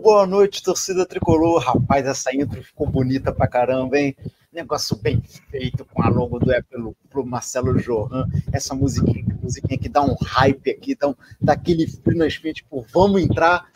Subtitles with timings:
[0.00, 1.60] Boa noite, torcida tricolor.
[1.60, 4.16] Rapaz, essa intro ficou bonita pra caramba, hein?
[4.52, 8.28] Negócio bem feito com a logo do Apple pro Marcelo Johan.
[8.52, 12.54] Essa musiquinha, musiquinha que dá um hype aqui, dá, um, dá aquele frio na espinha,
[12.54, 13.68] tipo, vamos entrar.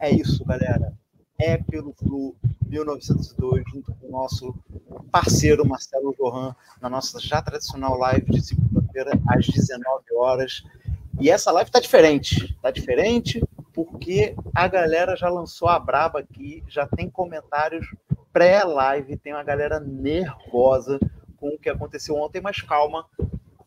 [0.00, 0.94] É isso, galera.
[1.38, 2.34] É pelo Flu
[2.66, 4.54] 1902, junto com o nosso
[5.12, 10.64] parceiro Marcelo Johan, na nossa já tradicional live de segunda-feira, às 19 horas.
[11.20, 12.56] E essa live tá diferente.
[12.62, 13.42] Tá diferente
[13.76, 17.86] porque a galera já lançou a braba aqui, já tem comentários
[18.32, 20.98] pré-live, tem uma galera nervosa
[21.36, 23.04] com o que aconteceu ontem, mas calma.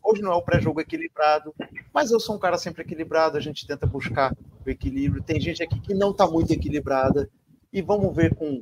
[0.02, 1.54] Hoje não é o pré-jogo equilibrado,
[1.94, 5.22] mas eu sou um cara sempre equilibrado, a gente tenta buscar o equilíbrio.
[5.22, 7.30] Tem gente aqui que não está muito equilibrada,
[7.72, 8.60] e vamos ver com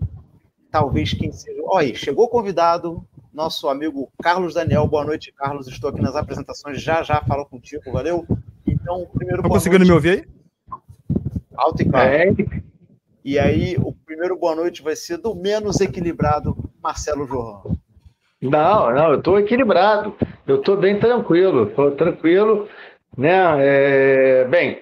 [0.70, 1.62] talvez quem seja.
[1.64, 4.86] Olha, chegou o convidado, nosso amigo Carlos Daniel.
[4.86, 5.66] Boa noite, Carlos.
[5.66, 8.26] Estou aqui nas apresentações, já já falo contigo, valeu?
[8.66, 9.42] Então, primeiro.
[9.42, 9.88] Tá conseguindo noite.
[9.88, 10.37] me ouvir aí?
[11.58, 12.08] Alto e claro.
[12.08, 12.34] É.
[13.24, 17.76] E aí, o primeiro boa noite vai ser do menos equilibrado, Marcelo João.
[18.40, 20.14] Não, não, eu estou equilibrado.
[20.46, 21.64] Eu estou bem tranquilo.
[21.64, 22.68] Estou tranquilo,
[23.16, 23.56] né?
[23.58, 24.44] É...
[24.44, 24.80] Bem,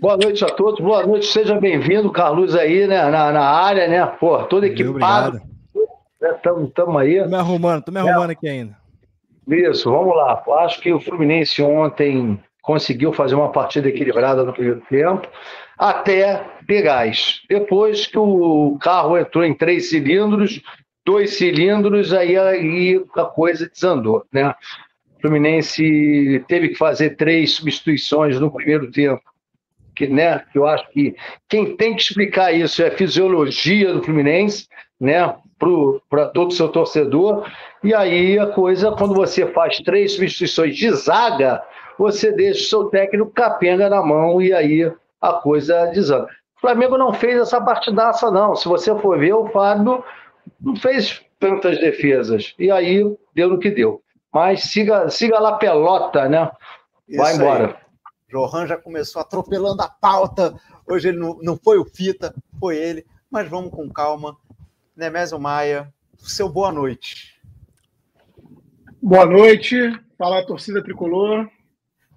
[0.00, 0.80] boa noite a todos.
[0.80, 3.08] Boa noite, seja bem-vindo, Carlos aí, né?
[3.08, 4.04] Na, na área, né?
[4.18, 5.40] Pô, todo equipado.
[6.20, 7.22] Estamos né, aí.
[7.22, 8.32] Tô me arrumando, tô me arrumando é.
[8.32, 8.76] aqui ainda.
[9.46, 10.42] Isso, vamos lá.
[10.64, 15.28] Acho que o Fluminense ontem conseguiu fazer uma partida equilibrada no primeiro tempo
[15.78, 16.44] até
[16.82, 17.42] gás.
[17.48, 20.60] Depois que o carro entrou em três cilindros,
[21.04, 24.24] dois cilindros, aí, aí a coisa desandou.
[24.32, 24.54] Né?
[25.16, 29.22] O Fluminense teve que fazer três substituições no primeiro tempo.
[29.94, 31.14] Que, né, eu acho que
[31.48, 34.66] quem tem que explicar isso é a fisiologia do Fluminense,
[35.00, 35.36] né,
[36.10, 37.48] para todo o seu torcedor.
[37.82, 41.62] E aí a coisa, quando você faz três substituições de zaga,
[41.96, 44.90] você deixa o seu técnico capenga na mão e aí
[45.24, 46.28] a coisa desanda.
[46.56, 48.54] O Flamengo não fez essa partidaça, não.
[48.54, 50.04] Se você for ver, o Fábio
[50.60, 52.54] não fez tantas defesas.
[52.58, 53.04] E aí
[53.34, 54.02] deu no que deu.
[54.32, 56.50] Mas siga, siga lá pelota, né?
[57.16, 57.66] Vai Isso embora.
[57.66, 57.84] Aí.
[58.30, 60.54] Johan já começou atropelando a pauta.
[60.88, 63.06] Hoje ele não, não foi o Fita, foi ele.
[63.30, 64.36] Mas vamos com calma.
[64.96, 67.40] Nemésio Maia, seu boa noite.
[69.02, 69.76] Boa noite.
[70.16, 71.48] Fala, torcida tricolor.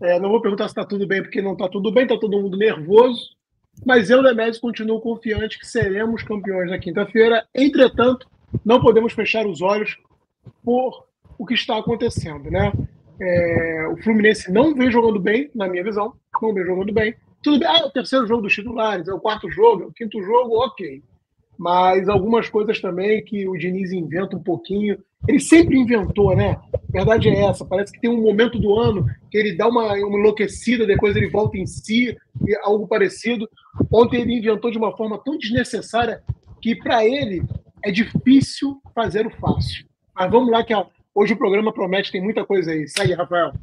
[0.01, 2.39] É, não vou perguntar se está tudo bem, porque não está tudo bem, está todo
[2.39, 3.35] mundo nervoso.
[3.85, 7.45] Mas eu, Demetrius, continuo confiante que seremos campeões na quinta-feira.
[7.53, 8.27] Entretanto,
[8.65, 9.97] não podemos fechar os olhos
[10.63, 11.05] por
[11.37, 12.71] o que está acontecendo, né?
[13.19, 17.15] É, o Fluminense não vem jogando bem, na minha visão, não vem jogando bem.
[17.41, 19.93] Tudo bem, ah, é o terceiro jogo dos titulares, é o quarto jogo, é o
[19.93, 21.01] quinto jogo, ok.
[21.57, 26.57] Mas algumas coisas também que o Diniz inventa um pouquinho ele sempre inventou, né?
[26.73, 27.65] A verdade é essa.
[27.65, 31.29] Parece que tem um momento do ano que ele dá uma, uma enlouquecida, depois ele
[31.29, 32.15] volta em si,
[32.61, 33.49] algo parecido.
[33.91, 36.21] Ontem ele inventou de uma forma tão desnecessária
[36.61, 37.43] que para ele
[37.83, 39.85] é difícil fazer o fácil.
[40.15, 40.73] Mas vamos lá que
[41.13, 42.87] hoje o programa promete, tem muita coisa aí.
[42.87, 43.53] Segue, Rafael.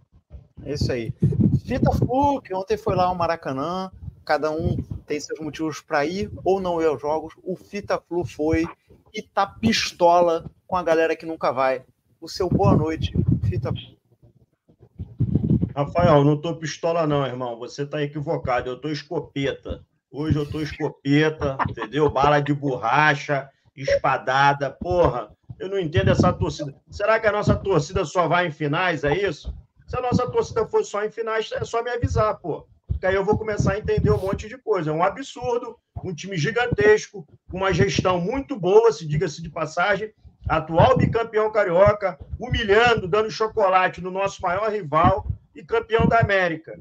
[0.64, 1.12] É isso aí.
[1.66, 3.90] Fita Flu, que ontem foi lá ao Maracanã,
[4.24, 4.76] cada um
[5.06, 7.34] tem seus motivos para ir ou não ir aos jogos.
[7.42, 8.66] O Fita Flu foi
[9.12, 11.84] e tá pistola com a galera que nunca vai.
[12.20, 13.12] O seu boa noite,
[13.48, 13.72] Fita.
[15.76, 17.58] Rafael, não tô pistola não, irmão.
[17.58, 18.70] Você tá equivocado.
[18.70, 19.84] Eu tô escopeta.
[20.10, 22.08] Hoje eu tô escopeta, entendeu?
[22.08, 24.70] Bala de borracha, espadada.
[24.70, 26.74] Porra, eu não entendo essa torcida.
[26.90, 29.52] Será que a nossa torcida só vai em finais, é isso?
[29.86, 32.66] Se a nossa torcida for só em finais, é só me avisar, pô.
[33.04, 34.90] Porque aí eu vou começar a entender um monte de coisa.
[34.90, 40.10] É um absurdo, um time gigantesco, com uma gestão muito boa, se diga-se de passagem,
[40.48, 46.80] atual bicampeão carioca, humilhando, dando chocolate no nosso maior rival e campeão da América.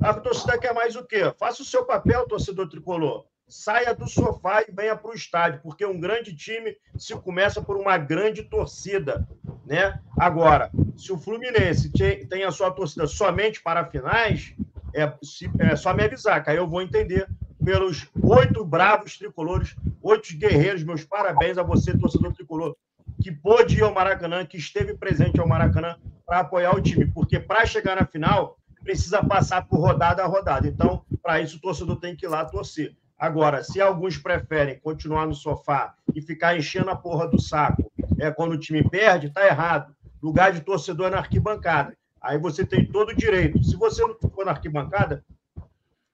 [0.00, 1.34] A torcida quer mais o quê?
[1.36, 3.24] Faça o seu papel, torcedor tricolor.
[3.48, 7.76] Saia do sofá e venha para o estádio, porque um grande time se começa por
[7.76, 9.26] uma grande torcida.
[9.66, 9.98] Né?
[10.16, 11.90] Agora, se o Fluminense
[12.28, 14.54] tem a sua torcida somente para finais,
[14.98, 15.14] é,
[15.60, 17.28] é só me avisar, que aí eu vou entender
[17.64, 20.82] pelos oito bravos tricolores, oito guerreiros.
[20.84, 22.76] Meus parabéns a você, torcedor tricolor,
[23.22, 25.96] que pôde ir ao Maracanã, que esteve presente ao Maracanã
[26.26, 30.66] para apoiar o time, porque para chegar na final precisa passar por rodada a rodada.
[30.66, 32.94] Então, para isso, o torcedor tem que ir lá torcer.
[33.18, 38.30] Agora, se alguns preferem continuar no sofá e ficar enchendo a porra do saco é,
[38.30, 39.94] quando o time perde, tá errado.
[40.22, 41.96] Lugar de torcedor é na arquibancada.
[42.28, 43.64] Aí você tem todo o direito.
[43.64, 45.24] Se você não for na arquibancada,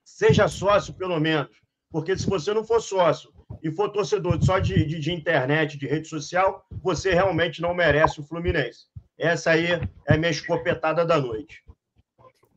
[0.04, 1.50] seja sócio, pelo menos.
[1.90, 5.88] Porque se você não for sócio e for torcedor só de, de, de, internet, de
[5.88, 8.86] rede social, você realmente não merece o Fluminense.
[9.18, 11.64] Essa aí é a minha escopetada da noite.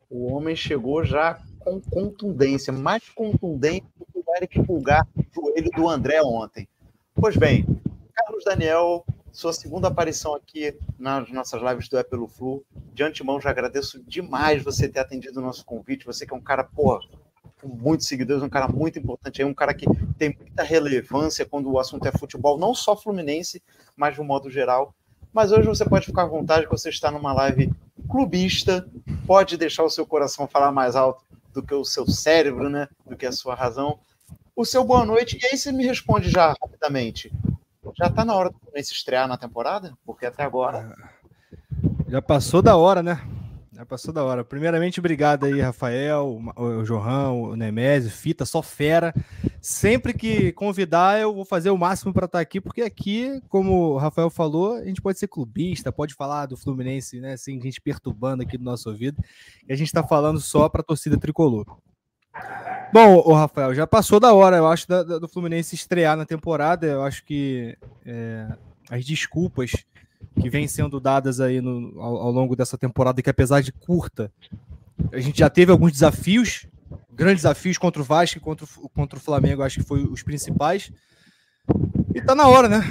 [0.08, 5.90] O homem chegou já com contundência, mais contundente do que o Eric Pulgar, joelho do
[5.90, 6.70] André ontem.
[7.16, 7.66] Pois bem,
[8.14, 9.04] Carlos Daniel,
[9.38, 12.66] sua segunda aparição aqui nas nossas lives do É Pelo Flu.
[12.92, 16.08] De antemão, já agradeço demais você ter atendido o nosso convite.
[16.08, 17.00] Você que é um cara, pô,
[17.62, 19.86] com muitos seguidores, um cara muito importante, um cara que
[20.18, 23.62] tem muita relevância quando o assunto é futebol, não só fluminense,
[23.96, 24.92] mas de um modo geral.
[25.32, 27.72] Mas hoje você pode ficar à vontade que você está numa live
[28.10, 28.90] clubista,
[29.28, 31.24] pode deixar o seu coração falar mais alto
[31.54, 32.88] do que o seu cérebro, né?
[33.06, 34.00] Do que a sua razão.
[34.56, 35.38] O seu boa noite.
[35.40, 37.32] E aí você me responde já rapidamente.
[37.98, 39.98] Já está na hora do Fluminense estrear na temporada?
[40.06, 40.96] Porque até agora.
[42.08, 43.20] Já passou da hora, né?
[43.74, 44.44] Já passou da hora.
[44.44, 49.14] Primeiramente, obrigado aí, Rafael, o João, o Nemésio, Fita, só fera.
[49.60, 53.94] Sempre que convidar, eu vou fazer o máximo para estar tá aqui, porque aqui, como
[53.94, 57.36] o Rafael falou, a gente pode ser clubista, pode falar do Fluminense, né?
[57.36, 59.24] Sem gente perturbando aqui no nosso ouvido.
[59.68, 61.66] E a gente está falando só para a torcida tricolor.
[62.92, 66.26] Bom, o Rafael, já passou da hora, eu acho, da, da, do Fluminense estrear na
[66.26, 66.88] temporada.
[66.88, 68.48] Eu acho que é,
[68.90, 69.72] as desculpas
[70.40, 74.32] que vêm sendo dadas aí no, ao, ao, longo dessa temporada, que apesar de curta,
[75.12, 76.66] a gente já teve alguns desafios,
[77.12, 80.92] grandes desafios contra o Vasco contra, o, contra o Flamengo, acho que foi os principais.
[82.16, 82.82] E tá na hora, né?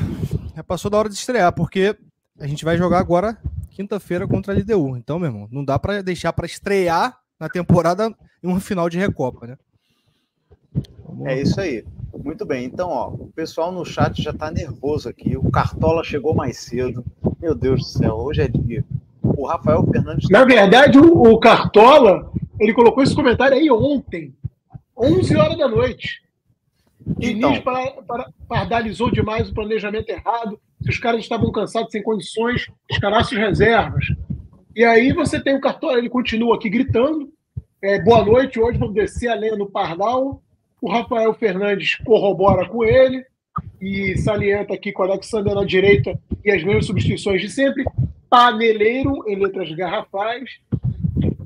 [0.54, 1.96] Já passou da hora de estrear, porque
[2.38, 3.38] a gente vai jogar agora
[3.70, 4.96] quinta-feira contra a LDU.
[4.96, 8.14] Então, meu irmão, não dá para deixar para estrear na temporada
[8.46, 9.58] em uma final de Recopa, né?
[11.24, 11.84] É isso aí.
[12.22, 12.64] Muito bem.
[12.64, 15.36] Então, ó, o pessoal no chat já tá nervoso aqui.
[15.36, 17.04] O Cartola chegou mais cedo.
[17.40, 18.84] Meu Deus do céu, hoje é dia.
[19.22, 20.28] O Rafael Fernandes.
[20.30, 24.34] Na verdade, o, o Cartola, ele colocou esse comentário aí ontem,
[24.96, 26.22] 11 horas da noite.
[27.20, 27.50] Então.
[27.50, 30.58] Diniz para, para, pardalizou demais o planejamento errado.
[30.82, 34.06] Se os caras estavam cansados, sem condições, escalasse as reservas.
[34.74, 37.32] E aí você tem o Cartola, ele continua aqui gritando.
[37.82, 40.42] É, boa noite, hoje vamos descer a lenha no Pardal.
[40.80, 43.22] O Rafael Fernandes corrobora com ele
[43.78, 47.84] e salienta aqui com o Alexander na direita e as mesmas substituições de sempre.
[48.30, 50.58] Paneleiro em letras garrafais.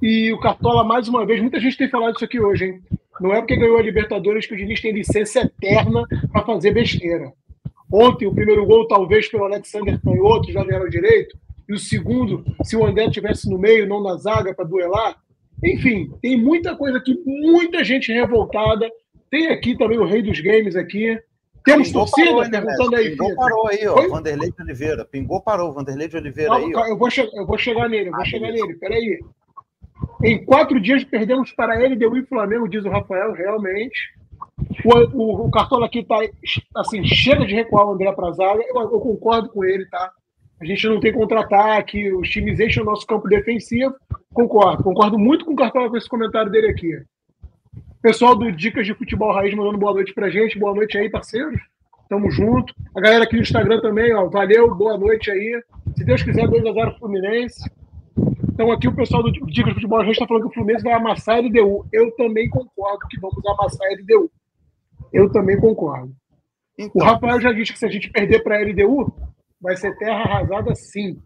[0.00, 2.80] E o Cartola, mais uma vez, muita gente tem falado isso aqui hoje, hein?
[3.20, 7.32] Não é porque ganhou a Libertadores que o Diniz tem licença eterna para fazer besteira.
[7.92, 11.36] Ontem, o primeiro gol, talvez pelo Alexander Canhoto, já vieram direito.
[11.68, 15.16] E o segundo, se o André tivesse no meio, não na zaga, para duelar.
[15.62, 18.88] Enfim, tem muita coisa aqui, muita gente revoltada,
[19.30, 21.18] tem aqui também o rei dos games aqui.
[21.64, 23.10] Temos Pingou torcida parou, né, perguntando aí.
[23.10, 23.94] Pingou parou aí, ó.
[23.94, 24.08] Foi?
[24.08, 25.04] Vanderlei de Oliveira.
[25.04, 26.74] Pingou parou, Vanderlei de Oliveira Não, aí.
[26.74, 26.86] Ó.
[26.86, 28.66] Eu, vou eu vou chegar nele, eu vou ah, chegar beleza.
[28.66, 28.78] nele.
[28.78, 29.20] Peraí.
[30.24, 33.98] Em quatro dias perdemos para ele, deu o Flamengo, diz o Rafael, realmente.
[34.84, 36.18] O, o, o Cartola aqui tá
[36.76, 38.62] assim, chega de recuar o André para zaga.
[38.66, 40.10] Eu, eu, concordo com ele, tá?
[40.60, 43.94] A gente não tem contra-ataque, os times enchem o nosso campo defensivo.
[44.32, 47.02] Concordo, concordo muito com o Cartola com esse comentário dele aqui.
[48.02, 50.58] Pessoal do Dicas de Futebol Raiz mandando boa noite pra gente.
[50.58, 51.58] Boa noite aí, parceiros.
[52.10, 52.74] Tamo junto.
[52.94, 54.28] A galera aqui no Instagram também, ó.
[54.28, 55.62] Valeu, boa noite aí.
[55.96, 57.70] Se Deus quiser, 2x0 Fluminense.
[58.52, 60.92] Então aqui o pessoal do Dicas de Futebol Raiz está falando que o Fluminense vai
[60.92, 61.86] amassar a LDU.
[61.90, 64.30] Eu também concordo que vamos amassar a LDU.
[65.10, 66.12] Eu também concordo.
[66.78, 69.10] Então, o Rafael já disse que se a gente perder para a LDU,
[69.60, 71.20] vai ser terra arrasada sim.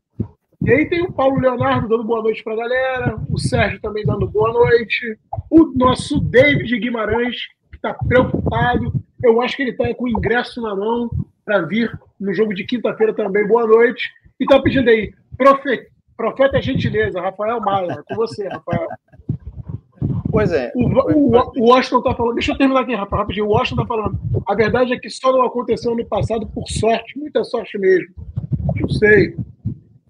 [0.63, 4.05] E aí tem o Paulo Leonardo dando boa noite para a galera, o Sérgio também
[4.05, 5.19] dando boa noite,
[5.51, 7.37] o nosso David Guimarães,
[7.71, 8.93] que está preocupado.
[9.23, 11.11] Eu acho que ele está com o ingresso na mão
[11.45, 13.47] para vir no jogo de quinta-feira também.
[13.47, 14.11] Boa noite.
[14.41, 15.87] E está pedindo aí, profeta,
[16.17, 18.03] profeta gentileza, Rafael Maia.
[18.09, 18.89] Com você, Rafael.
[20.35, 20.73] Pois é.
[20.75, 22.35] O, o, o Washington está falando.
[22.35, 23.47] Deixa eu terminar aqui, rapidinho.
[23.47, 24.19] O Washington está falando.
[24.49, 28.13] A verdade é que só não aconteceu no passado por sorte, muita sorte mesmo.
[28.75, 29.37] Eu sei.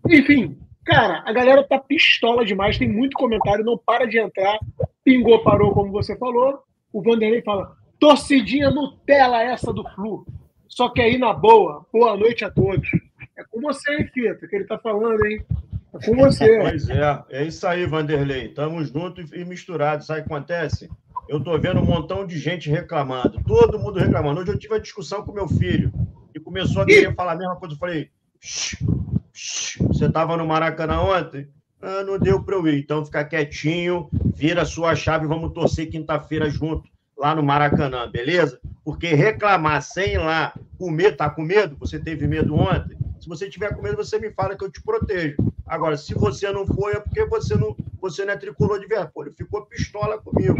[0.09, 4.59] Enfim, cara, a galera tá pistola demais, tem muito comentário, não para de entrar.
[5.04, 6.61] Pingou, parou, como você falou.
[6.90, 10.25] O Vanderlei fala: torcidinha Nutella essa do Flu.
[10.66, 12.88] Só que aí na boa, boa noite a todos.
[13.37, 15.45] É com você, hein, Fita, que ele tá falando, hein?
[15.95, 16.59] É com você.
[16.61, 18.49] Pois é, é isso aí, Vanderlei.
[18.49, 20.07] Tamo juntos e misturados.
[20.07, 20.89] Sabe o que acontece?
[21.29, 23.43] Eu tô vendo um montão de gente reclamando.
[23.47, 24.41] Todo mundo reclamando.
[24.41, 25.93] Hoje eu tive uma discussão com meu filho
[26.35, 27.75] e começou a querer falar a mesma coisa.
[27.75, 28.11] Eu falei,
[28.43, 31.49] você estava no Maracanã ontem?
[31.81, 32.81] Ah, não deu para eu ir.
[32.81, 38.59] Então fica quietinho, vira a sua chave, vamos torcer quinta-feira junto lá no Maracanã, beleza?
[38.85, 41.77] Porque reclamar sem ir lá, com medo, tá com medo?
[41.79, 42.99] Você teve medo ontem?
[43.25, 45.37] Se você tiver com medo, você me fala que eu te protejo.
[45.66, 48.87] Agora, se você não foi, é porque você não, você não é tricolor de.
[48.93, 50.59] Ele ficou pistola comigo.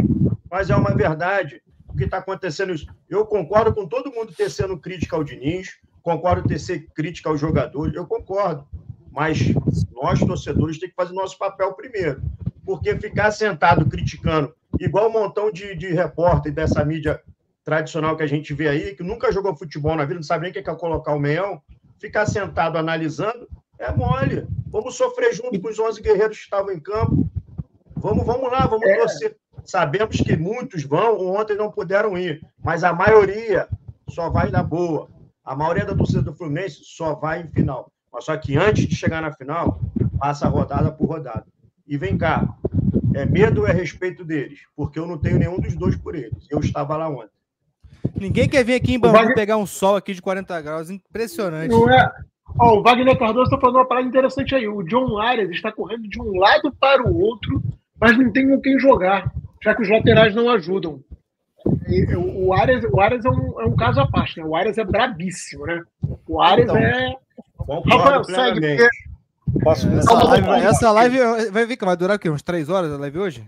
[0.49, 2.87] Mas é uma verdade o que está acontecendo isso.
[3.07, 7.95] Eu concordo com todo mundo tecendo crítica ao Diniz, Concordo ter ser crítica aos jogadores,
[7.95, 8.67] eu concordo.
[9.11, 9.39] Mas
[9.91, 12.21] nós, torcedores, temos que fazer nosso papel primeiro.
[12.63, 17.21] Porque ficar sentado criticando, igual um montão de, de repórter dessa mídia
[17.63, 20.51] tradicional que a gente vê aí, que nunca jogou futebol na vida, não sabe nem
[20.51, 21.59] o que é colocar o meião,
[22.05, 23.47] ficar sentado analisando,
[23.79, 24.47] é mole.
[24.67, 27.27] Vamos sofrer junto com os 11 guerreiros que estavam em campo.
[27.95, 28.97] Vamos, vamos lá, vamos é.
[28.97, 29.37] torcer.
[29.63, 33.67] Sabemos que muitos vão, ontem não puderam ir, mas a maioria
[34.07, 35.09] só vai na boa.
[35.43, 37.91] A maioria da torcida do Fluminense só vai em final.
[38.13, 39.81] Mas só que antes de chegar na final,
[40.19, 41.45] passa rodada por rodada.
[41.87, 42.47] E vem cá,
[43.15, 44.59] é medo ou é respeito deles?
[44.75, 46.45] Porque eu não tenho nenhum dos dois por eles.
[46.49, 47.34] Eu estava lá ontem.
[48.19, 49.35] Ninguém quer vir aqui em Bangu Wagner...
[49.35, 50.89] pegar um sol aqui de 40 graus.
[50.89, 51.71] Impressionante.
[51.71, 52.11] Não é?
[52.57, 54.67] Ó, o Wagner Cardoso está falando uma parada interessante aí.
[54.67, 57.61] O John Arias está correndo de um lado para o outro,
[57.99, 59.31] mas não tem com quem jogar,
[59.63, 60.99] já que os laterais não ajudam.
[61.87, 64.45] E, o, Arias, o Arias é, um, é um caso à parte, né?
[64.45, 65.81] O Arias é brabíssimo, né?
[66.27, 67.15] O Arias então, é.
[67.91, 68.87] Rafael, segue, porque...
[69.63, 71.17] Posso essa, live, essa live
[71.51, 72.29] vai ver que vai durar o quê?
[72.29, 73.47] Uns três horas a live hoje?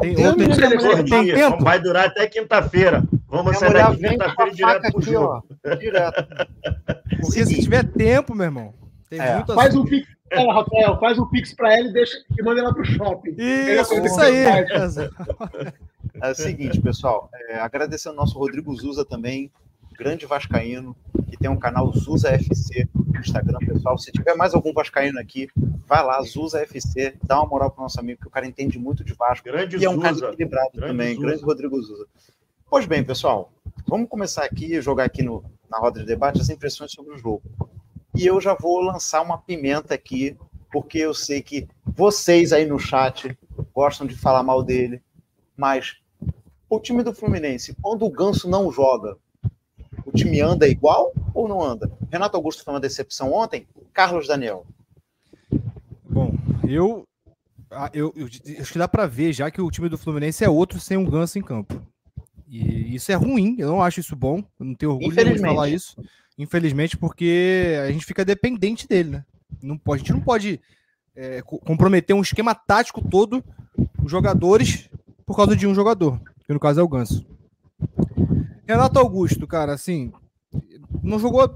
[0.00, 1.62] Tem, tem, tem, tem, tem tempo?
[1.62, 3.04] Vai durar até quinta-feira.
[3.28, 5.44] Vamos sair daqui quinta-feira direto pro jogo.
[5.64, 6.26] Ó, direto.
[7.30, 8.74] Se, se tiver tempo, meu irmão.
[9.10, 9.44] É.
[9.54, 12.74] Faz um pix, é, Rafael, faz um pix para ela e deixa e manda ela
[12.74, 13.34] pro shopping.
[13.38, 14.44] Isso, isso aí.
[16.22, 19.50] É o seguinte, pessoal, é, agradecer ao nosso Rodrigo Zuza também,
[19.96, 20.96] grande vascaíno,
[21.28, 23.96] que tem um canal Zuza FC no Instagram, pessoal.
[23.98, 25.48] Se tiver mais algum vascaíno aqui,
[25.86, 29.04] vai lá, Zuza FC, dá uma moral pro nosso amigo, que o cara entende muito
[29.04, 29.44] de Vasco.
[29.44, 30.02] Grande e é um Zuza.
[30.02, 31.26] cara equilibrado grande também, Zuza.
[31.26, 32.06] grande Rodrigo Zuza.
[32.68, 33.52] Pois bem, pessoal,
[33.86, 37.42] vamos começar aqui, jogar aqui no, na roda de debate as impressões sobre o jogo.
[38.14, 40.36] E eu já vou lançar uma pimenta aqui,
[40.72, 43.36] porque eu sei que vocês aí no chat
[43.72, 45.02] gostam de falar mal dele,
[45.56, 45.96] mas
[46.68, 49.16] o time do Fluminense, quando o Ganso não joga,
[50.04, 51.90] o time anda igual ou não anda?
[52.10, 53.66] Renato Augusto foi uma decepção ontem.
[53.92, 54.66] Carlos Daniel.
[56.08, 56.34] Bom,
[56.68, 57.06] eu,
[57.92, 58.26] eu, eu
[58.60, 61.04] acho que dá para ver já que o time do Fluminense é outro sem um
[61.04, 61.80] Ganso em campo.
[62.48, 64.38] E isso é ruim, eu não acho isso bom.
[64.60, 65.96] Eu não tenho orgulho de falar isso.
[66.38, 69.24] Infelizmente, porque a gente fica dependente dele, né?
[69.62, 70.60] Não pode, a gente não pode
[71.16, 73.42] é, comprometer um esquema tático todo,
[74.02, 74.90] os jogadores,
[75.24, 77.24] por causa de um jogador, que no caso é o Ganso.
[78.66, 80.12] Renato Augusto, cara, assim,
[81.02, 81.54] não jogou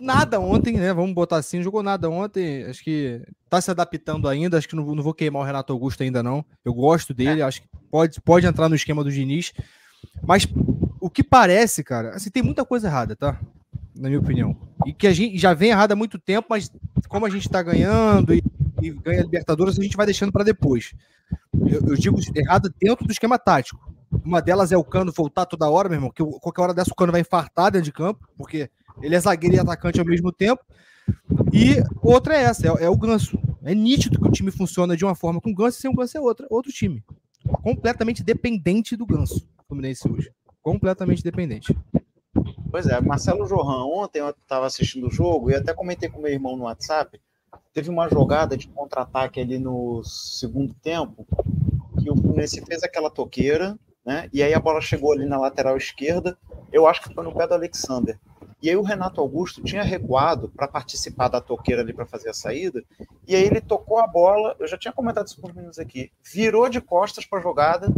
[0.00, 0.92] nada ontem, né?
[0.92, 2.64] Vamos botar assim, jogou nada ontem.
[2.64, 4.58] Acho que tá se adaptando ainda.
[4.58, 6.44] Acho que não, não vou queimar o Renato Augusto ainda, não.
[6.64, 9.52] Eu gosto dele, acho que pode, pode entrar no esquema do Diniz.
[10.22, 10.46] Mas
[11.00, 13.38] o que parece, cara, assim, tem muita coisa errada, tá?
[13.94, 14.56] Na minha opinião.
[14.84, 16.70] E que a gente já vem errada há muito tempo, mas
[17.08, 18.42] como a gente tá ganhando e,
[18.82, 20.94] e ganha Libertadores, a gente vai deixando para depois.
[21.54, 23.95] Eu, eu digo errado dentro do esquema tático.
[24.24, 26.94] Uma delas é o Cano voltar toda hora, meu irmão, que qualquer hora dessa o
[26.94, 28.70] Cano vai infartar dentro de campo, porque
[29.02, 30.64] ele é zagueiro e atacante ao mesmo tempo.
[31.52, 33.38] E outra é essa, é, é, o Ganso.
[33.62, 35.94] É nítido que o time funciona de uma forma com o Ganso e sem o
[35.94, 37.02] Ganso é outra, outro time.
[37.62, 40.30] Completamente dependente do Ganso, o Fluminense hoje.
[40.62, 41.76] Completamente dependente.
[42.70, 46.32] Pois é, Marcelo Johan, ontem eu estava assistindo o jogo e até comentei com meu
[46.32, 47.20] irmão no WhatsApp.
[47.72, 51.26] Teve uma jogada de contra-ataque ali no segundo tempo
[51.98, 54.30] que o Fluminense fez aquela toqueira, né?
[54.32, 56.38] E aí a bola chegou ali na lateral esquerda,
[56.72, 58.16] eu acho que foi no pé do Alexander.
[58.62, 62.34] E aí o Renato Augusto tinha recuado para participar da toqueira ali para fazer a
[62.34, 62.82] saída,
[63.26, 66.10] e aí ele tocou a bola, eu já tinha comentado isso com os meninos aqui,
[66.22, 67.88] virou de costas para a jogada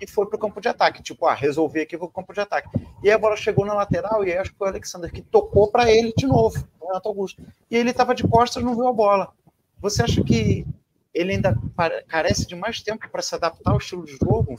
[0.00, 2.32] e foi para o campo de ataque, tipo, ah, resolvi aqui, vou para o campo
[2.32, 2.68] de ataque.
[3.02, 5.20] E aí a bola chegou na lateral e aí acho que foi o Alexander que
[5.20, 7.42] tocou para ele de novo, o Renato Augusto.
[7.68, 9.32] E ele estava de costas, não viu a bola.
[9.80, 10.64] Você acha que
[11.12, 11.56] ele ainda
[12.06, 14.58] carece de mais tempo para se adaptar ao estilo de jogo?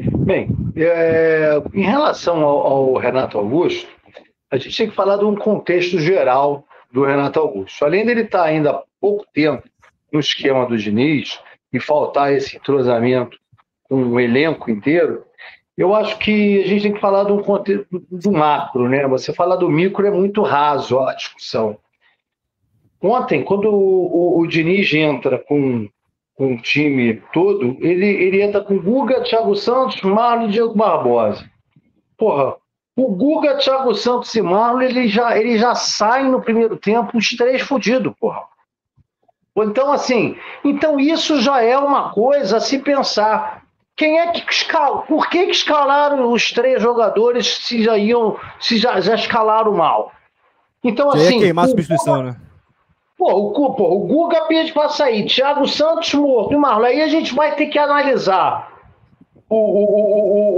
[0.00, 3.88] Bem, é, em relação ao, ao, Renato Augusto,
[4.50, 7.84] a gente tem que falar de um contexto geral do Renato Augusto.
[7.84, 9.62] Além dele estar ainda há pouco tempo
[10.12, 11.40] no esquema do Diniz
[11.72, 13.38] e faltar esse entrosamento
[13.84, 15.24] com o elenco inteiro,
[15.76, 19.06] eu acho que a gente tem que falar de um contexto do macro, né?
[19.06, 21.78] Você falar do micro é muito raso a discussão.
[23.00, 25.88] Ontem, quando o, o, o Diniz entra com
[26.38, 31.44] com o time todo, ele, ele entra com Guga, Thiago Santos, Marlon e Diego Barbosa.
[32.16, 32.54] Porra,
[32.94, 37.30] o Guga, Thiago Santos e Marlon, ele já, ele já sai no primeiro tempo os
[37.30, 38.44] três fodidos, porra.
[39.56, 43.64] Então, assim, então isso já é uma coisa a se pensar.
[43.96, 45.02] Quem é que escala?
[45.02, 50.12] Por que, que escalaram os três jogadores se já iam, se já, já escalaram mal?
[50.84, 51.34] Então, assim.
[51.34, 52.36] Ia queimar a substituição, né?
[53.18, 56.84] Pô, o, pô, o Guga pede para sair, Thiago Santos morto e Marlon.
[56.84, 58.72] Aí a gente vai ter que analisar
[59.50, 60.54] o, o,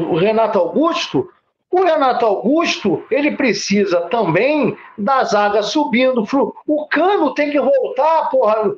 [0.00, 1.30] o, o, Renato Augusto.
[1.70, 6.24] O Renato Augusto, ele precisa também da zaga subindo.
[6.66, 8.74] O Cano tem que voltar, porra.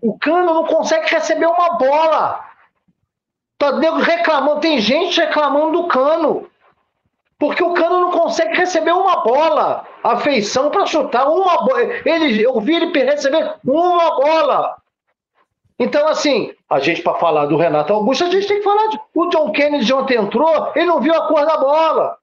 [0.00, 2.44] O Cano não consegue receber uma bola.
[3.58, 6.46] Tá reclamando, tem gente reclamando do cano.
[7.42, 9.84] Porque o cano não consegue receber uma bola.
[10.00, 11.82] A feição para chutar uma bola.
[12.04, 14.76] Ele, eu vi ele receber uma bola.
[15.76, 19.00] Então, assim, a gente, para falar do Renato Augusto, a gente tem que falar de.
[19.12, 22.16] O John Kennedy ontem entrou, ele não viu a cor da bola.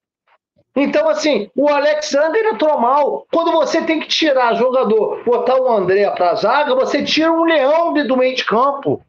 [0.74, 3.28] Então, assim, o Alexander entrou mal.
[3.30, 7.44] Quando você tem que tirar jogador, botar o André para a zaga, você tira um
[7.44, 9.02] leão do meio de campo.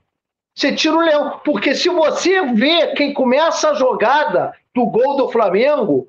[0.60, 1.40] Você tira o leão.
[1.42, 6.06] Porque se você vê quem começa a jogada do gol do Flamengo,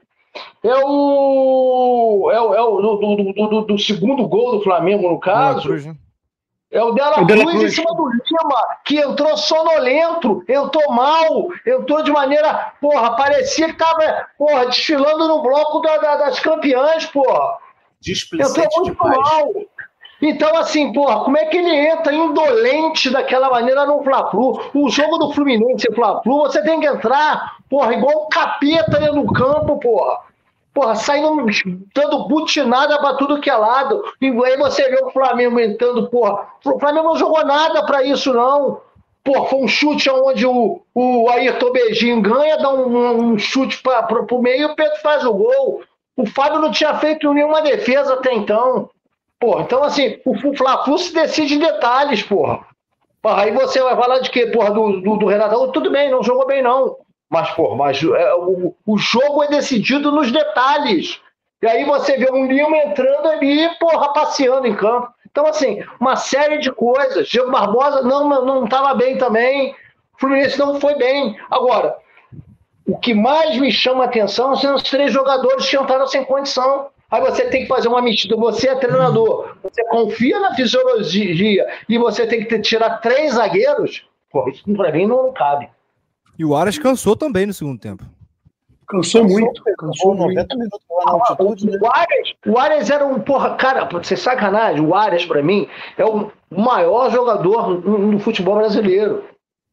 [0.61, 2.29] é o.
[2.33, 5.69] É o, é o do, do, do, do segundo gol do Flamengo, no caso.
[6.69, 12.01] É o Dela, Cruz, Cruz em cima do Lima, que entrou sonolento, entrou mal, entrou
[12.01, 12.73] de maneira.
[12.79, 17.57] Porra, parecia que tava porra, desfilando no bloco da, da, das campeãs, porra.
[18.49, 19.17] Entrou muito demais.
[19.17, 19.51] mal.
[20.21, 24.61] Então, assim, porra, como é que ele entra indolente daquela maneira no Fla-Flu?
[24.73, 29.23] O jogo do Fluminense e Fla-Flu, você tem que entrar, porra, igual um capeta dentro
[29.23, 30.19] do campo, porra.
[30.73, 31.47] Porra, saindo,
[31.93, 34.03] dando butinada pra tudo que é lado.
[34.21, 36.47] E aí você vê o Flamengo entrando, porra.
[36.63, 38.79] O Flamengo não jogou nada pra isso, não.
[39.23, 44.03] Pô, foi um chute onde o, o Ayrton Beijinho ganha, dá um, um chute pra,
[44.03, 45.81] pra, pro meio e o Pedro faz o gol.
[46.15, 48.89] O Fábio não tinha feito nenhuma defesa até então.
[49.41, 52.59] Porra, então assim, o Fla-Flu se decide em detalhes, porra.
[53.19, 53.41] porra.
[53.41, 55.71] Aí você vai falar de quê, porra, do, do, do Renato?
[55.71, 56.97] Tudo bem, não jogou bem, não.
[57.27, 61.19] Mas, porra, mas é, o, o jogo é decidido nos detalhes.
[61.59, 65.11] E aí você vê um Lima entrando ali, porra, passeando em campo.
[65.31, 67.27] Então, assim, uma série de coisas.
[67.27, 69.75] Diego Barbosa não estava bem também.
[70.19, 71.35] Fluminense não foi bem.
[71.49, 71.97] Agora,
[72.85, 76.89] o que mais me chama a atenção são os três jogadores que entraram sem condição.
[77.11, 78.35] Aí você tem que fazer uma medida.
[78.37, 84.07] Você é treinador, você confia na fisiologia e você tem que tirar três zagueiros.
[84.31, 85.69] Pô, isso para mim não, cabe.
[86.39, 88.05] E o Aras cansou também no segundo tempo.
[88.87, 89.63] Cansou, muito.
[89.77, 91.67] Cansou 90 minutos lá na altitude.
[91.67, 91.79] O, né?
[91.81, 93.19] o, Ares, o era um.
[93.19, 98.19] Porra, cara, pra ser sacanagem, o Ares, para mim, é o maior jogador no, no
[98.19, 99.23] futebol brasileiro.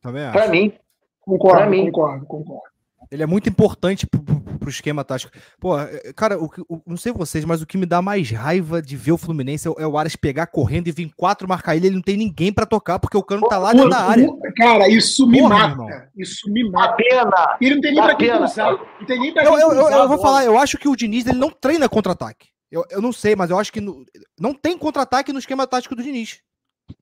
[0.00, 0.72] Também Para mim.
[1.20, 1.86] Concordo, pra mim.
[1.86, 2.77] concordo, concordo.
[3.10, 5.32] Ele é muito importante pro, pro, pro esquema tático.
[5.58, 8.82] Pô, é, cara, o, o, não sei vocês, mas o que me dá mais raiva
[8.82, 11.86] de ver o Fluminense é, é o Aras pegar correndo e vir quatro marcar ele.
[11.86, 14.28] Ele não tem ninguém para tocar, porque o cano tá lá dentro da área.
[14.56, 16.10] Cara, isso me Porra, mata.
[16.16, 16.96] Isso me mata.
[16.96, 17.56] pena.
[17.60, 18.72] Ele não tem nem pra quem usar.
[18.72, 21.26] Não tem nem pra eu, eu, eu, eu vou falar, eu acho que o Diniz
[21.26, 22.48] ele não treina contra-ataque.
[22.70, 24.04] Eu, eu não sei, mas eu acho que no,
[24.38, 26.40] não tem contra-ataque no esquema tático do Diniz.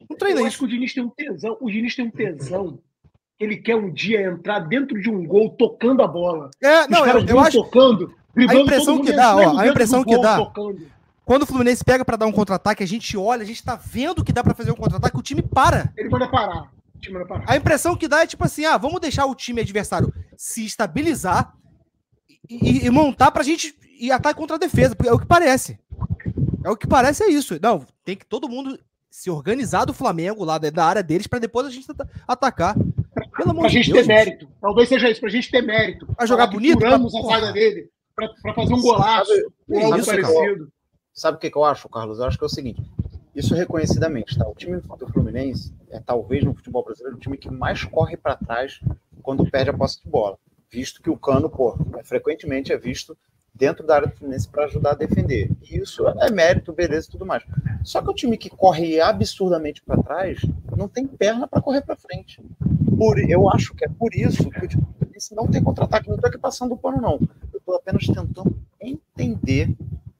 [0.08, 0.48] Não treina eu isso.
[0.48, 1.56] acho que o Diniz tem um tesão.
[1.60, 2.78] O Diniz tem um tesão
[3.38, 6.50] ele quer um dia entrar dentro de um gol tocando a bola.
[6.62, 10.36] É, não, eu, eu acho tocando, a impressão que dá, ó, a impressão que dá.
[10.38, 10.96] Tocando.
[11.24, 14.24] Quando o Fluminense pega para dar um contra-ataque, a gente olha, a gente tá vendo
[14.24, 15.92] que dá para fazer um contra-ataque, o time para.
[15.96, 16.70] Ele manda parar.
[16.94, 17.44] O time manda parar.
[17.48, 21.52] A impressão que dá é tipo assim, ah, vamos deixar o time adversário se estabilizar
[22.48, 25.78] e, e montar pra gente ir ataque contra a defesa, porque é o que parece.
[26.62, 27.58] É o que parece é isso.
[27.60, 28.78] Não, tem que todo mundo
[29.10, 31.86] se organizar do Flamengo lá da área deles para depois a gente
[32.28, 32.76] atacar.
[33.36, 34.48] Pelo amor pra de gente Deus, ter mérito.
[34.60, 36.06] Talvez seja isso, pra gente ter mérito.
[36.14, 36.78] Pra jogar bonito?
[36.78, 37.20] Curamos pra...
[37.20, 39.30] a vaga dele pra, pra, fazer um golaço.
[39.30, 40.72] Sabe, ou algo isso, parecido.
[41.12, 42.18] Sabe o que, que eu acho, Carlos?
[42.18, 42.82] Eu acho que é o seguinte.
[43.34, 44.48] Isso reconhecidamente, tá?
[44.48, 48.36] O time do Fluminense é talvez no futebol brasileiro o time que mais corre para
[48.36, 48.80] trás
[49.22, 50.38] quando perde a posse de bola.
[50.70, 53.16] Visto que o Cano, pô, é, frequentemente é visto
[53.56, 55.50] dentro da área do Fluminense para ajudar a defender.
[55.62, 57.42] Isso é mérito, beleza e tudo mais.
[57.82, 60.40] Só que o time que corre absurdamente para trás
[60.76, 62.42] não tem perna para correr para frente.
[62.96, 66.08] Por, eu acho que é por isso que o Fluminense não tem contra-ataque.
[66.08, 67.18] Não estou aqui passando o pano, não.
[67.52, 69.74] Eu estou apenas tentando entender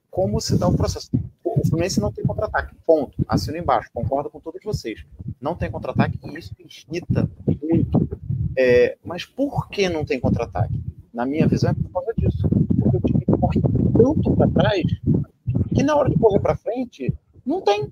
[0.09, 1.09] como se dá o processo.
[1.43, 2.75] O Fluminense não tem contra-ataque.
[2.85, 3.23] Ponto.
[3.27, 3.89] Assino embaixo.
[3.93, 5.05] Concordo com todos vocês.
[5.39, 7.29] Não tem contra-ataque e isso irrita
[7.61, 8.07] muito.
[8.57, 10.81] É, mas por que não tem contra-ataque?
[11.13, 12.47] Na minha visão, é por causa disso
[13.39, 14.83] corre tanto para trás
[15.73, 17.13] que na hora de correr para frente,
[17.45, 17.91] não tem.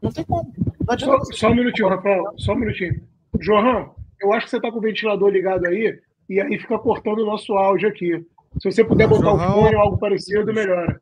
[0.00, 0.52] Não tem como.
[0.86, 2.24] Não só, só um minutinho, Rafael.
[2.36, 3.00] Só um minutinho.
[3.40, 7.20] João, eu acho que você está com o ventilador ligado aí e aí fica cortando
[7.20, 8.26] o nosso áudio aqui.
[8.60, 9.36] Se você puder botar João...
[9.36, 11.00] o fone ou algo parecido, melhora.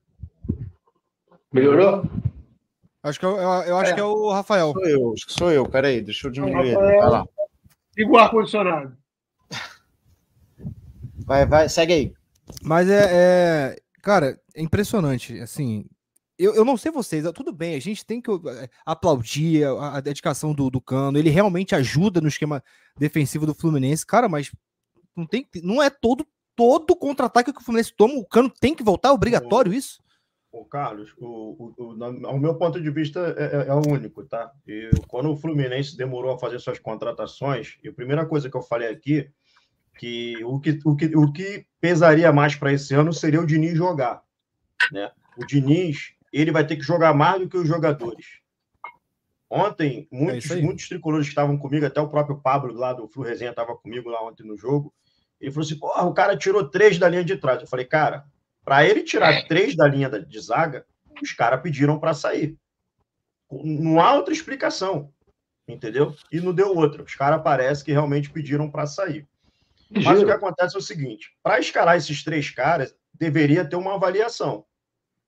[1.53, 2.05] Melhorou?
[3.03, 3.95] Acho que eu, eu, eu acho é.
[3.95, 4.73] que é o Rafael.
[4.73, 5.69] Sou eu, acho que sou eu.
[5.69, 6.75] Peraí, deixa eu diminuir.
[6.75, 7.27] Rafael, vai lá.
[7.97, 8.97] Liga o ar-condicionado.
[11.27, 12.20] Vai, vai, segue aí.
[12.63, 15.39] Mas é, é, Cara, é impressionante.
[15.41, 15.85] Assim,
[16.39, 20.01] eu, eu não sei vocês, tudo bem, a gente tem que é, aplaudir a, a
[20.01, 21.19] dedicação do, do Cano.
[21.19, 22.63] Ele realmente ajuda no esquema
[22.99, 24.51] defensivo do Fluminense, cara, mas
[25.15, 28.15] não, tem, não é todo todo contra-ataque que o Fluminense toma.
[28.15, 30.03] O Cano tem que voltar, é obrigatório isso?
[30.53, 34.25] O Carlos, o, o, o, o, meu ponto de vista é, é, é, o único,
[34.25, 34.51] tá?
[34.67, 38.63] E quando o Fluminense demorou a fazer suas contratações, e a primeira coisa que eu
[38.63, 39.31] falei aqui
[40.01, 43.77] que o que, o que, o que pesaria mais para esse ano seria o Diniz
[43.77, 44.23] jogar.
[44.91, 45.13] Né?
[45.37, 48.41] O Diniz ele vai ter que jogar mais do que os jogadores.
[49.51, 53.25] Ontem, muitos, é muitos tricolores que estavam comigo, até o próprio Pablo lá do Flu
[53.25, 54.91] Resenha estava comigo lá ontem no jogo.
[55.39, 57.61] Ele falou assim: Porra, o cara tirou três da linha de trás.
[57.61, 58.25] Eu falei, cara,
[58.65, 60.87] para ele tirar três da linha de zaga,
[61.23, 62.57] os caras pediram para sair.
[63.51, 65.13] Não há outra explicação,
[65.69, 66.15] entendeu?
[66.33, 67.03] E não deu outra.
[67.03, 69.29] Os caras parece que realmente pediram para sair.
[69.91, 73.95] Mas o que acontece é o seguinte: para escalar esses três caras, deveria ter uma
[73.95, 74.65] avaliação,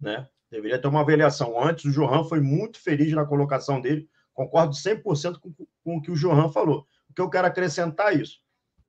[0.01, 0.29] né?
[0.51, 1.85] Deveria ter uma avaliação antes.
[1.87, 4.09] O Johan foi muito feliz na colocação dele.
[4.35, 6.87] Concordo 100% com, com o que o Johan falou.
[7.09, 8.39] O que eu quero acrescentar é isso.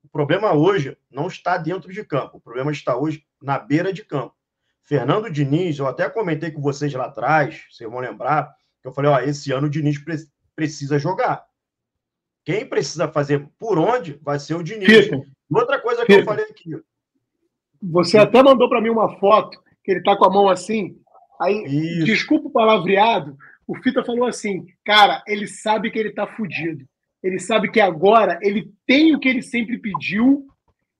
[0.04, 2.38] O problema hoje não está dentro de campo.
[2.38, 4.36] O problema está hoje na beira de campo.
[4.82, 9.10] Fernando Diniz, eu até comentei com vocês lá atrás, vocês vão lembrar, que eu falei,
[9.10, 10.18] ó, esse ano o Diniz pre
[10.56, 11.46] precisa jogar.
[12.46, 15.10] Quem precisa fazer por onde vai ser o Diniz.
[15.52, 16.72] Outra coisa que eu falei aqui.
[17.82, 20.98] Você até mandou para mim uma foto que ele está com a mão assim.
[21.42, 22.06] Aí, Isso.
[22.06, 26.86] desculpa o palavreado, o Fita falou assim, cara, ele sabe que ele tá fudido.
[27.22, 30.46] Ele sabe que agora ele tem o que ele sempre pediu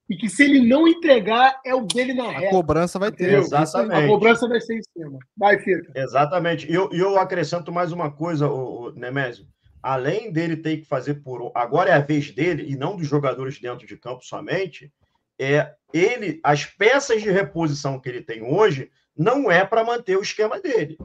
[0.10, 2.48] e que se ele não entregar, é o dele na reta.
[2.48, 3.34] A cobrança vai ter.
[3.34, 4.06] Exatamente.
[4.06, 5.18] A cobrança vai ser em cima.
[5.36, 5.92] Vai, Fita.
[5.96, 6.70] Exatamente.
[6.70, 9.46] E eu, eu acrescento mais uma coisa, o, o Nemésio.
[9.84, 11.52] Além dele ter que fazer por.
[11.54, 14.92] Agora é a vez dele, e não dos jogadores dentro de campo somente,
[15.38, 20.22] é ele, as peças de reposição que ele tem hoje não é para manter o
[20.22, 20.98] esquema dele.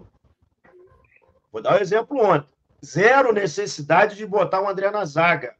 [1.50, 2.54] Vou dar um exemplo ontem.
[2.84, 5.56] Zero necessidade de botar o André na zaga.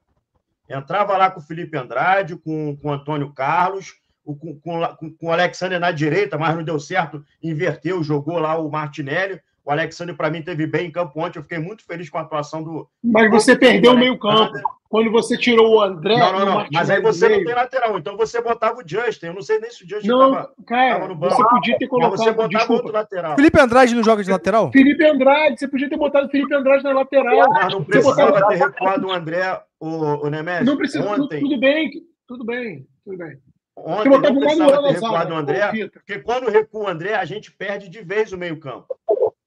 [0.69, 5.33] Entrava lá com o Felipe Andrade, com, com o Antônio Carlos, com, com, com o
[5.33, 9.41] Alexander na direita, mas não deu certo, inverteu, jogou lá o Martinelli.
[9.69, 11.39] O Alexandre, para mim, teve bem em campo ontem.
[11.39, 12.89] Eu fiquei muito feliz com a atuação do.
[13.05, 14.55] Mas você perdeu o meio-campo.
[14.89, 16.17] Quando você tirou o André.
[16.17, 16.67] Não, não, não.
[16.73, 17.99] Mas aí você não tem lateral.
[17.99, 19.27] Então você botava o Justin.
[19.27, 21.35] Eu não sei nem se o Justin estava no banco.
[21.35, 22.13] Você podia ter colocado.
[22.13, 22.73] Mas você botava desculpa.
[22.73, 23.37] outro lateral.
[23.37, 24.73] Felipe Andrade não joga de lateral?
[24.73, 25.59] Felipe Andrade.
[25.59, 27.51] Você podia ter botado o Felipe Andrade na lateral.
[27.51, 28.49] Mas não precisava botava...
[28.49, 29.89] ter recuado o André, o,
[30.27, 30.65] o Nemésio.
[30.65, 31.07] Não precisa.
[31.07, 31.41] Ontem.
[31.41, 31.91] Tudo bem.
[32.27, 32.87] Tudo bem.
[33.05, 33.37] Tudo bem.
[33.77, 37.91] Ontem não precisava ter recuado o André, porque quando recua o André, a gente perde
[37.91, 38.99] de vez o meio-campo.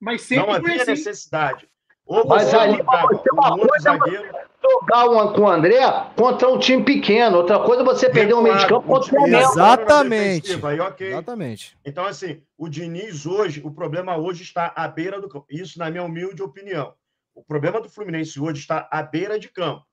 [0.01, 0.91] Mas sempre não havia assim.
[0.91, 1.69] necessidade.
[2.05, 4.35] Ou Mas ali pode ser uma um coisa zagueiro.
[4.61, 5.79] jogar um, com o André
[6.15, 7.37] contra um time pequeno.
[7.37, 9.51] Outra coisa é você perder um meio de campo contra o Flamengo.
[9.51, 10.65] Exatamente.
[10.65, 11.09] Aí, okay.
[11.09, 11.77] Exatamente.
[11.85, 15.45] Então, assim, o Diniz hoje, o problema hoje está à beira do campo.
[15.49, 16.93] Isso, na minha humilde opinião.
[17.33, 19.85] O problema do Fluminense hoje está à beira de campo.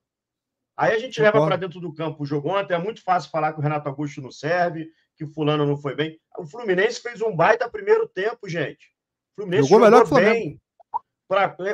[0.75, 2.73] Aí a gente leva para dentro do campo o jogo ontem.
[2.73, 5.95] É muito fácil falar que o Renato Augusto não serve, que o fulano não foi
[5.95, 6.19] bem.
[6.37, 8.89] O Fluminense fez um baita primeiro tempo, gente.
[9.35, 10.59] Fluminense jogou, jogou melhor que o bem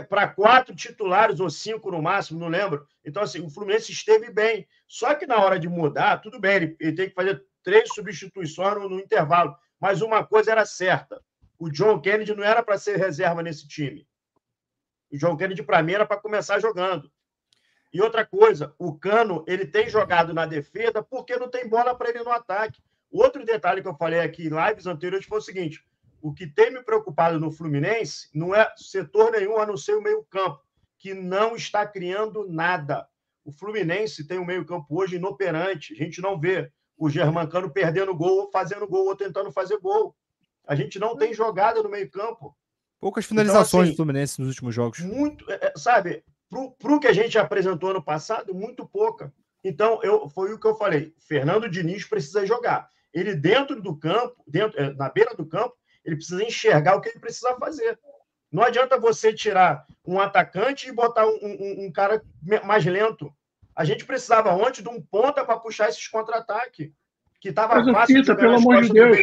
[0.10, 2.86] para quatro titulares ou cinco no máximo, não lembro.
[3.06, 4.68] Então, assim, o Fluminense esteve bem.
[4.86, 8.76] Só que na hora de mudar, tudo bem, ele, ele tem que fazer três substituições
[8.76, 9.56] no, no, intervalo.
[9.80, 11.22] Mas uma coisa era certa:
[11.58, 14.06] o John Kennedy não era para ser reserva nesse time.
[15.10, 17.10] O John Kennedy, para mim, era para começar jogando.
[17.94, 22.10] E outra coisa, o Cano ele tem jogado na defesa porque não tem bola para
[22.10, 22.84] ele no ataque.
[23.10, 25.82] Outro detalhe que eu falei aqui em lives anteriores foi o seguinte:
[26.26, 30.02] o que tem me preocupado no Fluminense não é setor nenhum a não ser o
[30.02, 30.60] meio-campo,
[30.98, 33.08] que não está criando nada.
[33.44, 35.94] O Fluminense tem um meio-campo hoje inoperante.
[35.94, 40.16] A gente não vê o Germancano perdendo gol, ou fazendo gol, ou tentando fazer gol.
[40.66, 42.58] A gente não tem jogada no meio-campo.
[43.00, 45.02] Poucas finalizações então, assim, do Fluminense nos últimos jogos.
[45.02, 49.32] Muito, é, é sabe, para o que a gente apresentou ano passado, muito pouca.
[49.64, 51.14] Então, eu, foi o que eu falei.
[51.20, 52.90] Fernando Diniz precisa jogar.
[53.14, 57.10] Ele dentro do campo, dentro, é, na beira do campo, ele precisa enxergar o que
[57.10, 57.98] ele precisa fazer.
[58.52, 62.22] Não adianta você tirar um atacante e botar um, um, um cara
[62.64, 63.34] mais lento.
[63.76, 66.92] A gente precisava ontem de um ponta para puxar esses contra-ataques.
[67.42, 69.20] Que estava fácil Fita, pelo amor de Deus.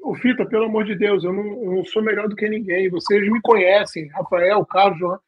[0.00, 2.88] O Fita, pelo amor de Deus, eu não, eu não, sou melhor do que ninguém.
[2.88, 5.20] Vocês me conhecem, Rafael, Carlos, João.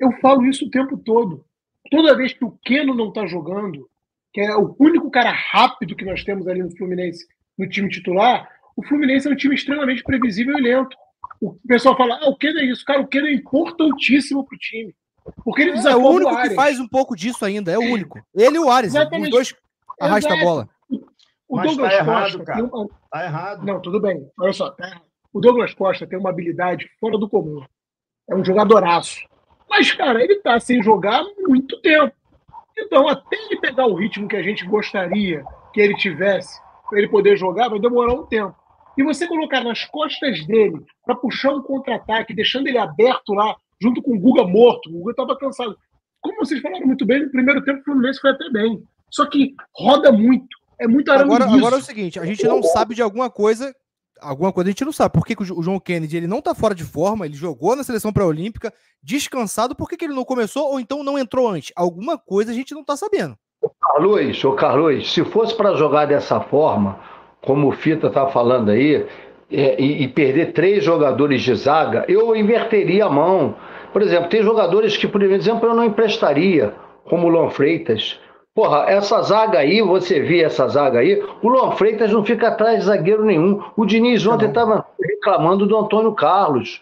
[0.00, 1.44] Eu falo isso o tempo todo.
[1.90, 3.88] Toda vez que o Keno não está jogando,
[4.32, 7.26] que é o único cara rápido que nós temos ali no Fluminense,
[7.58, 10.96] no time titular, o Fluminense é um time extremamente previsível e lento.
[11.40, 12.84] O pessoal fala, ah, o que é isso?
[12.84, 14.94] Cara, o que é importantíssimo para o time.
[15.44, 17.82] Porque ele é, é o único o que faz um pouco disso ainda, é o
[17.82, 18.18] único.
[18.34, 19.54] Ele e o Ares, os dois
[20.00, 20.68] arrastam a bola.
[21.48, 22.64] O Mas Douglas tá Costa errado, cara.
[22.64, 22.88] Uma...
[23.10, 23.64] Tá errado.
[23.64, 24.26] Não, tudo bem.
[24.38, 25.00] Olha só, tá
[25.32, 27.64] O Douglas Costa tem uma habilidade fora do comum.
[28.28, 29.20] É um jogadoraço.
[29.68, 32.14] Mas, cara, ele tá sem jogar há muito tempo.
[32.76, 37.08] Então, até ele pegar o ritmo que a gente gostaria que ele tivesse, para ele
[37.08, 38.56] poder jogar, vai demorar um tempo
[38.96, 44.02] e você colocar nas costas dele para puxar um contra-ataque, deixando ele aberto lá, junto
[44.02, 45.76] com o Guga morto, o Guga estava cansado.
[46.20, 48.82] Como vocês falaram muito bem, no primeiro tempo o Fluminense foi até bem.
[49.10, 50.56] Só que roda muito.
[50.80, 53.72] É muito agora, agora é o seguinte, a gente não sabe de alguma coisa
[54.20, 55.12] alguma coisa a gente não sabe.
[55.12, 57.26] Por que, que o João Kennedy ele não tá fora de forma?
[57.26, 59.74] Ele jogou na seleção pré-olímpica, descansado.
[59.74, 61.72] Por que, que ele não começou ou então não entrou antes?
[61.76, 63.36] Alguma coisa a gente não tá sabendo.
[63.60, 67.00] Ô Carlos, ô Carlos, se fosse para jogar dessa forma,
[67.44, 69.06] como o Fita tá falando aí,
[69.50, 73.54] é, e, e, perder três jogadores de zaga, eu inverteria a mão.
[73.92, 78.18] Por exemplo, tem jogadores que, por exemplo, eu não emprestaria, como o Luan Freitas.
[78.54, 82.80] Porra, essa zaga aí, você vê essa zaga aí, o Luan Freitas não fica atrás
[82.80, 83.62] de zagueiro nenhum.
[83.76, 86.80] O Diniz ontem estava reclamando do Antônio Carlos.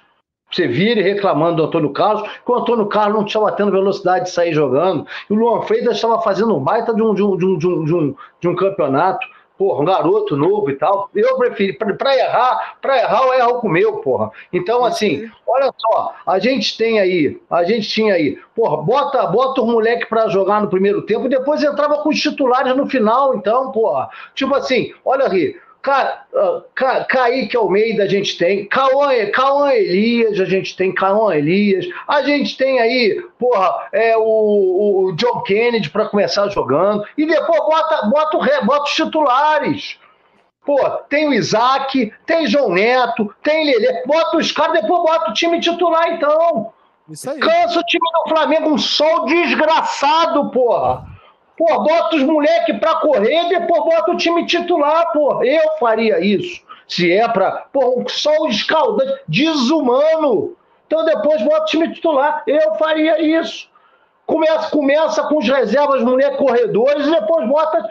[0.51, 4.27] Você vira ele reclamando do Antônio Carlos, que o Antônio Carlos não estava tendo velocidade
[4.27, 5.07] de sair jogando.
[5.29, 7.95] E o Luan Freitas estava fazendo um baita de um, de um, de um, de
[7.95, 9.27] um, de um campeonato
[9.63, 11.09] porra, um garoto novo e tal.
[11.15, 14.33] Eu prefiro, para errar, para errar, eu erro com o meu, porra.
[14.53, 19.63] Então, assim, olha só, a gente tem aí, a gente tinha aí, porra, bota, bota
[19.63, 23.37] o moleque para jogar no primeiro tempo e depois entrava com os titulares no final,
[23.37, 24.09] então, porra.
[24.35, 30.39] Tipo assim, olha aí, Ca, uh, Ca, Kaique Almeida a gente tem, Cauã, Cauã Elias
[30.39, 34.23] a gente tem, Cauã Elias, a gente tem aí, porra, é, o,
[35.09, 39.99] o John Kennedy para começar jogando, e depois bota, bota, o, bota os titulares.
[40.65, 45.35] Pô, tem o Isaac, tem João Neto, tem Lelê, bota os caras, depois bota o
[45.35, 46.73] time titular então.
[47.09, 47.41] Isso aí.
[47.41, 51.12] Cansa o time do Flamengo, um sol desgraçado, porra.
[51.57, 55.43] Pô, bota os moleques pra correr, depois bota o time titular, pô.
[55.45, 56.63] Eu faria isso.
[56.89, 57.67] Se é pra.
[57.73, 60.57] Pô, só o escaldante, desumano.
[60.87, 62.43] Então depois bota o time titular.
[62.47, 63.71] Eu faria isso.
[64.27, 67.89] Começa, começa com os reservas, moleques corredores, e depois bota.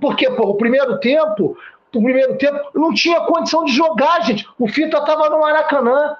[0.00, 1.56] Porque, pô, o primeiro tempo,
[1.94, 4.46] o primeiro tempo, não tinha condição de jogar, gente.
[4.58, 6.16] O Fita tava no Maracanã.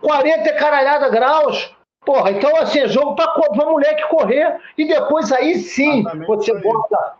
[0.00, 1.74] 40 caralhada graus.
[2.10, 6.58] Porra, então assim, é jogo para o moleque correr e depois aí sim Exatamente você
[6.58, 7.14] bota.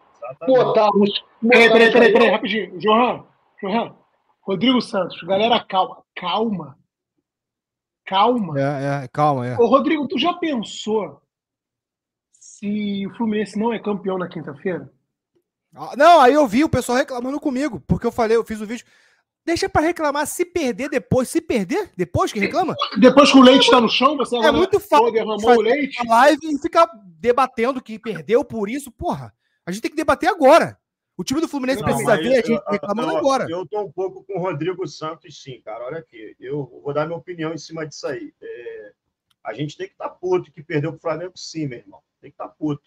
[0.48, 1.24] Botar os.
[1.48, 2.76] Peraí, peraí, peraí, peraí, rapidinho.
[2.76, 3.24] Johan,
[3.62, 3.94] Johan,
[4.40, 6.02] Rodrigo Santos, galera, calma.
[6.16, 6.76] Calma.
[8.04, 8.60] Calma.
[8.60, 9.56] É, é, calma, é.
[9.60, 11.22] Ô, Rodrigo, tu já pensou
[12.32, 14.90] se o Fluminense não é campeão na quinta-feira?
[15.72, 18.66] Ah, não, aí eu vi o pessoal reclamando comigo, porque eu falei, eu fiz o
[18.66, 18.84] vídeo.
[19.44, 21.28] Deixa para reclamar se perder depois.
[21.28, 22.74] Se perder depois que reclama?
[22.98, 25.12] Depois que o leite está no chão, você é muito fácil.
[25.12, 25.96] Derramou o leite.
[26.06, 28.90] live e ficar debatendo que perdeu por isso.
[28.90, 30.78] Porra, a gente tem que debater agora.
[31.16, 33.46] O time do Fluminense não, precisa ver a gente reclamando eu, agora.
[33.50, 35.84] Eu tô um pouco com o Rodrigo Santos, sim, cara.
[35.84, 38.32] Olha aqui, eu vou dar minha opinião em cima disso aí.
[38.40, 38.92] É,
[39.44, 42.00] a gente tem que estar tá puto que perdeu pro Flamengo, sim, meu irmão.
[42.22, 42.82] Tem que estar tá puto.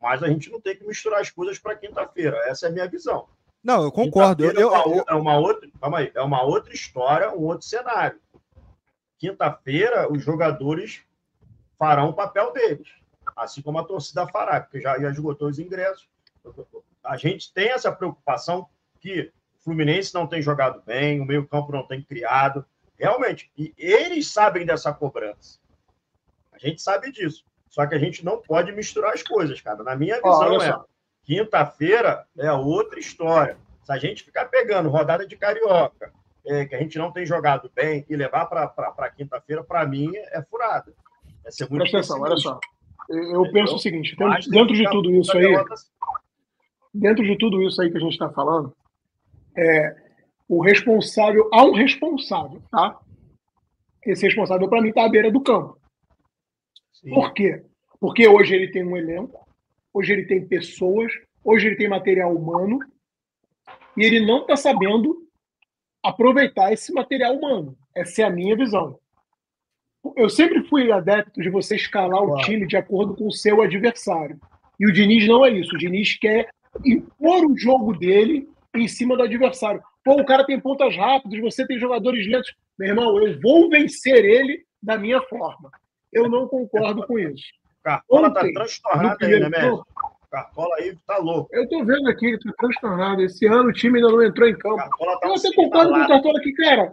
[0.00, 2.38] Mas a gente não tem que misturar as coisas para quinta-feira.
[2.46, 3.28] Essa é a minha visão.
[3.62, 4.44] Não, eu concordo.
[4.44, 8.20] Eu, eu, eu, é uma outra, calma aí, é uma outra história, um outro cenário.
[9.18, 11.02] Quinta-feira, os jogadores
[11.78, 12.88] farão o papel deles,
[13.36, 16.08] assim como a torcida fará, porque já, já esgotou os ingressos.
[17.04, 18.68] A gente tem essa preocupação
[19.00, 22.64] que o Fluminense não tem jogado bem, o meio-campo não tem criado.
[22.98, 25.58] Realmente, e eles sabem dessa cobrança.
[26.52, 27.44] A gente sabe disso.
[27.68, 29.82] Só que a gente não pode misturar as coisas, cara.
[29.82, 30.78] Na minha visão, oh, é.
[31.22, 33.56] Quinta-feira é outra história.
[33.82, 36.12] Se a gente ficar pegando rodada de carioca,
[36.46, 40.42] é, que a gente não tem jogado bem, e levar para quinta-feira, para mim, é
[40.42, 40.92] furada.
[41.44, 42.58] É ser muito Presta atenção, olha só.
[43.08, 45.54] Eu penso o seguinte: dentro, dentro de tudo isso aí,
[46.94, 48.74] dentro de tudo isso aí que a gente está falando,
[49.56, 49.96] é,
[50.48, 52.98] o responsável, há um responsável, tá?
[54.04, 55.78] Esse responsável, para mim, está à beira do campo.
[56.92, 57.10] Sim.
[57.10, 57.64] Por quê?
[58.00, 59.46] Porque hoje ele tem um elenco,
[59.92, 61.12] hoje ele tem pessoas,
[61.44, 62.78] hoje ele tem material humano,
[63.96, 65.26] e ele não está sabendo
[66.02, 67.76] aproveitar esse material humano.
[67.94, 68.98] Essa é a minha visão.
[70.16, 74.40] Eu sempre fui adepto de você escalar o time de acordo com o seu adversário.
[74.80, 75.74] E o Diniz não é isso.
[75.74, 76.48] O Diniz quer
[76.84, 79.82] impor o jogo dele em cima do adversário.
[80.04, 82.52] Pô, o cara tem pontas rápidas, você tem jogadores lentos.
[82.76, 85.70] Meu irmão, eu vou vencer ele da minha forma.
[86.12, 87.44] Eu não concordo com isso.
[87.82, 89.86] Cartola tá transtornado aí, né, mesmo?
[90.30, 91.48] Cartola aí tá louco.
[91.52, 93.22] Eu tô vendo aqui que tá transtornado.
[93.22, 94.76] Esse ano o time ainda não entrou em campo.
[94.76, 96.92] Cartola tá eu até concordo com o Cartola aqui, cara.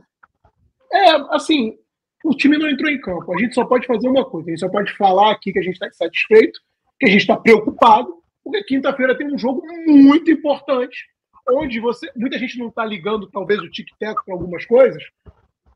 [0.91, 1.77] É, assim,
[2.25, 3.33] o time não entrou em campo.
[3.33, 4.49] A gente só pode fazer uma coisa.
[4.49, 6.59] A gente só pode falar aqui que a gente está insatisfeito,
[6.99, 11.05] que a gente está preocupado, porque quinta-feira tem um jogo muito importante,
[11.49, 12.11] onde você.
[12.15, 15.03] Muita gente não está ligando, talvez, o tic-tac para algumas coisas.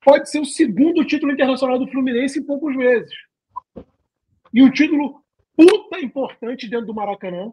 [0.03, 3.13] Pode ser o segundo título internacional do Fluminense em poucos meses
[4.53, 5.21] e um título
[5.55, 7.51] puta importante dentro do Maracanã,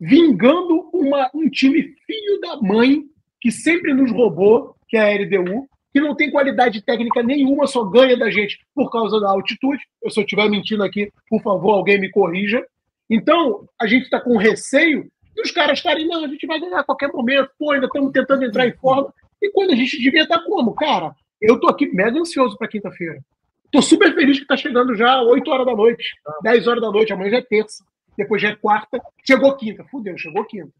[0.00, 3.04] vingando uma, um time filho da mãe
[3.40, 7.84] que sempre nos roubou, que é a LDU, que não tem qualidade técnica nenhuma, só
[7.84, 9.82] ganha da gente por causa da altitude.
[10.02, 12.64] Eu, se eu estiver mentindo aqui, por favor, alguém me corrija.
[13.08, 16.80] Então, a gente está com receio E os caras estarem, não, a gente vai ganhar
[16.80, 19.12] a qualquer momento, pô, ainda estamos tentando entrar em forma.
[19.40, 20.74] E quando a gente devia estar como?
[20.74, 23.22] Cara, eu tô aqui mega ansioso para quinta-feira.
[23.70, 26.04] Tô super feliz que tá chegando já 8 horas da noite,
[26.42, 27.84] 10 horas da noite, amanhã já é terça,
[28.16, 29.84] depois já é quarta, chegou quinta.
[29.84, 30.72] Fudeu, chegou quinta.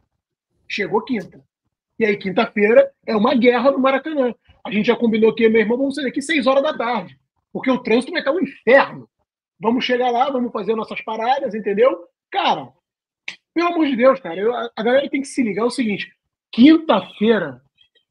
[0.68, 1.42] Chegou quinta.
[1.99, 4.35] E aí, quinta-feira, é uma guerra no Maracanã.
[4.64, 7.18] A gente já combinou que, meu irmão, vamos sair daqui 6 horas da tarde.
[7.53, 9.09] Porque o trânsito vai estar um inferno.
[9.59, 12.07] Vamos chegar lá, vamos fazer nossas paradas, entendeu?
[12.31, 12.68] Cara,
[13.55, 16.12] pelo amor de Deus, cara, eu, a galera tem que se ligar é o seguinte:
[16.53, 17.62] quinta-feira,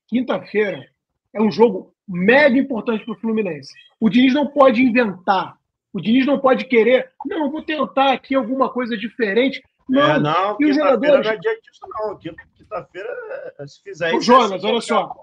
[0.07, 0.89] quinta-feira
[1.31, 3.73] é um jogo mega importante para o Fluminense.
[3.99, 5.57] O Diniz não pode inventar.
[5.93, 9.63] O Diniz não pode querer, não, vou tentar aqui alguma coisa diferente.
[9.87, 11.25] Não, é, não e os jogadores.
[11.25, 12.17] Não é dia disso, não.
[12.17, 13.09] Quinta-feira,
[13.67, 14.17] se fizer isso.
[14.17, 15.15] O Jonas, olha só.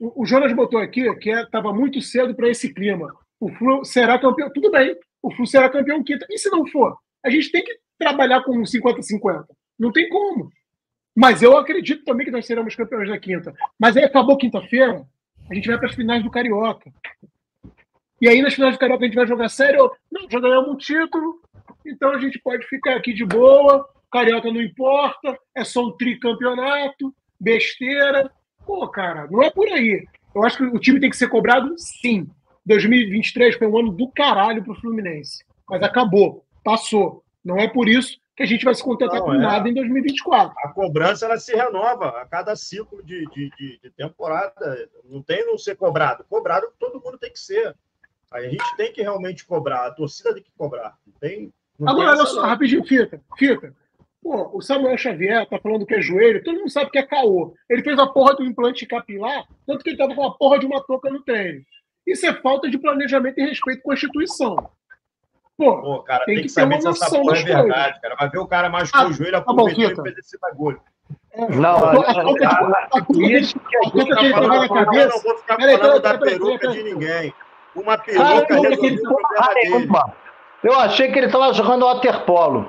[0.00, 3.14] O, o Jonas botou aqui que estava é, muito cedo para esse clima.
[3.38, 4.50] O Flu será campeão.
[4.52, 6.26] Tudo bem, o Flu será campeão quinta.
[6.30, 6.96] E se não for?
[7.22, 9.44] A gente tem que trabalhar com 50-50.
[9.78, 10.50] Não tem como.
[11.14, 13.54] Mas eu acredito também que nós seremos campeões na quinta.
[13.78, 15.04] Mas aí acabou quinta-feira,
[15.50, 16.90] a gente vai para as finais do Carioca.
[18.20, 19.90] E aí nas finais do Carioca a gente vai jogar sério.
[20.10, 21.40] Não, já ganhamos um título,
[21.84, 23.88] então a gente pode ficar aqui de boa.
[24.10, 28.30] Carioca não importa, é só um tricampeonato, besteira.
[28.64, 30.06] Pô, cara, não é por aí.
[30.34, 32.28] Eu acho que o time tem que ser cobrado, sim.
[32.64, 35.44] 2023 foi um ano do caralho pro Fluminense.
[35.68, 37.22] Mas acabou, passou.
[37.44, 39.38] Não é por isso que a gente vai se contentar não, com é.
[39.38, 40.54] nada em 2024.
[40.58, 44.88] A cobrança ela se renova a cada ciclo de, de, de, de, temporada.
[45.04, 46.24] Não tem não ser cobrado.
[46.28, 47.74] Cobrado todo mundo tem que ser.
[48.30, 49.86] A gente tem que realmente cobrar.
[49.86, 50.98] A torcida tem que cobrar.
[51.06, 53.20] Não tem, não Agora, olha só, rapidinho, fita.
[53.38, 53.74] Fita.
[54.22, 57.54] Pô, o Samuel Xavier tá falando que é joelho, todo mundo sabe que é caô.
[57.70, 60.66] Ele fez a porra do implante capilar, tanto que ele tava com a porra de
[60.66, 61.64] uma touca no treino.
[62.04, 64.56] Isso é falta de planejamento e respeito com a instituição.
[65.56, 68.14] Pô, Pô cara, tem, tem que, que saber se essa porra é verdade, cara.
[68.16, 70.80] Vai ver o cara machucou ah, o joelho, aproveitou tá e fez esse bagulho.
[71.36, 71.76] Não,
[73.28, 75.02] isso que a gente tá falando na cabeça.
[75.02, 77.34] Eu não vou ficar falando da peruca de ninguém.
[77.74, 79.88] Uma peruca resolveu o problema dele.
[80.62, 82.68] Eu achei que ele estava jogando waterpolo.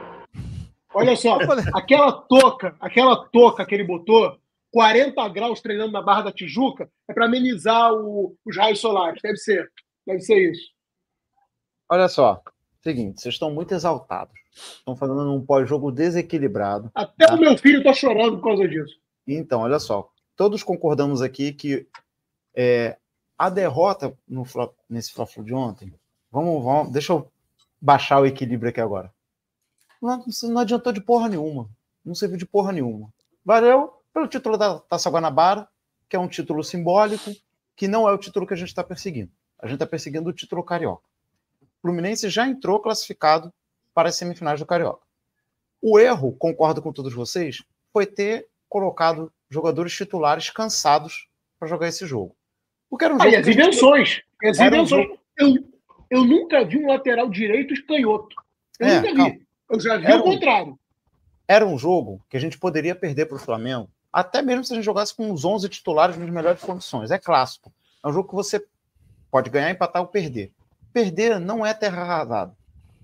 [0.94, 1.38] Olha só,
[1.74, 4.38] aquela touca, aquela touca que ele botou,
[4.72, 9.22] 40 graus treinando na Barra da Tijuca, é para amenizar o, os raios solares.
[9.22, 9.70] Deve ser.
[10.06, 10.70] Deve ser isso.
[11.90, 12.42] Olha só,
[12.88, 14.34] Seguinte, vocês estão muito exaltados.
[14.56, 16.90] Estão fazendo um pós-jogo desequilibrado.
[16.96, 17.36] Até tá?
[17.36, 18.98] o meu filho está chorando por causa disso.
[19.28, 20.10] Então, olha só.
[20.38, 21.86] Todos concordamos aqui que
[22.56, 22.96] é,
[23.38, 24.46] a derrota no,
[24.90, 25.94] nesse fla de ontem.
[26.32, 27.30] Vamos, vamos, deixa eu
[27.82, 29.14] baixar o equilíbrio aqui agora.
[30.02, 31.70] Não, não adiantou de porra nenhuma.
[32.06, 33.14] Não serviu de porra nenhuma.
[33.44, 35.68] Valeu pelo título da Taça Guanabara,
[36.08, 37.36] que é um título simbólico,
[37.76, 39.32] que não é o título que a gente está perseguindo.
[39.60, 41.04] A gente está perseguindo o título carioca.
[41.82, 43.54] Fluminense já entrou classificado
[43.94, 45.06] para as semifinais do Carioca.
[45.82, 47.64] O erro, concordo com todos vocês,
[47.94, 51.28] foi ter colocado jogadores titulares cansados
[51.60, 52.36] para jogar esse jogo.
[52.90, 53.30] Porque era um jogo.
[53.30, 54.22] Ah, e as invenções.
[54.44, 55.06] As invenções.
[55.08, 55.20] Um jogo...
[55.38, 55.56] eu,
[56.10, 58.36] eu nunca vi um lateral direito canhoto.
[58.80, 59.32] Eu é, nunca calma.
[59.32, 59.48] vi.
[59.70, 60.74] Eu já vi era o contrário.
[60.74, 60.78] Um,
[61.48, 64.76] era um jogo que a gente poderia perder para o Flamengo, até mesmo se a
[64.76, 67.12] gente jogasse com os 11 titulares nas melhores condições.
[67.12, 67.72] É clássico.
[68.04, 68.66] É um jogo que você
[69.32, 70.52] pode ganhar, empatar ou perder
[70.98, 72.56] perder não é terra arrasada.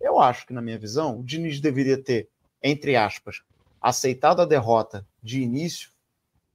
[0.02, 2.28] Eu acho que, na minha visão, o Diniz deveria ter,
[2.62, 3.44] entre aspas,
[3.80, 5.92] aceitado a derrota de início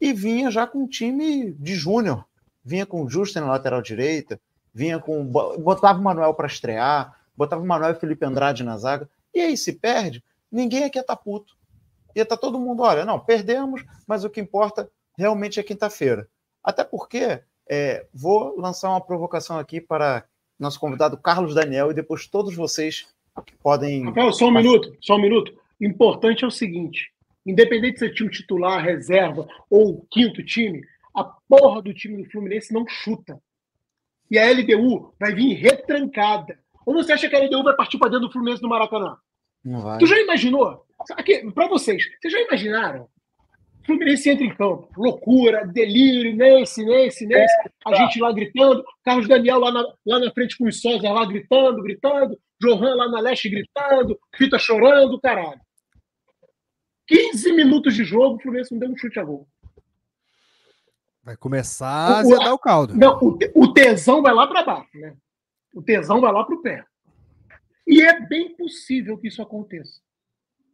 [0.00, 2.26] e vinha já com um time de júnior.
[2.64, 4.40] Vinha com o Justo na lateral direita,
[4.74, 5.24] vinha com.
[5.24, 9.08] botava o Manuel para estrear, botava o Manuel e Felipe Andrade na zaga.
[9.32, 11.56] E aí, se perde, ninguém aqui ia estar tá puto.
[12.16, 16.28] Ia estar tá todo mundo, olha, não, perdemos, mas o que importa realmente é quinta-feira.
[16.64, 20.24] Até porque é, vou lançar uma provocação aqui para
[20.58, 23.06] nosso convidado Carlos Daniel, e depois todos vocês
[23.62, 24.04] podem.
[24.04, 25.52] Rafael, só um minuto, só um minuto.
[25.80, 27.12] Importante é o seguinte:
[27.46, 30.82] independente de ser time titular, reserva ou quinto time,
[31.14, 33.40] a porra do time do Fluminense não chuta.
[34.30, 36.58] E a LDU vai vir retrancada.
[36.84, 39.16] Ou você acha que a LDU vai partir para dentro do Fluminense do Maracanã?
[39.64, 39.98] Não vai.
[39.98, 40.84] Tu já imaginou?
[41.54, 43.08] Para vocês, vocês já imaginaram
[43.88, 47.54] Fluminense entra em campo, loucura, delírio, nesse, nesse, nesse,
[47.86, 51.24] a gente lá gritando, Carlos Daniel lá na, lá na frente com os sócios lá
[51.24, 55.58] gritando, gritando, Johan lá na leste gritando, Fita chorando, caralho.
[57.06, 59.48] 15 minutos de jogo, o Fluminense não deu um chute a gol.
[61.24, 62.94] Vai começar a zerar o caldo.
[62.94, 65.16] Não, o, o tesão vai lá para baixo, né?
[65.74, 66.84] O tesão vai lá para o pé.
[67.86, 69.98] E é bem possível que isso aconteça.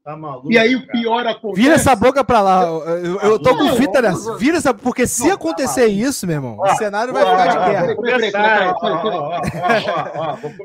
[0.05, 1.63] Tá maluco, e aí o pior acontece.
[1.63, 2.65] Vira essa boca pra lá.
[2.65, 4.37] Eu, eu tô com fita nessa.
[4.37, 4.75] Vira essa.
[4.75, 7.97] Porque se acontecer isso, meu irmão, o cenário vai ficar de guerra.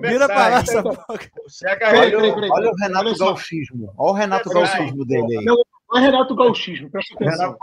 [0.01, 1.31] Vira pra lá essa boca.
[2.51, 3.93] Olha o Renato Gauchismo.
[3.97, 5.45] Olha o Renato Gauchismo dele aí.
[5.45, 5.55] Não
[5.95, 7.55] é Renato Gauchismo, presta atenção.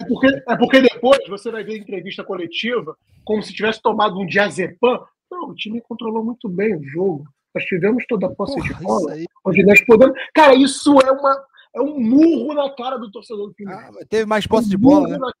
[0.00, 4.26] É porque, é porque depois você vai ver entrevista coletiva como se tivesse tomado um
[4.26, 5.00] diazepam.
[5.30, 7.24] Não, o time controlou muito bem o jogo.
[7.54, 9.16] Nós tivemos toda a posse Porra, de bola.
[9.44, 10.16] Onde nós podemos...
[10.34, 11.44] Cara, isso é, uma,
[11.74, 13.98] é um murro na cara do torcedor do Fluminense.
[14.00, 15.18] Ah, teve mais posse um de bola, né?
[15.18, 15.32] Na...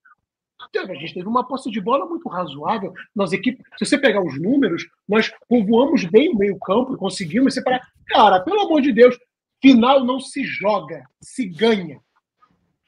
[0.78, 2.92] A gente teve uma posse de bola muito razoável.
[3.14, 7.80] Nós equipe, se você pegar os números, nós povoamos bem o meio-campo e conseguimos separar.
[8.06, 9.18] Cara, pelo amor de Deus,
[9.60, 12.00] final não se joga, se ganha.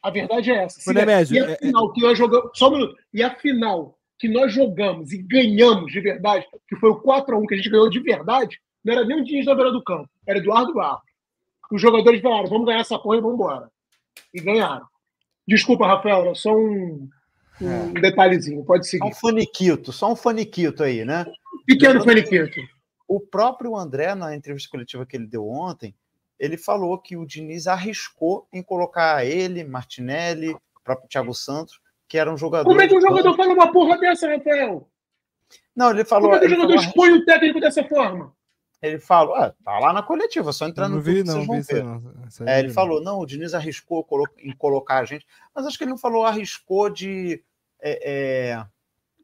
[0.02, 0.80] A verdade é essa.
[0.80, 2.50] Se Nemésio, e a é, é- final que nós jogamos.
[2.54, 2.96] Só um minuto.
[3.12, 7.54] E a final que nós jogamos e ganhamos de verdade, que foi o 4x1 que
[7.54, 10.39] a gente ganhou de verdade, não era nem o Diniz na beira do campo, era
[10.39, 11.03] Eduardo Barros.
[11.70, 13.70] Os jogadores falaram: vamos ganhar essa porra e vamos embora.
[14.35, 14.87] E ganharam.
[15.47, 17.09] Desculpa, Rafael, é só um,
[17.61, 18.01] um é.
[18.01, 19.03] detalhezinho, pode seguir.
[19.03, 21.26] Só um faniquito, só um faniquito aí, né?
[21.66, 22.61] Pequeno faniquito.
[23.09, 25.95] O próprio André, na entrevista coletiva que ele deu ontem,
[26.39, 32.18] ele falou que o Diniz arriscou em colocar ele, Martinelli, o próprio Thiago Santos, que
[32.18, 32.68] eram jogadores.
[32.68, 34.89] Como é que um jogador fala uma porra dessa, Rafael?
[35.74, 36.30] Não, ele falou.
[36.30, 38.35] Como é que o jogador expõe o técnico dessa forma?
[38.83, 42.03] Ele falou, ah, tá lá na coletiva, só entrando no vi, não, vi isso, não.
[42.45, 44.05] É, ele falou, não, o Diniz arriscou
[44.39, 45.24] em colocar a gente,
[45.55, 47.45] mas acho que ele não falou arriscou de,
[47.80, 48.66] é, é,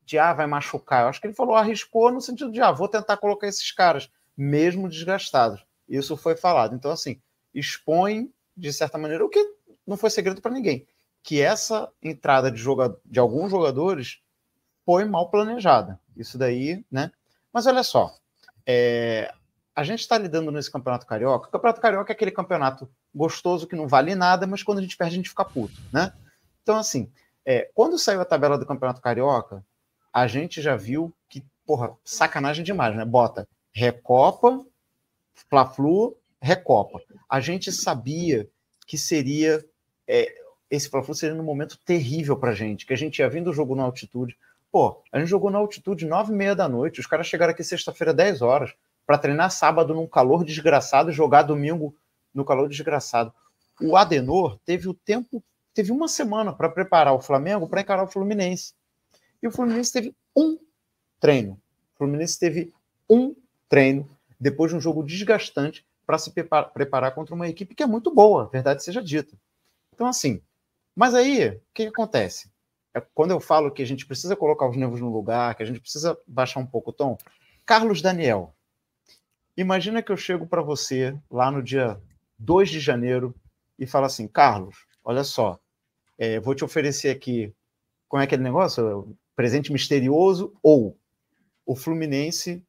[0.05, 1.03] de ah, vai machucar.
[1.03, 4.09] Eu acho que ele falou arriscou no sentido de ah, vou tentar colocar esses caras,
[4.37, 5.67] mesmo desgastados.
[5.89, 6.77] Isso foi falado.
[6.77, 7.21] Então, assim,
[7.53, 9.45] expõe, de certa maneira, o que
[9.85, 10.87] não foi segredo para ninguém,
[11.21, 14.21] que essa entrada de, joga de alguns jogadores
[14.85, 15.99] foi mal planejada.
[16.17, 17.11] Isso daí, né?
[17.53, 18.15] Mas olha só,
[18.65, 19.33] é,
[19.79, 21.47] a gente está lidando nesse campeonato carioca.
[21.47, 24.97] O campeonato carioca é aquele campeonato gostoso que não vale nada, mas quando a gente
[24.97, 26.13] perde, a gente fica puto, né?
[26.65, 27.09] Então, assim,
[27.47, 29.65] é, quando saiu a tabela do campeonato carioca,
[30.13, 33.05] a gente já viu que, porra, sacanagem demais, né?
[33.05, 34.67] Bota Recopa,
[35.49, 37.01] Fla-Flu, Recopa.
[37.31, 38.49] A gente sabia
[38.85, 39.65] que seria
[40.09, 40.35] é,
[40.69, 43.55] esse Fla-Flu seria um momento terrível para a gente, que a gente ia vindo o
[43.55, 44.37] jogo na altitude.
[44.73, 47.63] Pô, a gente jogou na altitude nove e meia da noite, os caras chegaram aqui
[47.63, 48.75] sexta-feira 10 horas
[49.09, 51.97] para treinar sábado num calor desgraçado jogar domingo
[52.35, 53.33] no calor desgraçado.
[53.81, 55.43] O Adenor teve o tempo,
[55.73, 58.75] teve uma semana para preparar o Flamengo para encarar o Fluminense.
[59.43, 60.59] E o Fluminense teve um
[61.19, 61.55] treino.
[61.95, 62.71] O Fluminense teve
[63.09, 63.35] um
[63.67, 64.07] treino
[64.39, 66.31] depois de um jogo desgastante para se
[66.75, 69.35] preparar contra uma equipe que é muito boa, verdade seja dita.
[69.95, 70.43] Então, assim,
[70.95, 72.51] mas aí, o que, que acontece?
[72.93, 75.67] É quando eu falo que a gente precisa colocar os nervos no lugar, que a
[75.67, 77.17] gente precisa baixar um pouco o tom.
[77.65, 78.55] Carlos Daniel,
[79.61, 82.01] imagina que eu chego para você lá no dia
[82.39, 83.35] 2 de janeiro
[83.79, 85.59] e falo assim, Carlos, olha só,
[86.17, 87.53] é, vou te oferecer aqui,
[88.09, 89.17] como é aquele negócio?
[89.35, 90.97] Presente misterioso ou
[91.67, 92.65] o Fluminense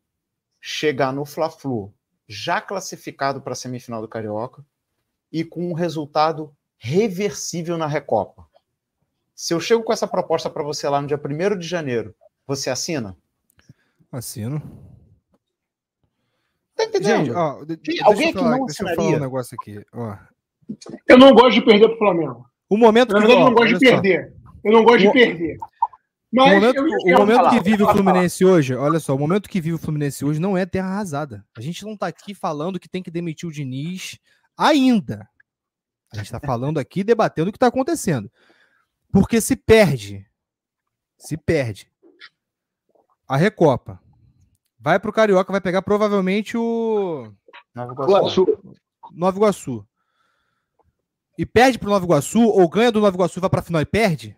[0.59, 1.93] chegar no Fla-Flu
[2.27, 4.65] já classificado para a semifinal do Carioca
[5.31, 8.47] e com um resultado reversível na Recopa.
[9.35, 12.15] Se eu chego com essa proposta para você lá no dia 1 de janeiro,
[12.45, 13.15] você assina?
[14.11, 14.88] Assino.
[16.79, 17.25] Tá entendendo?
[17.25, 19.85] Gente, ó, de, alguém que não deixa eu falar um negócio aqui.
[19.91, 20.15] Ó.
[21.09, 22.45] Eu não gosto de perder para o Flamengo.
[22.69, 24.33] O momento Na verdade, eu não gosto de perder.
[24.63, 25.57] Eu não gosto de perder.
[26.31, 29.59] Mas o momento, o momento que vive o Fluminense hoje, olha só, o momento que
[29.59, 31.45] vive o Fluminense hoje não é terra arrasada.
[31.57, 34.17] A gente não tá aqui falando que tem que demitir o Diniz
[34.57, 35.27] ainda.
[36.13, 38.31] A gente tá falando aqui, debatendo o que tá acontecendo.
[39.11, 40.25] Porque se perde,
[41.17, 41.91] se perde
[43.27, 43.99] a Recopa,
[44.79, 47.31] vai pro Carioca, vai pegar provavelmente o
[47.75, 48.45] Nova Iguaçu.
[49.11, 49.85] Nova Iguaçu.
[51.37, 53.85] E perde pro Nova Iguaçu, ou ganha do Nova Iguaçu e vai pra final e
[53.85, 54.37] perde,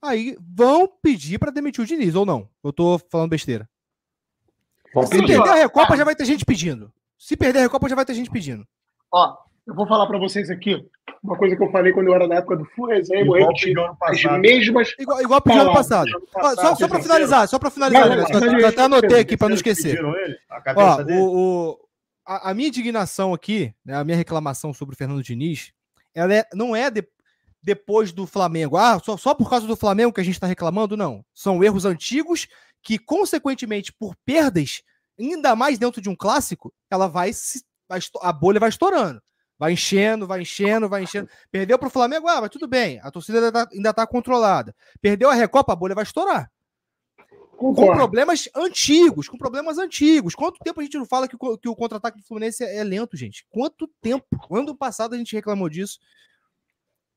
[0.00, 2.48] aí vão pedir para demitir o Diniz, ou não?
[2.62, 3.68] Eu tô falando besteira.
[5.04, 6.92] Se perder a Recopa, já vai ter gente pedindo.
[7.18, 8.66] Se perder a Recopa, já vai ter gente pedindo.
[9.12, 9.36] Ó,
[9.66, 10.86] eu vou falar para vocês aqui
[11.22, 14.22] uma coisa que eu falei quando eu era na época do Furresenho, eu tive as
[14.38, 14.94] mesmas.
[14.98, 16.08] Igual, igual pro ano passado.
[16.34, 19.36] Ó, só só para finalizar, só para finalizar, não, não, eu, eu até anotei aqui
[19.36, 19.98] para não esquecer.
[19.98, 21.78] Ele, a, Ó, o, o,
[22.24, 25.72] a, a, minha indignação aqui, né, a minha reclamação sobre o Fernando Diniz,
[26.14, 27.04] ela é, não é de,
[27.60, 28.76] depois do Flamengo.
[28.76, 30.96] Ah, só, só por causa do Flamengo que a gente está reclamando?
[30.96, 31.24] Não.
[31.34, 32.46] São erros antigos
[32.82, 34.82] que, consequentemente, por perdas,
[35.18, 37.64] ainda mais dentro de um clássico, ela vai se.
[37.88, 39.20] Vai, a bolha vai estourando.
[39.58, 41.28] Vai enchendo, vai enchendo, vai enchendo.
[41.50, 43.00] Perdeu para o Flamengo, ah, mas tudo bem.
[43.02, 44.74] A torcida ainda está tá controlada.
[45.00, 46.50] Perdeu a Recopa, a bolha vai estourar.
[47.56, 50.34] Com problemas antigos, com problemas antigos.
[50.34, 52.84] Quanto tempo a gente não fala que o, que o contra-ataque do Fluminense é, é
[52.84, 53.46] lento, gente?
[53.48, 54.26] Quanto tempo?
[54.50, 55.98] Ano passado a gente reclamou disso.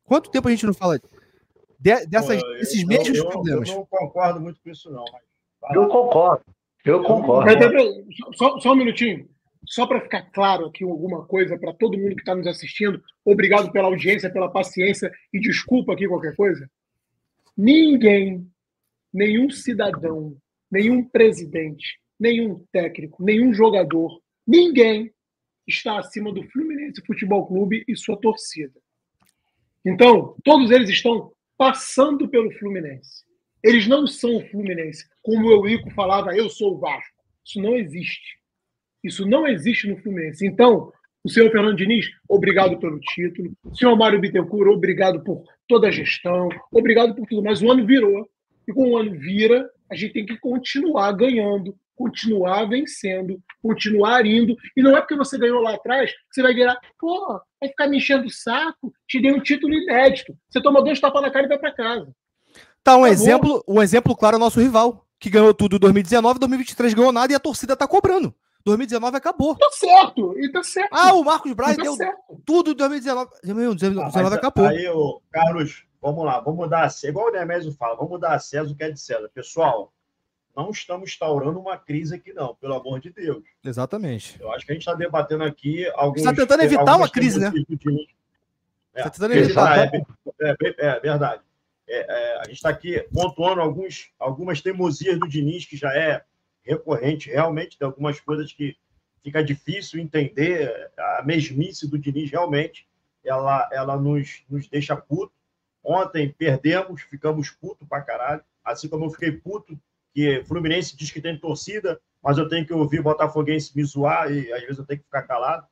[0.05, 0.97] Quanto tempo a gente não fala
[1.77, 3.67] de, dessas, Pô, desses mesmos eu, problemas?
[3.67, 5.03] Eu não concordo muito com isso, não.
[5.73, 6.45] eu concordo.
[6.85, 7.51] Eu concordo.
[8.35, 9.29] Só, só um minutinho.
[9.65, 13.71] Só para ficar claro aqui alguma coisa para todo mundo que está nos assistindo, obrigado
[13.71, 16.69] pela audiência, pela paciência e desculpa aqui qualquer coisa.
[17.57, 18.47] Ninguém,
[19.13, 20.37] nenhum cidadão,
[20.71, 25.13] nenhum presidente, nenhum técnico, nenhum jogador, ninguém
[25.67, 28.79] está acima do Fluminense Futebol Clube e sua torcida.
[29.85, 33.23] Então, todos eles estão passando pelo Fluminense.
[33.63, 35.05] Eles não são o Fluminense.
[35.21, 37.23] Como o Eurico falava, eu sou o Vasco.
[37.45, 38.38] Isso não existe.
[39.03, 40.45] Isso não existe no Fluminense.
[40.45, 40.91] Então,
[41.23, 43.51] o senhor Fernando Diniz, obrigado pelo título.
[43.63, 46.49] O senhor Mário Bittencourt, obrigado por toda a gestão.
[46.71, 47.43] Obrigado por tudo.
[47.43, 48.27] Mas o ano virou.
[48.67, 54.55] E com o ano vira, a gente tem que continuar ganhando, continuar vencendo, continuar indo.
[54.77, 57.87] E não é porque você ganhou lá atrás que você vai virar, pô, vai ficar
[57.87, 60.37] me enchendo o saco, te dei um título inédito.
[60.49, 62.13] Você toma dois tapas na cara e vai para casa.
[62.83, 66.39] Tá, um exemplo, um exemplo claro é o nosso rival, que ganhou tudo em 2019,
[66.39, 68.33] 2023 ganhou nada e a torcida tá cobrando.
[68.65, 69.55] 2019 acabou.
[69.55, 70.89] Tá certo, e tá certo.
[70.91, 72.41] Ah, o Marcos Braz tá deu certo.
[72.45, 73.29] tudo em 2019.
[73.43, 74.67] 2019 ah, acabou.
[74.67, 78.39] Aí, o Carlos, vamos lá, vamos dar a igual o Nemésio fala, vamos dar a
[78.39, 79.29] César o que é de César.
[79.33, 79.93] Pessoal,
[80.55, 83.43] não estamos instaurando uma crise aqui, não, pelo amor de Deus.
[83.63, 84.39] Exatamente.
[84.41, 86.21] Eu acho que a gente está debatendo aqui alguns.
[86.21, 87.51] Você está tentando evitar uma crise, né?
[88.93, 89.77] É, tá tentando evitar.
[89.79, 90.03] É,
[90.41, 91.41] é, é, é verdade.
[91.87, 96.23] É, a gente está aqui pontuando alguns, algumas teimosias do Diniz, que já é
[96.69, 98.77] recorrente, realmente, de algumas coisas que
[99.23, 100.91] fica difícil entender.
[100.97, 102.87] A mesmice do Diniz, realmente,
[103.23, 105.33] ela, ela nos, nos deixa puto.
[105.83, 108.43] Ontem perdemos, ficamos puto pra caralho.
[108.63, 109.79] Assim como eu fiquei puto
[110.13, 114.51] que Fluminense diz que tem torcida, mas eu tenho que ouvir Botafoguense me zoar e
[114.51, 115.65] às vezes eu tenho que ficar calado.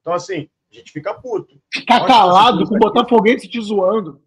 [0.00, 1.60] Então, assim, a gente fica puto.
[1.72, 4.20] Ficar calado com o Botafoguense te zoando.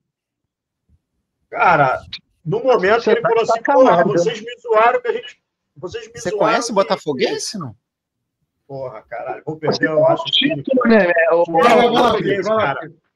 [1.49, 2.01] Cara,
[2.45, 5.41] no momento Você ele tá falou assim, porra, vocês me zoaram que a gente
[5.77, 7.75] vocês me Você conhece o Botafoguense, não?
[8.67, 10.63] Porra, caralho, vou perder o raciocínio.
[10.85, 11.13] Né?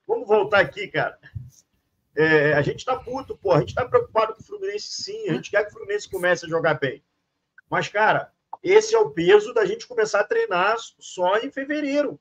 [0.07, 1.19] Vamos voltar aqui, cara.
[2.15, 3.51] É, a gente tá puto, pô.
[3.51, 5.29] A gente tá preocupado com o Fluminense, sim.
[5.29, 7.03] A gente quer que o Fluminense comece a jogar bem.
[7.69, 8.31] Mas, cara,
[8.63, 12.19] esse é o peso da gente começar a treinar só em fevereiro.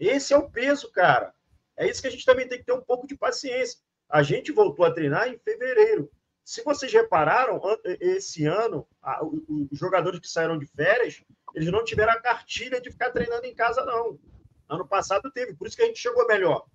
[0.00, 1.34] Esse é o peso, cara.
[1.76, 3.78] É isso que a gente também tem que ter um pouco de paciência.
[4.08, 6.10] A gente voltou a treinar em fevereiro.
[6.44, 7.60] Se vocês repararam,
[8.00, 8.86] esse ano,
[9.70, 11.22] os jogadores que saíram de férias,
[11.54, 14.18] eles não tiveram a cartilha de ficar treinando em casa, não.
[14.68, 16.66] Ano passado teve, por isso que a gente chegou melhor.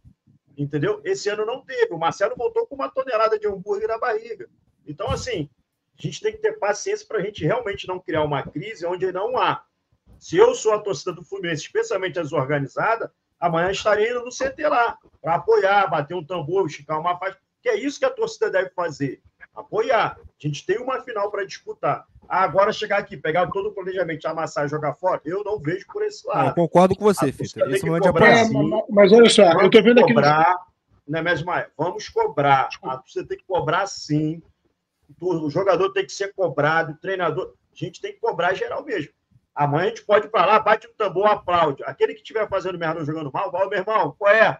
[0.57, 1.01] Entendeu?
[1.03, 1.93] Esse ano não teve.
[1.93, 4.49] O Marcelo voltou com uma tonelada de hambúrguer na barriga.
[4.86, 5.49] Então, assim,
[5.97, 9.11] a gente tem que ter paciência para a gente realmente não criar uma crise onde
[9.11, 9.63] não há.
[10.18, 13.09] Se eu sou a torcida do Fluminense, especialmente as organizadas,
[13.39, 17.70] amanhã estarei indo no CT lá, para apoiar, bater um tambor, esticar uma faixa, que
[17.70, 19.22] é isso que a torcida deve fazer
[19.58, 20.18] apoiar.
[20.20, 22.05] A gente tem uma final para disputar.
[22.30, 26.03] Agora chegar aqui, pegar todo o planejamento, amassar e jogar fora, eu não vejo por
[26.03, 26.49] esse lado.
[26.49, 27.66] Eu concordo com você, Fita.
[27.70, 30.62] Esse momento cobrar, de mas, mas olha só, eu estou vendo cobrar, aqui.
[31.08, 31.72] Não é mesmo, Maia?
[31.78, 32.70] Vamos cobrar.
[33.05, 34.41] Você tem que cobrar sim.
[35.22, 37.53] O jogador tem que ser cobrado, o treinador.
[37.72, 39.14] A gente tem que cobrar geral mesmo.
[39.55, 41.82] Amanhã a gente pode ir para lá, bate o tambor, aplaude.
[41.86, 44.60] Aquele que estiver fazendo merda jogando mal, vai, meu irmão, qual é?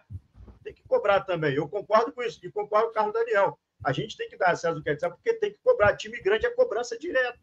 [0.64, 1.54] Tem que cobrar também.
[1.54, 2.40] Eu concordo com isso.
[2.42, 3.58] E concordo com o Carlos Daniel.
[3.84, 5.96] A gente tem que dar acesso ao que é porque tem que cobrar.
[5.96, 7.38] Time grande é cobrança direta.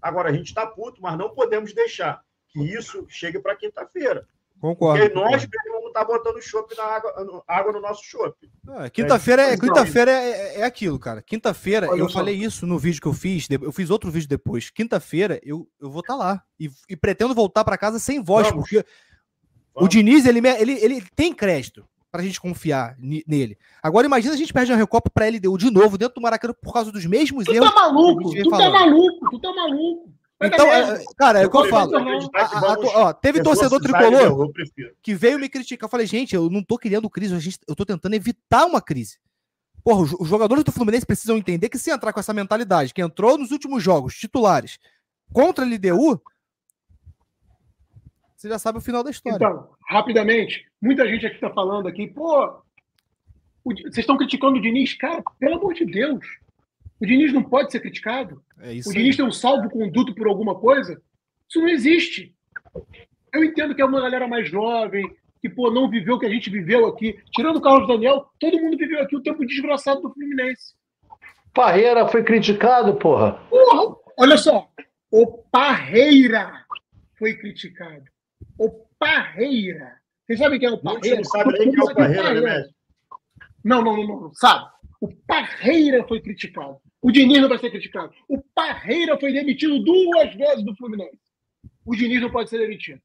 [0.00, 4.26] Agora, a gente está puto, mas não podemos deixar que isso chegue para quinta-feira.
[4.60, 5.00] Concordo.
[5.00, 8.48] Porque nós mesmo vamos estar tá botando chopp na água, água no nosso chopp.
[8.68, 11.20] Ah, quinta-feira é, quinta-feira é, é, aquilo, cara.
[11.20, 12.18] Quinta-feira, eu só.
[12.18, 14.70] falei isso no vídeo que eu fiz, eu fiz outro vídeo depois.
[14.70, 16.42] Quinta-feira eu, eu vou estar tá lá.
[16.60, 18.62] E, e, pretendo voltar para casa sem voz, vamos.
[18.62, 18.86] porque
[19.74, 19.86] Vamos.
[19.86, 23.56] o Diniz, ele, ele, ele tem crédito pra gente confiar nele.
[23.82, 26.70] Agora imagina a gente perde uma Recopa pra LDU de novo dentro do Maracanã por
[26.70, 27.70] causa dos mesmos tu erros.
[27.70, 30.12] Tá maluco, tu tá maluco, tu tá maluco.
[30.44, 31.96] Então, é, cara, é o que eu falo.
[31.96, 34.50] A, a, a, ó, teve torcedor tricolor
[35.00, 35.86] que veio me criticar.
[35.86, 39.18] Eu falei, gente, eu não tô criando crise, eu tô tentando evitar uma crise.
[39.82, 43.00] Porra, os, os jogadores do Fluminense precisam entender que se entrar com essa mentalidade, que
[43.00, 44.78] entrou nos últimos jogos titulares
[45.32, 46.20] contra a LDU,
[48.42, 49.36] você já sabe o final da história.
[49.36, 52.60] Então, rapidamente, muita gente aqui está falando aqui, pô,
[53.64, 56.26] vocês estão criticando o Diniz, cara, pelo amor de Deus.
[57.00, 58.42] O Diniz não pode ser criticado.
[58.58, 59.16] É o Diniz aí.
[59.16, 61.00] tem um salvo-conduto por alguma coisa.
[61.48, 62.34] Isso não existe.
[63.32, 65.08] Eu entendo que é uma galera mais jovem,
[65.40, 67.16] que pô, não viveu o que a gente viveu aqui.
[67.30, 70.74] Tirando o Carlos Daniel, todo mundo viveu aqui o tempo desgraçado do Fluminense.
[71.54, 73.34] Parreira foi criticado, porra.
[73.48, 74.68] Porra, olha só.
[75.12, 76.64] O Parreira
[77.16, 78.11] foi criticado
[78.64, 79.96] o Parreira.
[80.24, 81.16] Vocês sabem quem é o Parreira?
[81.16, 82.68] Não sabe nem quem é o Parreira, né,
[83.64, 84.70] Não, não, não, não, sabe.
[85.00, 86.78] O Parreira foi criticado.
[87.00, 88.12] O Diniz não vai ser criticado.
[88.28, 91.18] O Parreira foi demitido duas vezes do Fluminense.
[91.84, 93.00] O Diniz não pode ser demitido.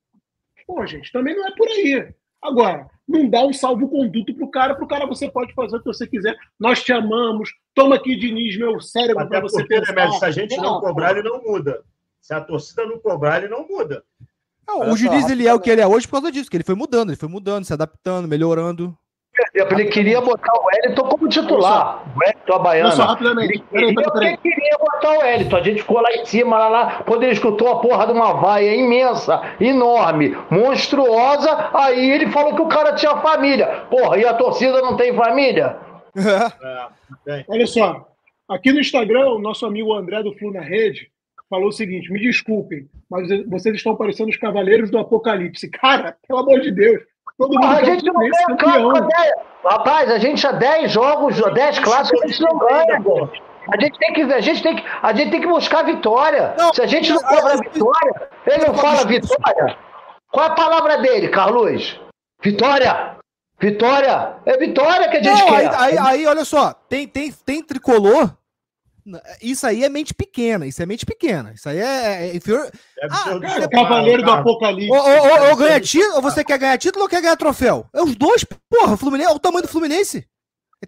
[0.68, 2.14] Pô, gente, também não é por aí.
[2.42, 6.06] Agora, não dá um salvo-conduto pro cara, pro cara você pode fazer o que você
[6.06, 6.38] quiser.
[6.60, 7.50] Nós te amamos.
[7.74, 11.28] Toma aqui, Diniz, meu cérebro para você porque, né, se a gente não cobrar, ele
[11.28, 11.84] não muda.
[12.22, 14.04] Se a torcida não cobrar, ele não muda.
[14.68, 16.64] Não, o Diniz ele é o que ele é hoje por causa disso, que ele
[16.64, 18.96] foi mudando, ele foi mudando, se adaptando, melhorando.
[19.54, 22.04] Ele queria botar o Wellington como titular.
[22.16, 22.92] O Wellington, a Baiana.
[22.92, 23.64] Só, rapidamente.
[23.72, 25.56] Ele queria, ele queria botar o Wellington.
[25.56, 28.34] A gente ficou lá em cima, lá, lá, quando ele escutou a porra de uma
[28.34, 31.70] vaia imensa, enorme, monstruosa.
[31.74, 33.86] Aí ele falou que o cara tinha família.
[33.90, 35.78] Porra, e a torcida não tem família?
[37.26, 38.06] É, Olha só,
[38.50, 41.10] aqui no Instagram, o nosso amigo André do Flu na Rede
[41.50, 45.70] falou o seguinte: me desculpem, mas vocês estão parecendo os Cavaleiros do Apocalipse.
[45.70, 47.02] Cara, pelo amor de Deus,
[47.38, 48.94] Todo mundo a gente não ganha campeão.
[49.64, 53.30] Rapaz, a gente há 10 jogos, 10 clássicos, a gente não ganha, pô.
[53.70, 56.56] A gente tem que, a gente tem que, a gente tem que buscar vitória.
[56.58, 59.78] Não, Se a gente não cobra vitória, ele não fala vitória.
[60.32, 62.00] Qual é a palavra dele, Carlos?
[62.42, 63.18] Vitória.
[63.60, 64.38] Vitória.
[64.46, 65.76] É vitória que a gente não, quer.
[65.76, 68.32] Aí, aí, aí, olha só, tem, tem, tem tricolor
[69.42, 71.54] isso aí é mente pequena, isso é mente pequena.
[71.54, 72.70] Isso aí é, é inferior.
[73.00, 74.92] É ah, cara, é Cavaleiro do Apocalipse.
[74.92, 77.88] Ou, ou, ou ganha título, ou você quer ganhar título ou quer ganhar troféu?
[77.94, 80.28] É os dois, porra, Fluminense, o tamanho do Fluminense.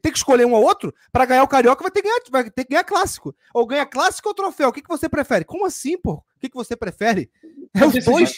[0.01, 2.43] Tem que escolher um ou outro para ganhar o Carioca, vai ter, que ganhar, vai
[2.51, 3.35] ter que ganhar clássico.
[3.53, 4.69] Ou ganha clássico ou troféu.
[4.69, 5.43] O que, que você prefere?
[5.43, 6.13] Como assim, pô?
[6.13, 7.31] O que, que você prefere?
[7.73, 8.37] É os dois.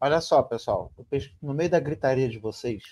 [0.00, 0.92] Olha só, pessoal.
[1.40, 2.82] No meio da gritaria de vocês,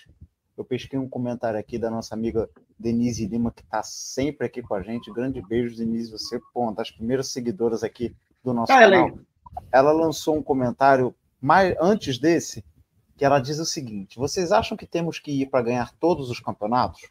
[0.57, 4.75] eu pesquei um comentário aqui da nossa amiga Denise Lima, que está sempre aqui com
[4.75, 5.11] a gente.
[5.11, 6.11] Grande beijo, Denise.
[6.11, 9.19] Você, pô, uma das primeiras seguidoras aqui do nosso ah, canal.
[9.71, 12.63] Ela lançou um comentário mais antes desse,
[13.17, 16.39] que ela diz o seguinte: vocês acham que temos que ir para ganhar todos os
[16.39, 17.01] campeonatos?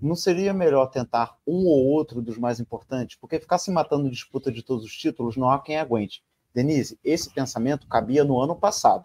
[0.00, 3.16] Não seria melhor tentar um ou outro dos mais importantes?
[3.20, 6.22] Porque ficar se matando em disputa de todos os títulos não há quem aguente.
[6.54, 9.04] Denise, esse pensamento cabia no ano passado,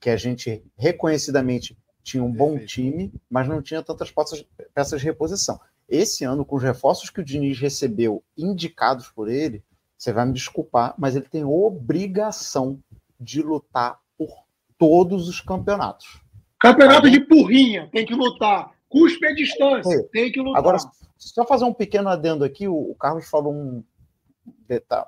[0.00, 4.44] que a gente reconhecidamente tinha um bom time, mas não tinha tantas peças,
[4.74, 5.60] peças de reposição.
[5.88, 9.62] Esse ano, com os reforços que o Diniz recebeu indicados por ele,
[9.96, 12.80] você vai me desculpar, mas ele tem obrigação
[13.18, 14.44] de lutar por
[14.78, 16.22] todos os campeonatos.
[16.58, 18.72] Campeonato de porrinha, tem que lutar.
[18.88, 20.02] Cuspe a distância, é.
[20.04, 20.58] tem que lutar.
[20.58, 20.78] Agora,
[21.18, 23.84] só fazer um pequeno adendo aqui, o Carlos falou um,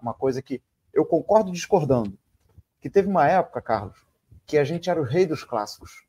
[0.03, 0.61] uma coisa que
[0.93, 2.17] eu concordo discordando.
[2.81, 3.97] Que teve uma época, Carlos,
[4.47, 6.05] que a gente era o rei dos clássicos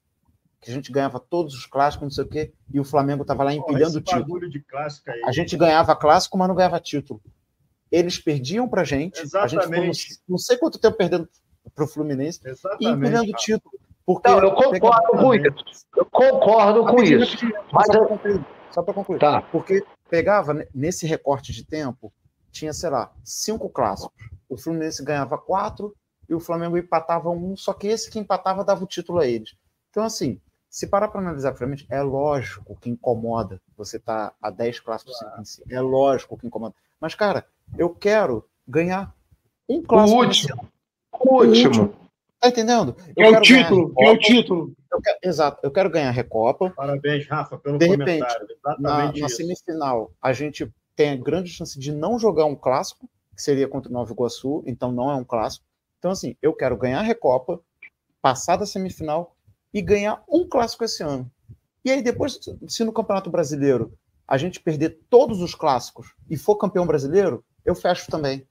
[0.63, 3.43] que a gente ganhava todos os clássicos, não sei o quê, e o Flamengo estava
[3.43, 4.49] lá empilhando Pô, título.
[4.49, 5.21] De clássico aí.
[5.25, 7.21] A gente ganhava clássico, mas não ganhava título.
[7.91, 9.73] Eles perdiam para gente, Exatamente.
[9.73, 11.29] a gente ficou não sei quanto tempo perdendo
[11.75, 13.43] para o Fluminense, Exatamente, e empilhando cara.
[13.43, 13.79] título.
[14.05, 15.85] Porque não, eu concordo com isso.
[15.95, 17.45] Eu concordo com isso.
[17.71, 18.45] Mas só para concluir.
[18.71, 19.19] Só concluir.
[19.19, 19.41] Tá.
[19.43, 22.11] Porque pegava, nesse recorte de tempo,
[22.51, 24.29] tinha, sei lá, cinco clássicos.
[24.49, 25.93] O Fluminense ganhava quatro
[26.27, 29.55] e o Flamengo empatava um, só que esse que empatava dava o título a eles.
[29.89, 30.41] Então, assim,
[30.73, 35.39] se parar para analisar friamente, é lógico que incomoda você tá a 10 clássicos claro.
[35.39, 35.63] em si.
[35.69, 36.73] É lógico que incomoda.
[36.99, 37.45] Mas, cara,
[37.77, 39.15] eu quero ganhar
[39.69, 40.17] um clássico.
[40.17, 40.69] O último.
[41.11, 41.95] O último.
[42.39, 42.95] Tá entendendo?
[43.15, 43.93] Eu é o título.
[43.99, 44.73] É o título.
[44.91, 45.59] Eu quero, exato.
[45.61, 46.71] Eu quero ganhar a Recopa.
[46.71, 48.25] Parabéns, Rafa, pelo de repente,
[48.79, 53.43] na, na semifinal, a gente tem a grande chance de não jogar um clássico, que
[53.43, 55.63] seria contra o Nova Iguaçu, então não é um clássico.
[55.99, 57.61] Então, assim, eu quero ganhar a Recopa,
[58.23, 59.32] passar da semifinal
[59.73, 61.29] e ganhar um clássico esse ano.
[61.83, 63.97] E aí, depois, se no Campeonato Brasileiro
[64.27, 68.47] a gente perder todos os clássicos e for campeão brasileiro, eu fecho também.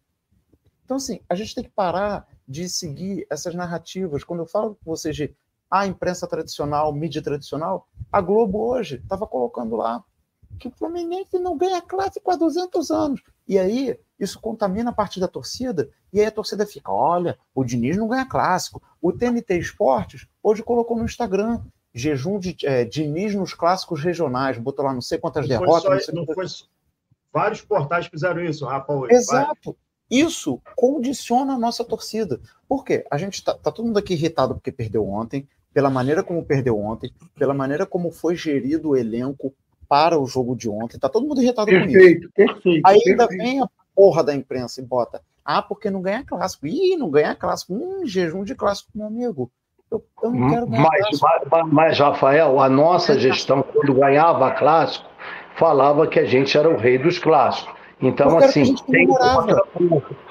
[0.84, 4.24] Então, assim, a gente tem que parar de seguir essas narrativas.
[4.24, 5.34] Quando eu falo com vocês de
[5.70, 10.04] a ah, imprensa tradicional, mídia tradicional, a Globo hoje estava colocando lá
[10.58, 13.22] que o Fluminense não ganha clássico há 200 anos.
[13.48, 17.64] E aí, isso contamina a parte da torcida, e aí a torcida fica: olha, o
[17.64, 18.82] Diniz não ganha clássico.
[19.00, 21.60] O TNT Esportes hoje colocou no Instagram
[21.94, 26.06] jejum de é, Diniz nos clássicos regionais, botou lá não sei quantas não derrotas.
[26.06, 26.46] Só, não não foi...
[27.32, 28.92] Vários portais fizeram isso, Rafa.
[28.92, 29.14] Hoje.
[29.14, 29.76] Exato.
[30.10, 32.38] Isso condiciona a nossa torcida.
[32.68, 33.04] Por quê?
[33.10, 36.78] A gente está tá todo mundo aqui irritado porque perdeu ontem, pela maneira como perdeu
[36.78, 39.54] ontem, pela maneira como foi gerido o elenco
[39.88, 40.98] para o jogo de ontem.
[40.98, 42.54] Tá todo mundo irritado perfeito, com isso.
[42.54, 45.22] Perfeito, ainda vem a porra da imprensa e bota.
[45.44, 46.66] Ah, porque não ganha clássico.
[46.66, 47.74] Ih, não ganha clássico.
[47.74, 49.50] Hum, jejum de clássico, meu amigo.
[49.90, 51.20] Eu, eu não quero ganhar mas.
[51.50, 55.06] Mas, mas, Rafael, a nossa gestão, quando ganhava clássico,
[55.56, 57.74] falava que a gente era o rei dos clássicos.
[58.00, 59.62] Então, assim, tem contra,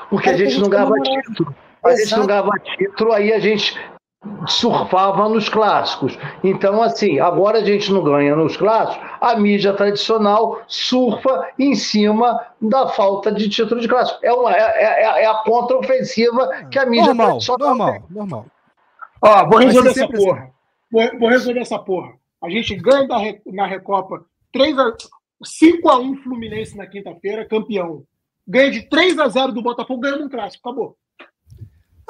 [0.09, 1.55] porque a gente não ganhava título.
[1.83, 3.79] A gente não ganhava título, aí a gente
[4.47, 6.17] surfava nos clássicos.
[6.43, 12.39] Então, assim, agora a gente não ganha nos clássicos, a mídia tradicional surfa em cima
[12.61, 14.19] da falta de título de clássico.
[14.23, 18.03] É, uma, é, é, é a contraofensiva que a mídia normal, tradicional normal, tem.
[18.09, 18.45] normal.
[19.21, 20.39] Ó, vou resolver essa porra.
[20.39, 20.51] Assim.
[20.91, 22.13] Vou, vou, resolver essa porra.
[22.43, 23.17] A gente ganha da,
[23.47, 24.93] na Recopa 3 a,
[25.43, 28.03] 5 a 1 Fluminense na quinta-feira, campeão.
[28.47, 30.67] Ganha de 3 a 0 do Botafogo, ganhando um clássico.
[30.67, 30.97] Acabou.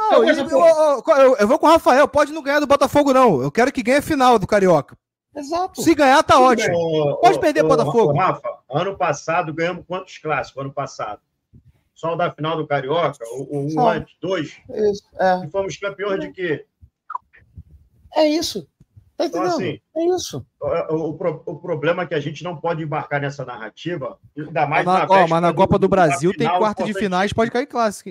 [0.10, 2.08] Não, eu, eu, eu, eu, vou com o Rafael.
[2.08, 3.41] Pode não ganhar do Botafogo, não.
[3.41, 4.97] Eu quero que ganhe a final do Carioca.
[5.36, 5.82] Exato.
[5.82, 7.18] Se ganhar, tá ótimo.
[7.22, 8.18] Pode perder o Botafogo.
[8.18, 10.62] Rafa, ano passado ganhamos quantos clássicos?
[10.62, 11.22] Ano passado?
[11.93, 13.24] Só o da final do Carioca?
[13.32, 14.16] O, um antes?
[14.20, 14.58] Dois?
[14.70, 15.45] Isso, é.
[15.45, 16.66] E fomos campeões de quê?
[18.16, 18.68] É isso.
[19.16, 20.43] Tá então, assim, é isso.
[20.60, 24.84] O, o, o, problema é que a gente não pode embarcar nessa narrativa, ainda mais
[24.84, 27.68] mas na, ó, mas na Copa do, do Brasil tem quarta de finais, pode cair
[27.68, 28.10] clássico.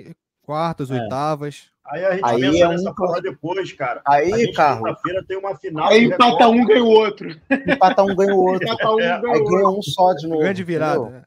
[0.51, 1.01] Quartas, é.
[1.01, 1.69] oitavas.
[1.85, 2.93] Aí a gente aí pensa é nessa um...
[2.93, 4.01] porra depois, cara.
[4.05, 4.99] Aí, Carlos.
[5.01, 5.87] feira tem uma final.
[5.87, 7.39] Aí empata um, ganha o outro.
[7.49, 8.67] Empata um, ganha o outro.
[8.67, 9.31] empata um, ganha o outro.
[9.31, 10.41] Aí ganha um só de novo.
[10.41, 11.09] Grande virada.
[11.09, 11.23] Né?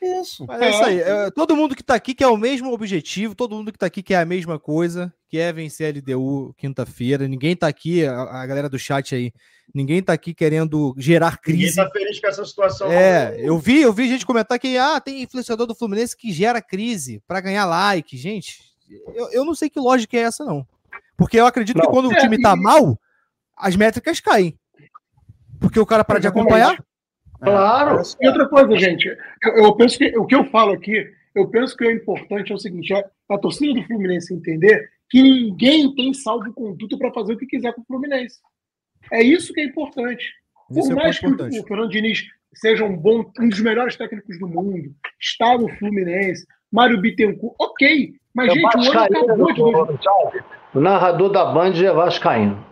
[0.00, 0.44] Isso.
[0.46, 1.00] Mas é isso aí.
[1.00, 4.02] É, todo mundo que está aqui quer o mesmo objetivo, todo mundo que está aqui
[4.02, 7.28] quer a mesma coisa, que é vencer a LDU quinta-feira.
[7.28, 9.32] Ninguém está aqui, a, a, galera do chat aí,
[9.74, 11.76] ninguém está aqui querendo gerar crise.
[11.76, 12.92] Ninguém tá feliz com essa situação.
[12.92, 16.60] É, eu vi, eu vi gente comentar que ah, tem influenciador do Fluminense que gera
[16.60, 18.16] crise para ganhar like.
[18.16, 18.60] Gente,
[19.14, 20.66] eu, eu não sei que lógica é essa, não.
[21.16, 21.86] Porque eu acredito não.
[21.86, 22.98] que quando o time tá mal,
[23.56, 24.58] as métricas caem.
[25.60, 26.76] Porque o cara para de acompanhar.
[27.44, 28.02] Claro.
[28.20, 29.06] E outra coisa, gente,
[29.42, 32.54] eu, eu, penso que o que eu falo aqui, eu penso que o importante é
[32.54, 37.38] o seguinte: é a torcida do Fluminense entender que ninguém tem salvo-conduto para fazer o
[37.38, 38.38] que quiser com o Fluminense.
[39.12, 40.32] É isso que é importante.
[40.68, 41.60] Por é mais que importante.
[41.60, 42.24] o Fernando Diniz
[42.54, 48.14] seja um bom, um dos melhores técnicos do mundo, está no Fluminense, Mário Bittencourt, ok.
[48.32, 49.62] Mas, é gente, o ano acabou de
[50.74, 52.64] O narrador da Band é Vascaíno.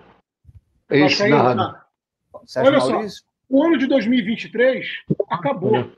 [0.91, 1.81] É isso, narrador.
[2.57, 3.01] Olha só,
[3.53, 4.87] o ano de 2023
[5.29, 5.93] acabou.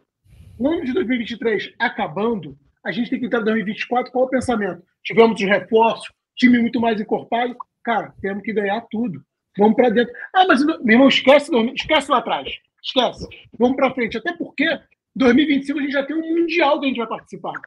[0.58, 4.30] O ano de 2023 acabando, a gente tem que entrar em 2024 qual é o
[4.30, 4.82] pensamento?
[5.04, 7.56] Tivemos os reforços, time muito mais encorpado.
[7.84, 9.24] Cara, temos que ganhar tudo.
[9.56, 10.12] Vamos para dentro.
[10.34, 12.52] Ah, mas meu irmão, esquece, esquece lá atrás.
[12.82, 13.28] Esquece.
[13.56, 14.18] Vamos para frente.
[14.18, 14.66] Até porque
[15.14, 17.60] 2025 a gente já tem um Mundial que a gente vai participar.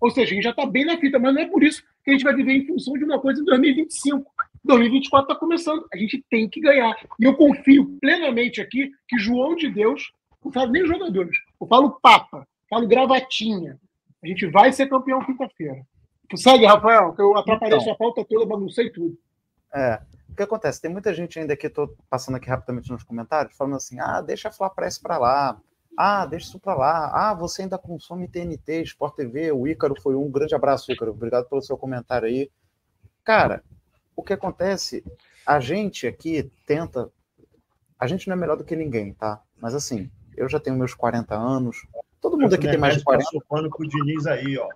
[0.00, 2.10] Ou seja, a gente já está bem na fita, mas não é por isso que
[2.10, 4.32] a gente vai viver em função de uma coisa em 2025.
[4.66, 6.94] 2024 está começando, a gente tem que ganhar.
[7.18, 10.12] E eu confio plenamente aqui que João de Deus,
[10.44, 13.78] não falo nem jogadores, eu falo Papa, falo gravatinha.
[14.22, 15.86] A gente vai ser campeão quinta-feira.
[16.34, 19.16] Segue, Rafael, que eu atrapalhei então, sua pauta toda, baguncei tudo.
[19.72, 20.00] É.
[20.28, 20.82] O que acontece?
[20.82, 24.48] Tem muita gente ainda que estou passando aqui rapidamente nos comentários, falando assim: ah, deixa
[24.48, 25.60] a Flá Press para lá.
[25.96, 27.10] Ah, deixa isso para lá.
[27.14, 29.52] Ah, você ainda consome TNT, Sport TV.
[29.52, 31.12] O Ícaro foi um grande abraço, Ícaro.
[31.12, 32.50] Obrigado pelo seu comentário aí.
[33.24, 33.62] Cara,
[34.16, 35.04] o que acontece?
[35.46, 37.10] A gente aqui tenta.
[37.98, 39.40] A gente não é melhor do que ninguém, tá?
[39.60, 41.86] Mas assim, eu já tenho meus 40 anos.
[42.20, 43.24] Todo mundo aqui tem mais de 40.
[43.24, 44.68] Passou pano pro Diniz aí, ó.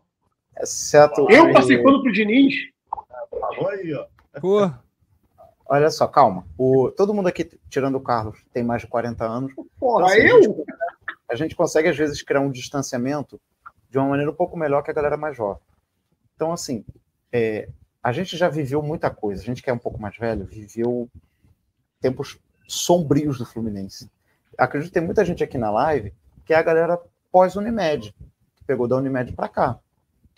[0.59, 1.29] Exceto.
[1.31, 2.55] Eu passei pano pro Diniz?
[3.31, 4.07] Falou aí, ó.
[4.41, 4.71] Pô.
[5.67, 6.45] Olha só, calma.
[6.59, 9.53] O, todo mundo aqui, tirando o Carlos, tem mais de 40 anos.
[9.79, 10.37] Porra, então, assim, eu?
[10.37, 10.65] A gente,
[11.29, 13.41] a gente consegue, às vezes, criar um distanciamento
[13.89, 15.63] de uma maneira um pouco melhor que a galera mais jovem.
[16.35, 16.85] Então, assim,
[17.33, 17.69] é,
[18.03, 19.43] a gente já viveu muita coisa.
[19.43, 21.09] A gente que é um pouco mais velho, viveu
[22.01, 24.11] tempos sombrios do Fluminense.
[24.57, 26.13] Acredito que tem muita gente aqui na live
[26.45, 28.15] que é a galera pós-Unimed,
[28.57, 29.79] que pegou da Unimed para cá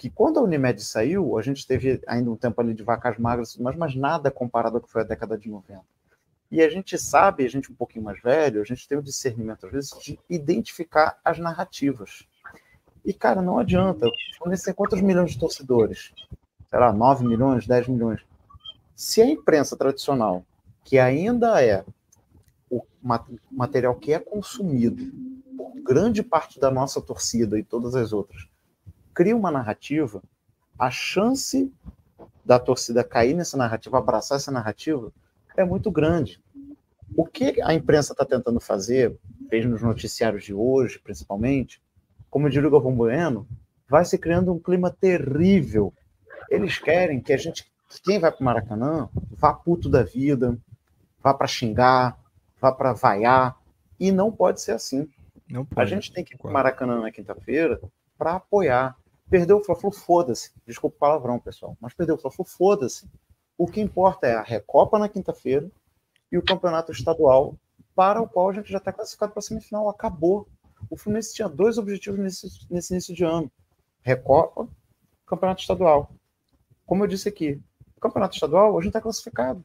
[0.03, 3.57] que quando a Unimed saiu, a gente teve ainda um tempo ali de vacas magras,
[3.57, 5.81] mas, mas nada comparado ao que foi a década de 90.
[6.51, 9.65] E a gente sabe, a gente um pouquinho mais velho, a gente tem o discernimento,
[9.65, 12.27] às vezes, de identificar as narrativas.
[13.05, 14.09] E, cara, não adianta.
[14.37, 16.13] Fluminense tem quantos milhões de torcedores?
[16.73, 18.23] Sei lá, 9 milhões, 10 milhões.
[18.97, 20.43] Se a imprensa tradicional,
[20.83, 21.85] que ainda é
[22.71, 22.81] o
[23.51, 25.13] material que é consumido
[25.55, 28.49] por grande parte da nossa torcida e todas as outras,
[29.13, 30.23] cria uma narrativa,
[30.79, 31.71] a chance
[32.43, 35.13] da torcida cair nessa narrativa, abraçar essa narrativa,
[35.55, 36.43] é muito grande.
[37.15, 39.15] O que a imprensa está tentando fazer,
[39.51, 41.83] fez nos noticiários de hoje, principalmente,
[42.31, 43.47] como diria o Galvão Bueno,
[43.87, 45.93] vai se criando um clima terrível.
[46.55, 47.65] Eles querem que a gente,
[48.05, 50.59] quem vai para o Maracanã, vá puto da vida,
[51.23, 52.19] vá para xingar,
[52.61, 53.57] vá para vaiar,
[53.99, 55.09] e não pode ser assim.
[55.77, 57.81] A gente tem que ir para o Maracanã na quinta-feira
[58.17, 58.97] para apoiar,
[59.33, 60.53] Perdeu o Fla-Flu, foda-se.
[60.67, 61.75] Desculpa o palavrão, pessoal.
[61.81, 63.09] Mas perdeu o Fla-Flu, foda-se.
[63.57, 65.71] O que importa é a Recopa na quinta-feira
[66.31, 67.57] e o campeonato estadual,
[67.95, 69.89] para o qual a gente já está classificado para a semifinal.
[69.89, 70.47] Acabou.
[70.91, 73.51] O Fluminense tinha dois objetivos nesse, nesse início de ano:
[74.03, 74.69] Recopa,
[75.27, 76.11] campeonato estadual.
[76.87, 77.61] Como eu disse aqui,
[78.01, 79.65] campeonato estadual, a gente está classificado.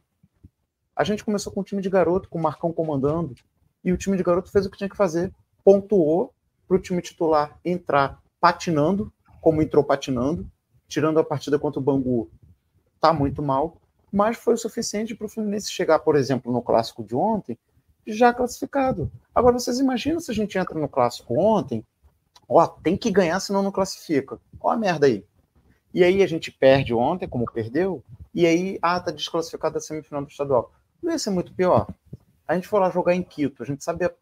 [0.94, 3.34] A gente começou com um time de garoto, com o Marcão comandando,
[3.84, 5.32] e o time de garoto fez o que tinha que fazer.
[5.64, 6.32] Pontuou
[6.66, 10.48] para o time titular entrar patinando, como entrou patinando,
[10.86, 12.30] tirando a partida contra o Bangu,
[13.00, 13.76] tá muito mal.
[14.10, 17.58] mas foi o suficiente para o Fluminense chegar, por exemplo, no clássico de ontem,
[18.06, 19.12] já classificado.
[19.34, 21.84] Agora, vocês imaginam se a gente entra no clássico ontem,
[22.48, 24.40] ó, tem que ganhar, senão não classifica.
[24.58, 25.26] Ó a merda aí.
[25.98, 30.22] E aí a gente perde ontem, como perdeu, e aí, ah, tá desclassificado da semifinal
[30.22, 30.70] do estadual.
[31.02, 31.88] Não ia ser muito pior.
[32.46, 34.14] A gente foi lá jogar em Quito, a gente sabia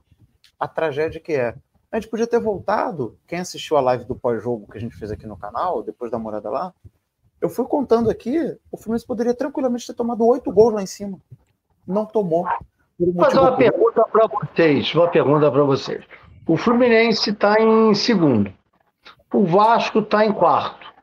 [0.59, 1.55] a tragédia que é.
[1.93, 3.19] A gente podia ter voltado.
[3.27, 6.19] Quem assistiu a live do pós-jogo que a gente fez aqui no canal, depois da
[6.19, 6.73] morada lá,
[7.43, 11.19] eu fui contando aqui, o Fluminense poderia tranquilamente ter tomado oito gols lá em cima.
[11.87, 12.47] Não tomou.
[12.99, 14.95] Vou fazer uma pergunta para vocês.
[14.95, 16.03] Uma pergunta para vocês.
[16.49, 18.51] O Fluminense está em segundo.
[19.31, 20.96] O Vasco está em quarto.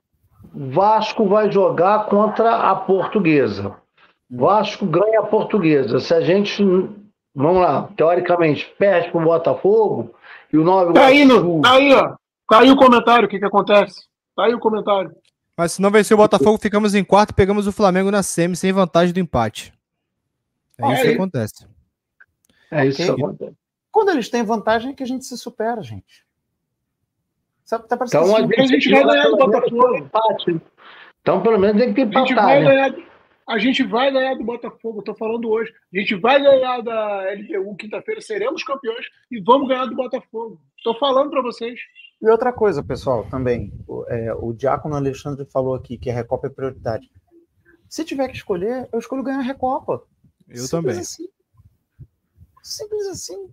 [0.54, 3.76] Vasco vai jogar contra a Portuguesa.
[4.30, 6.00] Vasco ganha a Portuguesa.
[6.00, 6.64] Se a gente,
[7.34, 10.14] vamos lá, teoricamente, perde para o Botafogo
[10.52, 12.16] e o Nova Tá aí, no, tá aí, ó.
[12.50, 14.06] Tá aí o comentário, o que, que acontece?
[14.36, 15.12] Tá aí o comentário.
[15.58, 18.56] Mas se não vencer o Botafogo, ficamos em quarto e pegamos o Flamengo na semi
[18.56, 19.74] sem vantagem do empate.
[20.80, 21.68] É isso que acontece.
[22.72, 23.56] É isso que acontece.
[23.92, 26.26] Quando eles têm vantagem é que a gente se supera, gente.
[27.70, 29.98] Tá Então a assim, a gente vai ganhar do Botafogo.
[29.98, 30.62] empate.
[31.22, 32.66] Então pelo menos tem que A gente empatar, vai né?
[32.66, 33.14] ganhar.
[33.48, 35.74] A gente vai ganhar do Botafogo, tô falando hoje.
[35.94, 40.62] A gente vai ganhar da LDU quinta-feira, seremos campeões e vamos ganhar do Botafogo.
[40.84, 41.80] Tô falando para vocês.
[42.22, 46.48] E outra coisa, pessoal, também, o, é, o Diácono Alexandre falou aqui que a Recopa
[46.48, 47.12] é prioridade.
[47.90, 50.04] Se tiver que escolher, eu escolho ganhar a Recopa.
[50.48, 51.00] Eu Simples também.
[51.00, 51.28] Assim.
[52.62, 53.50] Simples assim.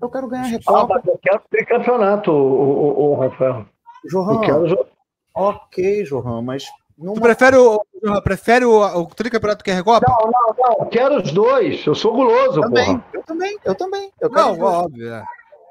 [0.00, 0.86] Eu quero ganhar a Ah, Recopa.
[0.94, 3.66] mas eu quero ter campeonato, o, o, o Rafael.
[4.04, 4.86] Eu Johan, quero
[5.34, 6.64] ok, Johan, mas
[6.96, 7.14] numa...
[7.14, 7.80] Tu prefere o,
[8.22, 10.06] prefere o, o tricampeonato que é Recopa?
[10.08, 10.84] Não, não, não.
[10.84, 11.84] Eu quero os dois.
[11.86, 13.04] Eu sou guloso, também, porra.
[13.12, 14.12] eu também, eu também.
[14.20, 15.12] Eu Não, óbvio.
[15.14, 15.24] é.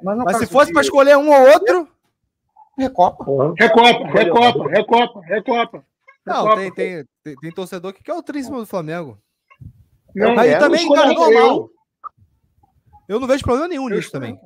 [0.03, 1.87] mas, Mas se fosse de para escolher um ou outro.
[2.77, 3.25] Recopa.
[3.25, 3.53] Porra.
[3.57, 5.83] Recopa, Recopa, Recopa, Recopa.
[6.25, 6.55] Não, Recopa.
[6.57, 9.17] tem, tem, tem, tem torcedor que quer o tríssimo do Flamengo.
[10.15, 11.67] Não, Mas quero, também, escolho cara,
[13.07, 13.19] eu.
[13.19, 14.39] não vejo problema nenhum Eu nisso também.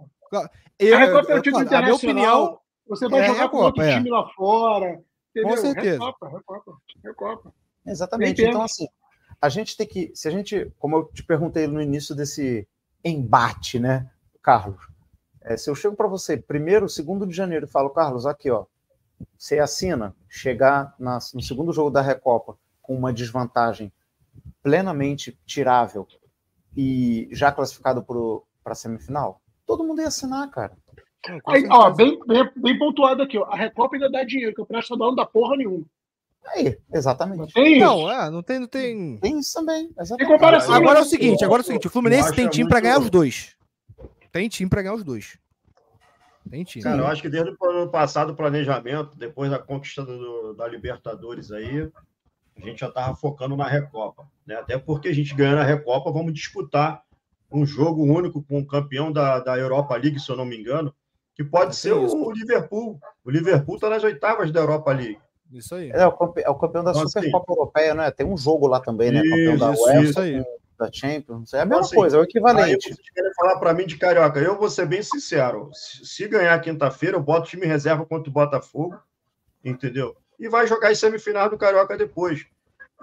[0.80, 1.96] Eu, A Recopa é o título internacional.
[2.44, 3.98] opinião, Você vai É jogar com Recopa, outro é.
[3.98, 5.02] time lá fora.
[5.30, 5.56] Entendeu?
[5.56, 5.92] Com certeza.
[6.06, 6.72] Recopa, Recopa,
[7.04, 7.54] Recopa.
[7.86, 8.42] Exatamente.
[8.44, 8.88] Então, assim,
[9.42, 10.12] a gente tem que.
[10.14, 12.68] Se a gente, como eu te perguntei no início desse
[13.04, 14.10] embate, né,
[14.42, 14.80] Carlos?
[15.44, 18.66] é, se eu chego para você, primeiro, segundo de janeiro, e falo, Carlos, aqui, ó,
[19.38, 23.92] você assina chegar na- no segundo jogo da Recopa com uma desvantagem
[24.62, 26.08] plenamente tirável
[26.78, 28.04] e já classificado
[28.64, 30.74] para a semifinal, todo mundo ia assinar, cara.
[31.48, 33.44] Aí, ó, bem, bem, bem pontuado aqui, ó.
[33.46, 35.86] A Recopa ainda dá dinheiro, que o Campeonato Estadual não dá porra nenhuma.
[36.48, 37.54] Aí, exatamente.
[37.54, 37.86] Tem isso.
[37.86, 39.18] Não, é, não tem, não tem.
[39.20, 39.88] Tem isso também.
[39.90, 40.32] Tem Exatamente.
[40.34, 40.74] comparação.
[40.74, 42.84] Agora é o seguinte, agora é o seguinte, o Fluminense tem acho time pra muito-
[42.86, 43.56] ganhar os dois.
[44.32, 45.38] Tem time pra ganhar os dois.
[46.50, 46.84] Tem time.
[46.84, 50.68] Cara, eu acho que desde o ano passado, o planejamento, depois da conquista do- da
[50.68, 51.88] Libertadores aí,
[52.58, 54.28] a gente já estava focando na Recopa.
[54.46, 54.56] Né?
[54.56, 57.04] Até porque a gente ganhando a Recopa, vamos disputar
[57.52, 60.94] um jogo único com o campeão da, da Europa League, se eu não me engano,
[61.36, 62.16] que pode ser isso.
[62.16, 63.00] o, o Liverpool.
[63.24, 65.20] O Liverpool está nas oitavas da Europa League.
[65.52, 65.90] Isso aí.
[65.92, 68.10] É o, campe- é o campeão da Então, Supercopa Europeia, né?
[68.12, 69.20] Tem um jogo lá também, né?
[69.22, 70.46] Isso, campeão da isso, UEFA, isso aí.
[70.80, 71.54] da Champions.
[71.54, 72.84] É a Então, mesma assim, coisa, é o Aí equivalente.
[72.94, 74.40] vocês querem falar para mim de Carioca.
[74.40, 75.70] Eu vou ser bem sincero.
[75.74, 78.98] Se, se ganhar quinta-feira, eu boto time reserva contra o Botafogo,
[79.64, 80.16] entendeu?
[80.40, 82.46] E vai jogar as semifinais do Carioca depois.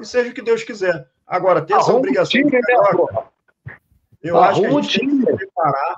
[0.00, 1.06] E seja o que Deus quiser.
[1.26, 3.26] Agora, ter essa Arruma o obrigação time, do Carioca,
[4.22, 5.24] eu acho que a gente tem time.
[5.26, 5.96] que se preparar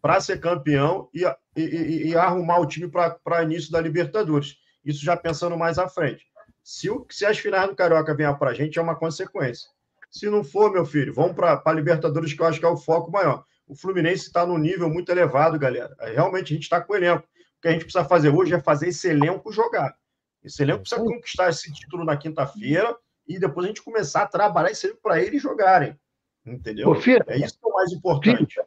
[0.00, 4.56] para ser campeão e, e- e- e arrumar o time para início da Libertadores.
[4.84, 6.24] Isso já pensando mais à frente.
[6.62, 9.68] Se, o- se as finais do Carioca vier para a gente, é uma consequência.
[10.10, 12.76] Se não for, meu filho, vamos para a Libertadores, que eu acho que é o
[12.76, 13.44] foco maior.
[13.66, 15.94] O Fluminense está num nível muito elevado, galera.
[16.00, 17.26] Realmente a gente está com o elenco.
[17.58, 19.94] O que a gente precisa fazer hoje é fazer esse elenco jogar.
[20.42, 22.96] Esse elenco precisa conquistar esse título na quinta-feira
[23.26, 25.98] e depois a gente começar a trabalhar esse elenco para eles jogarem.
[26.54, 26.88] Entendeu?
[26.88, 28.60] Ô, É isso que é o mais importante.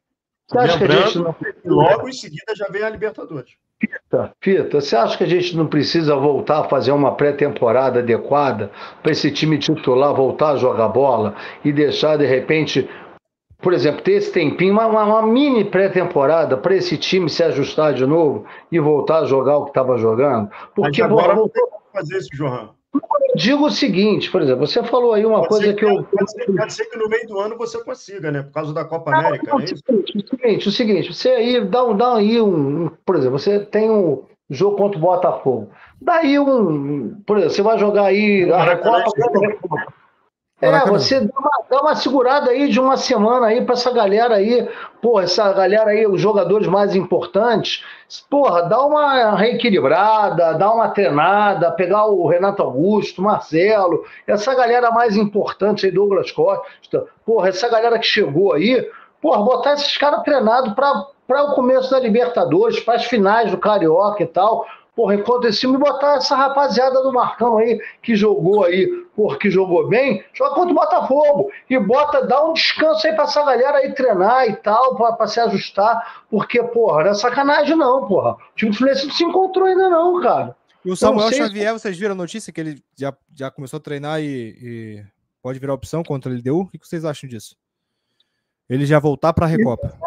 [0.48, 3.52] você acha que a gente não logo em seguida já vem a Libertadores.
[3.80, 8.70] Fita, Fita, você acha que a gente não precisa voltar a fazer uma pré-temporada adequada
[9.02, 12.88] para esse time titular voltar a jogar bola e deixar, de repente,
[13.60, 18.06] por exemplo, ter esse tempinho, uma, uma- mini pré-temporada para esse time se ajustar de
[18.06, 20.50] novo e voltar a jogar o que estava jogando?
[20.52, 22.70] Mas Porque agora vou- não tem como fazer isso, Johan.
[23.36, 26.04] Digo o seguinte, por exemplo, você falou aí uma Pode coisa ser que eu.
[26.04, 28.42] Pode ser, pode ser que no meio do ano você consiga, né?
[28.44, 29.76] Por causa da Copa Não, América, não, é o isso?
[29.86, 33.60] seguinte, o seguinte, o seguinte, você aí dá, um- dá aí um, por exemplo, você
[33.60, 35.70] tem um jogo contra o Botafogo.
[36.02, 39.94] Daí um, por exemplo, você vai jogar aí a Maracanã, Recopa, ganha a Recopa.
[40.62, 44.36] É, você dá uma, dá uma, segurada aí de uma semana aí para essa galera
[44.36, 44.70] aí,
[45.02, 47.84] porra, essa galera aí, os jogadores mais importantes,
[48.30, 55.18] porra, dá uma reequilibrada, dá uma treinada, pegar o Renato Augusto, Marcelo, essa galera mais
[55.18, 58.88] importante aí, Douglas Costa, porra, essa galera que chegou aí,
[59.20, 64.22] porra, botar esses caras treinados para o começo da Libertadores, para as finais do Carioca
[64.22, 64.68] e tal,
[65.02, 69.50] porra, enquanto esse time botar essa rapaziada do Marcão aí, que jogou aí, porra, que
[69.50, 71.52] jogou bem, joga contra o Botafogo.
[71.68, 75.26] E bota, dá um descanso aí pra essa galera aí treinar e tal, pra, pra
[75.26, 78.34] se ajustar, porque, porra, não é sacanagem não, porra.
[78.34, 80.56] O time do Fluminense não se encontrou ainda não, cara.
[80.86, 84.22] E o Samuel Xavier, vocês viram a notícia que ele já, já começou a treinar
[84.22, 85.04] e, e
[85.42, 86.62] pode virar opção contra o LDU?
[86.62, 87.56] O que vocês acham disso?
[88.70, 89.98] Ele já voltar para a Recopa.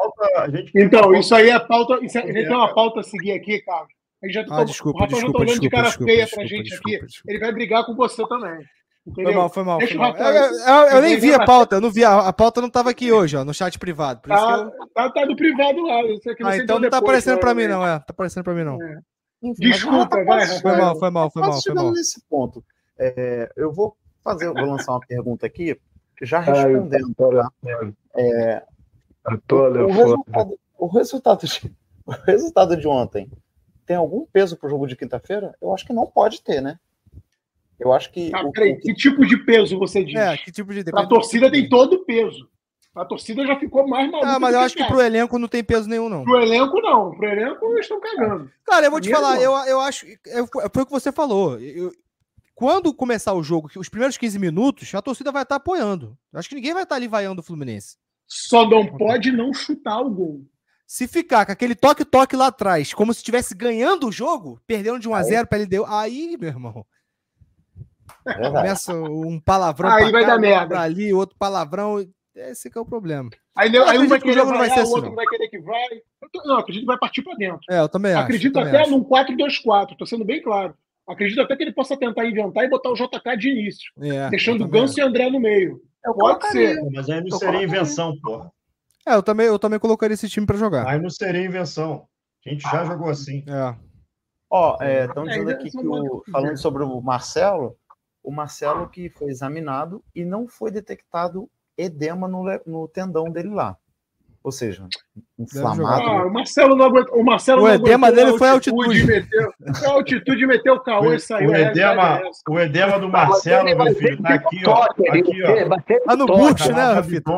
[0.75, 1.99] Então, isso aí é pauta.
[2.05, 3.87] Isso é, a gente tem uma pauta a seguir aqui, cara.
[4.25, 6.29] Ele já ah, desculpa, o Rafael desculpa, já tá olhando desculpa, de cara desculpa, feia
[6.29, 7.01] pra gente aqui.
[7.29, 8.67] Ele vai brigar com você também.
[9.07, 9.33] Entendeu?
[9.33, 9.81] Foi mal, foi mal.
[9.81, 10.17] Foi mal.
[10.17, 12.03] Eu, eu, eu, nem vi a pauta, eu não vi.
[12.03, 14.23] A, a pauta não estava aqui hoje, ó, no chat privado.
[14.23, 14.89] Por tá, eu...
[14.95, 16.01] tá, tá, no privado lá.
[16.45, 17.99] ah, então não tá aparecendo para mim, não, é.
[17.99, 18.83] Tá aparecendo para mim, não.
[18.83, 18.99] É.
[19.59, 21.61] Desculpa, vai, Foi mal, foi mal, foi mal.
[21.61, 21.93] Foi mal.
[21.93, 22.65] nesse ponto.
[22.99, 25.79] É, eu vou fazer, vou lançar uma pergunta aqui,
[26.23, 27.15] já respondendo.
[27.15, 27.51] Tá?
[28.17, 28.63] É,
[29.29, 31.73] o, o, resultado, o, resultado de,
[32.07, 33.31] o resultado de ontem
[33.87, 35.55] tem algum peso para o jogo de quinta-feira?
[35.61, 36.79] Eu acho que não pode ter, né?
[37.79, 38.31] Eu acho que.
[38.35, 40.15] Ah, o, peraí, que tipo de peso você diz?
[40.15, 40.85] É, que tipo de.
[40.95, 42.49] A torcida tem todo o peso.
[42.95, 44.31] A torcida já ficou mais maluca.
[44.31, 46.23] Ah, mas eu acho que pro elenco não tem peso nenhum, não.
[46.23, 47.11] Pro elenco, não.
[47.11, 48.49] Pro elenco, eles estão cagando.
[48.65, 50.07] Cara, eu vou te falar, eu, eu acho.
[50.25, 51.59] Eu, foi o que você falou.
[51.59, 51.93] Eu,
[52.55, 56.17] quando começar o jogo, os primeiros 15 minutos, a torcida vai estar apoiando.
[56.33, 57.97] Eu acho que ninguém vai estar ali vaiando o Fluminense.
[58.29, 60.47] Só não pode não chutar o gol.
[60.87, 65.09] Se ficar com aquele toque-toque lá atrás, como se estivesse ganhando o jogo, perdendo de
[65.09, 66.87] 1 a 0 para ele deu, aí, meu irmão.
[68.27, 70.81] É começa um palavrão aí vai cá, dar merda.
[70.81, 73.31] ali, outro palavrão, esse é o problema.
[73.57, 75.17] Aí, não, aí um vai querer não vai ser assim, o outro não.
[75.17, 75.89] vai querer que vai.
[76.45, 77.61] Não, acredito que vai partir para dentro.
[77.71, 78.25] É, eu também acho.
[78.25, 78.91] Acredito até acho.
[78.91, 80.75] num 4-2-4, tô sendo bem claro.
[81.07, 84.67] Acredito até que ele possa tentar inventar e botar o JK de início, é, deixando
[84.67, 85.81] Ganso e André no meio.
[86.03, 86.83] Pode ser.
[86.91, 88.51] Mas aí não seria invenção, porra.
[89.07, 90.89] É, eu também, eu também colocaria esse time para jogar.
[90.89, 92.09] Aí não seria invenção.
[92.45, 93.45] A gente já ah, jogou assim.
[93.47, 93.77] É.
[94.51, 97.77] Ó, estão é, dizendo aqui que o, falando sobre o Marcelo,
[98.23, 103.77] o Marcelo que foi examinado e não foi detectado edema no, no tendão dele lá.
[104.45, 104.87] Ou seja,
[105.39, 106.07] inflamado.
[106.07, 107.19] Ah, o Marcelo não aguentou.
[107.19, 109.07] O, Marcelo o edema dele foi a altitude.
[109.07, 109.51] Meteu,
[109.87, 111.49] a altitude meteu o caô e saiu.
[111.49, 114.83] O edema, o edema do Marcelo, meu filho, tá aqui, ó.
[114.83, 116.05] Aqui, ó.
[116.05, 117.33] Tá no bucho, né, Rafito?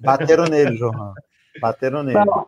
[0.00, 1.14] Bateram nele, João.
[1.60, 2.24] Bateram nele.
[2.24, 2.46] Não,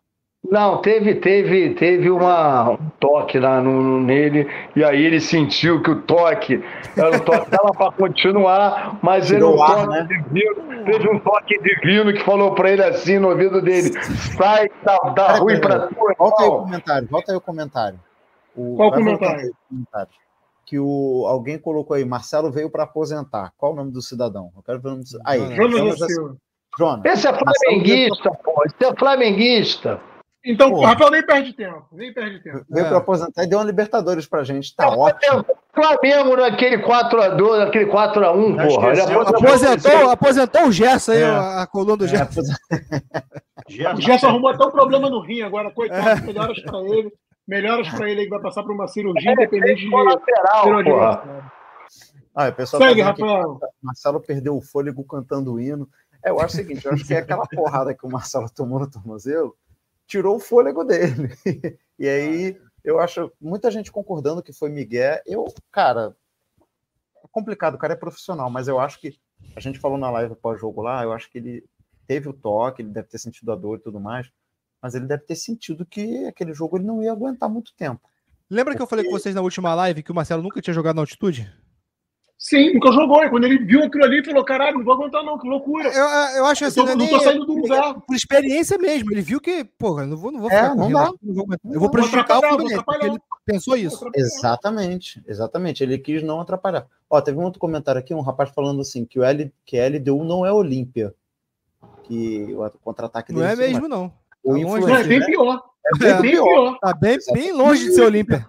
[0.82, 6.02] teve, teve, teve uma, um toque lá no, nele, e aí ele sentiu que o
[6.02, 6.62] toque
[6.96, 10.08] era um toque dava para continuar, mas ele um toque né?
[10.08, 13.92] divino, teve um toque divino que falou para ele assim no ouvido dele:
[14.36, 15.94] sai, tá, tá ruim para tu.
[16.18, 18.00] Volta aí o comentário, volta aí o comentário.
[18.54, 19.54] O, Qual comentário?
[19.68, 20.12] comentário?
[20.64, 23.52] Que o, alguém colocou aí, Marcelo veio para aposentar.
[23.56, 24.50] Qual o nome do cidadão?
[24.56, 25.32] Eu quero ver o nome do cidadão.
[25.32, 25.98] Aí, Jonas,
[26.78, 27.04] Jonas.
[27.04, 28.62] Esse é flamenguista, pô.
[28.64, 30.00] Esse é flamenguista.
[30.46, 32.64] Então, o Rafael nem perde tempo, nem perde tempo.
[32.70, 32.88] Veio é.
[32.88, 35.44] para aposentar e deu uma Libertadores pra gente, tá ótimo.
[35.74, 38.92] Flamengo naquele 4x2, naquele 4x1, porra.
[38.92, 41.26] Ele aposentou, aposentou o Gerson aí, é.
[41.26, 42.08] a coluna do é.
[42.08, 42.42] Gerson.
[42.70, 46.20] É, o Gerson arrumou até um problema no rim agora, coitado, é.
[46.20, 47.12] melhoras pra ele.
[47.48, 51.26] Melhoras pra ele aí que vai passar por uma cirurgia independente de lateral.
[52.34, 53.60] Ah, o pessoal Segue, tá Rafael.
[53.82, 55.88] Marcelo perdeu o fôlego cantando o hino.
[56.24, 58.80] É, eu acho o seguinte, eu acho que é aquela porrada que o Marcelo tomou
[58.80, 59.56] no tornozelo
[60.06, 61.34] tirou o fôlego dele.
[61.98, 65.20] e aí eu acho muita gente concordando que foi Miguel.
[65.26, 66.16] Eu, cara,
[66.60, 69.18] é complicado, o cara é profissional, mas eu acho que
[69.54, 71.64] a gente falou na live pós-jogo lá, eu acho que ele
[72.06, 74.30] teve o toque, ele deve ter sentido a dor e tudo mais,
[74.80, 78.08] mas ele deve ter sentido que aquele jogo ele não ia aguentar muito tempo.
[78.48, 78.76] Lembra Porque...
[78.76, 81.02] que eu falei com vocês na última live que o Marcelo nunca tinha jogado na
[81.02, 81.52] altitude?
[82.38, 83.24] Sim, nunca jogou.
[83.24, 85.88] E quando ele viu aquilo ali, falou: caralho, não vou aguentar, não, que loucura.
[85.88, 86.04] Eu,
[86.38, 87.94] eu acho assim, eu tô, não, tô saindo do lugar.
[88.06, 89.10] Por experiência mesmo.
[89.10, 91.10] Ele viu que, porra, não vou, não vou é, não dá.
[91.22, 94.08] Vou, eu vou prejudicar o Fluminense, porque ele pensou isso.
[94.14, 95.82] Exatamente, exatamente.
[95.82, 96.86] Ele quis não atrapalhar.
[97.08, 100.22] Ó, teve um outro comentário aqui, um rapaz falando assim, que o L, que LDU
[100.22, 101.14] não é Olímpia.
[102.04, 103.44] Que o contra-ataque dele.
[103.44, 104.12] Não é mesmo, não.
[104.44, 105.62] O tá longe, não, é bem pior.
[105.86, 106.78] É bem, é pior.
[106.80, 108.46] Tá bem, bem longe de ser Olímpia.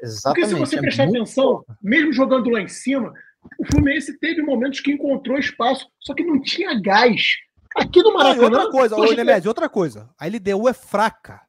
[0.00, 0.22] Exatamente.
[0.22, 3.12] Porque se você é prestar atenção, mesmo jogando lá em cima,
[3.58, 7.22] o Fluminense teve momentos que encontrou espaço, só que não tinha gás.
[7.76, 8.44] Aqui no Maracanã.
[8.44, 9.48] outra coisa, Nemed, que...
[9.48, 10.08] outra coisa.
[10.18, 11.40] A LDU é fraca.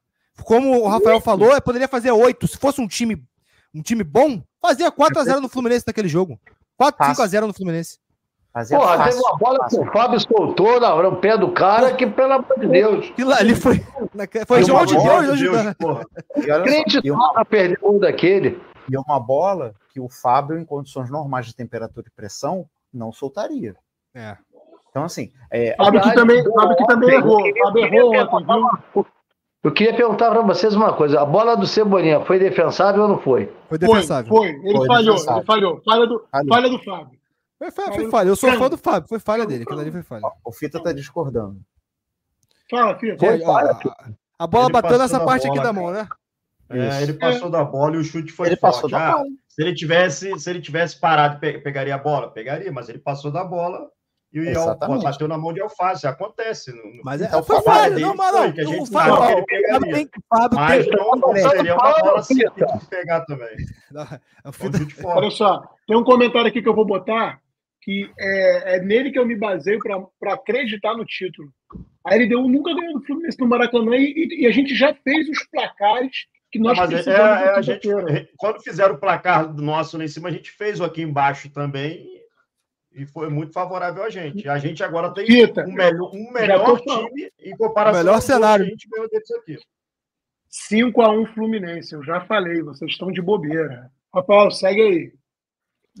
[0.44, 2.46] Como o Rafael falou, poderia fazer oito.
[2.46, 3.22] Se fosse um time,
[3.74, 6.38] um time bom, fazia 4x0 no Fluminense naquele jogo.
[6.76, 7.98] 4, 5x0 no Fluminense.
[8.52, 9.82] Fazia Porra, fácil, teve uma bola fácil.
[9.82, 13.06] que o Fábio soltou no pé do cara que, pelo amor de Deus.
[13.10, 13.84] Aquilo ali foi.
[14.46, 16.04] Foi de onde Deus, Deus, Deus porra.
[16.64, 17.44] Crente uma...
[17.44, 18.60] perder um daquele.
[18.90, 23.76] E uma bola que o Fábio, em condições normais de temperatura e pressão, não soltaria.
[24.12, 24.36] É.
[24.90, 25.32] Então, assim.
[25.50, 27.40] É, Fábio que também, Fábio que também errou.
[27.62, 28.46] Fábio errou ontem,
[28.92, 29.06] viu?
[29.62, 33.18] Eu queria perguntar para vocês uma coisa: a bola do Cebolinha foi defensável ou não
[33.18, 33.54] foi?
[33.68, 34.28] Foi defensável.
[34.28, 34.68] Foi, foi.
[34.68, 35.38] ele foi falhou, defensável.
[35.38, 35.82] ele falhou.
[35.84, 37.20] Falha do, falha do Fábio.
[37.58, 38.28] Foi, foi, foi falha.
[38.28, 39.64] Eu sou fã do Fábio, foi falha dele.
[39.64, 40.22] Aquilo ali foi falha.
[40.44, 41.60] O Fita tá discordando.
[42.70, 43.18] Fala, Fita.
[43.18, 43.70] Foi, falha.
[43.70, 46.08] A, a bola ele bateu nessa parte bola, aqui da mão, né?
[46.70, 48.74] É, ele passou da bola e o chute foi ele forte.
[48.74, 49.26] Passou da ah, bola.
[49.48, 53.42] Se ele tivesse, se ele tivesse parado, pegaria a bola, pegaria, mas ele passou da
[53.42, 53.90] bola
[54.32, 55.02] e o Exatamente.
[55.02, 56.06] bateu na mão de alface.
[56.06, 56.70] Acontece.
[56.70, 58.52] No, mas é, então, foi falha, não, mas não.
[58.52, 59.92] Que a gente sabe que ele pegaria.
[59.92, 60.10] Tem,
[60.52, 63.56] mas não, não seria uma bola simples de pegar também.
[63.90, 67.40] Não, é Olha só, tem um comentário aqui que eu vou botar
[67.82, 71.48] que é, é nele que eu me baseio para acreditar no título.
[72.04, 75.44] A LDU nunca ganhou do Fluminense no Maracanã e, e, a gente já fez os
[75.44, 77.88] placares que nós Não, mas é, é, a gente,
[78.36, 82.20] Quando fizeram o placar nosso lá em cima, a gente fez o aqui embaixo também
[82.92, 84.48] e foi muito favorável a gente.
[84.48, 88.64] A gente agora tem Pita, um melhor, um melhor time em comparação o melhor cenário.
[88.64, 89.58] que a gente ganhou deles aqui.
[90.50, 93.90] 5x1 Fluminense, eu já falei, vocês estão de bobeira.
[94.12, 95.12] Rafael, segue aí.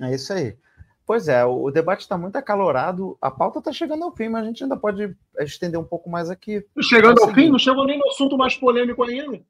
[0.02, 0.56] É isso aí.
[1.06, 4.46] Pois é, o debate está muito acalorado, a pauta está chegando ao fim, mas a
[4.46, 6.64] gente ainda pode estender um pouco mais aqui.
[6.82, 7.48] Chegando ao fim?
[7.48, 9.40] Não chegou nem no assunto mais polêmico ainda.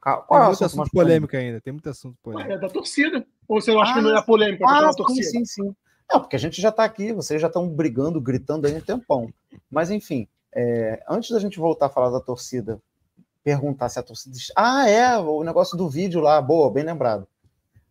[0.00, 1.60] Qual, qual é o assunto, polêmico ainda?
[1.60, 2.52] Tem muito assunto polêmico.
[2.52, 3.26] É da torcida.
[3.46, 4.66] Ou você acha ah, que não é polêmico?
[4.66, 5.74] Ah, sim, sim, sim.
[6.10, 9.32] Não, porque a gente já está aqui, vocês já estão brigando, gritando aí um tempão.
[9.70, 12.80] Mas, enfim, é, antes da gente voltar a falar da torcida,
[13.44, 14.36] perguntar se a torcida.
[14.56, 17.28] Ah, é, o negócio do vídeo lá, boa, bem lembrado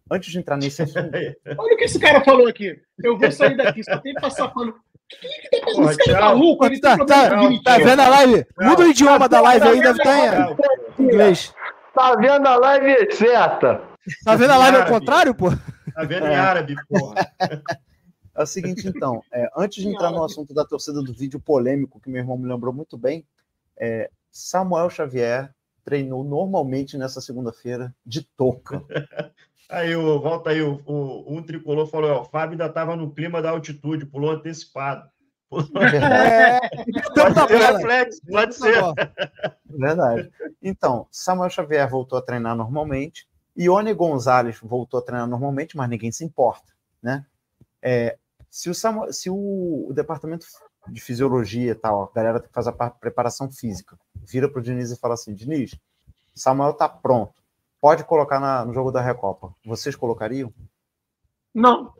[0.09, 1.11] antes de entrar nesse assunto.
[1.57, 2.75] Olha o que esse cara falou aqui.
[3.03, 4.71] Eu vou sair daqui, só tem que passar pano.
[4.71, 5.89] O que, que tá fazendo?
[5.89, 7.29] Esse cara é maluco, ele tá, tá,
[7.63, 8.45] tá vendo a live?
[8.59, 10.55] Muda o idioma da live aí, deve estar
[10.99, 11.53] em inglês.
[11.93, 13.81] Tá vendo a live certa.
[14.23, 15.49] Tá vendo a live ao contrário, pô?
[15.93, 17.15] Tá vendo em árabe, porra.
[18.35, 21.99] É o seguinte, então, é, antes de entrar no assunto da torcida do vídeo polêmico,
[21.99, 23.25] que meu irmão me lembrou muito bem,
[23.77, 25.53] é, Samuel Xavier
[25.83, 28.81] treinou normalmente nessa segunda-feira de touca.
[29.69, 33.39] Aí o, volta aí, o, o, um tricolor falou: o Fábio ainda estava no clima
[33.39, 35.07] da altitude, pulou antecipado.
[35.51, 36.59] É,
[37.13, 38.81] pode ter reflexo, pode ser.
[39.69, 40.31] Verdade.
[40.61, 43.27] Então, Samuel Xavier voltou a treinar normalmente,
[43.57, 47.25] Ione Gonzalez voltou a treinar normalmente, mas ninguém se importa, né?
[47.81, 48.17] É,
[48.49, 50.45] se o, Samuel, se o, o, departamento
[50.87, 54.91] de fisiologia e tal, a galera que faz a preparação física, vira para o Diniz
[54.91, 55.75] e fala assim: Diniz,
[56.35, 57.39] Samuel está pronto
[57.81, 59.53] pode colocar na, no jogo da Recopa.
[59.65, 60.53] Vocês colocariam?
[61.53, 61.93] Não.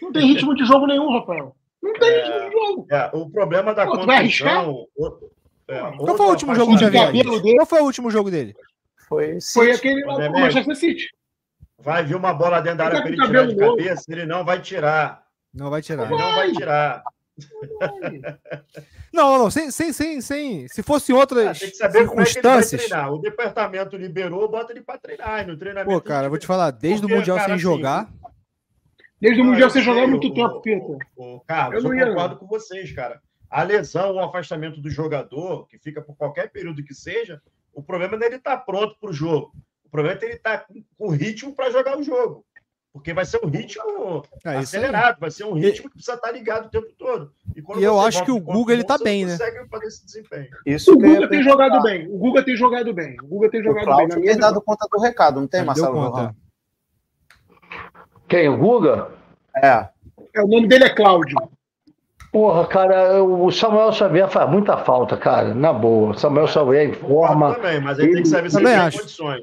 [0.00, 1.56] Não tem ritmo de jogo nenhum, Rafael.
[1.82, 2.86] Não tem é, ritmo de jogo.
[2.90, 4.86] É, o problema da Pô, contusão.
[5.70, 7.54] É, Qual foi o último jogo de dele?
[7.56, 8.56] Qual foi o último jogo dele?
[9.08, 11.06] Foi, foi aquele lá do Manchester City.
[11.78, 14.60] Vai vir uma bola dentro da área para ele tirar de cabeça, ele não vai
[14.60, 15.22] tirar.
[15.54, 16.04] Não vai tirar.
[16.10, 17.02] Ele não vai tirar.
[19.12, 20.68] Não, não, sem, sem, sem, sem.
[20.68, 22.88] Se fosse outras ah, tem que saber circunstâncias.
[22.88, 25.44] Como é que o departamento liberou, bota ele para treinar.
[25.48, 25.90] No treinamento.
[25.90, 28.02] Pô, cara, vou te falar, desde Porque, o Mundial cara, sem jogar.
[28.02, 28.32] Assim,
[29.20, 30.96] desde o Mundial sem jogar há muito tempo, Peter.
[31.16, 33.20] O, Carlos, eu, eu concordo com vocês, cara.
[33.50, 37.42] A lesão, o afastamento do jogador, que fica por qualquer período que seja,
[37.74, 39.52] o problema não é ele estar tá pronto para o jogo.
[39.84, 40.66] O problema é ele estar tá
[40.96, 42.44] com ritmo para jogar o jogo.
[42.92, 46.66] Porque vai ser um ritmo é, acelerado, vai ser um ritmo que precisa estar ligado
[46.66, 47.32] o tempo todo.
[47.54, 49.36] E, e eu acho que o Guga ele tá bem, né?
[50.66, 52.08] Isso o Guga tem jogado bem.
[52.08, 53.16] O Guga tem jogado bem.
[53.22, 54.22] O Guga tem jogado bem.
[54.22, 56.34] tem dado conta do recado, não tem, Marcelo?
[58.28, 58.48] Quem?
[58.48, 59.12] O Guga?
[59.56, 59.88] É.
[60.34, 60.42] é.
[60.42, 61.36] O nome dele é Cláudio.
[62.32, 66.16] Porra, cara, o Samuel Xavier faz muita falta, cara, na boa.
[66.16, 67.54] Samuel Xavier informa.
[67.54, 69.42] Também, mas ele, ele tem que saber se ele tem condições.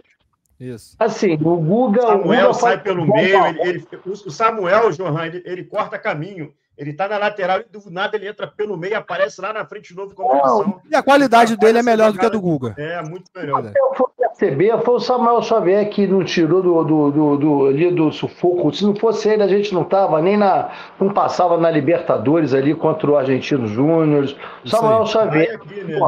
[0.59, 0.95] Isso.
[0.97, 2.01] Assim, o Guga.
[2.01, 6.53] Samuel o Guga sai pelo meio, ele, ele, o Samuel, Johan, ele, ele corta caminho.
[6.77, 9.65] Ele tá na lateral e do nada ele entra pelo meio e aparece lá na
[9.65, 12.39] frente de novo com a E a qualidade dele é melhor do que a do
[12.39, 12.75] Guga.
[12.77, 13.63] É, muito melhor.
[13.63, 17.65] Se eu for perceber, foi o Samuel Xavier que não tirou do, do, do, do,
[17.65, 18.71] ali do sufoco.
[18.71, 20.69] Se não fosse ele, a gente não tava nem na.
[20.99, 24.31] não passava na Libertadores ali contra o Argentino Júnior.
[24.63, 25.55] Samuel Xavier.
[25.55, 25.99] Aqui, né?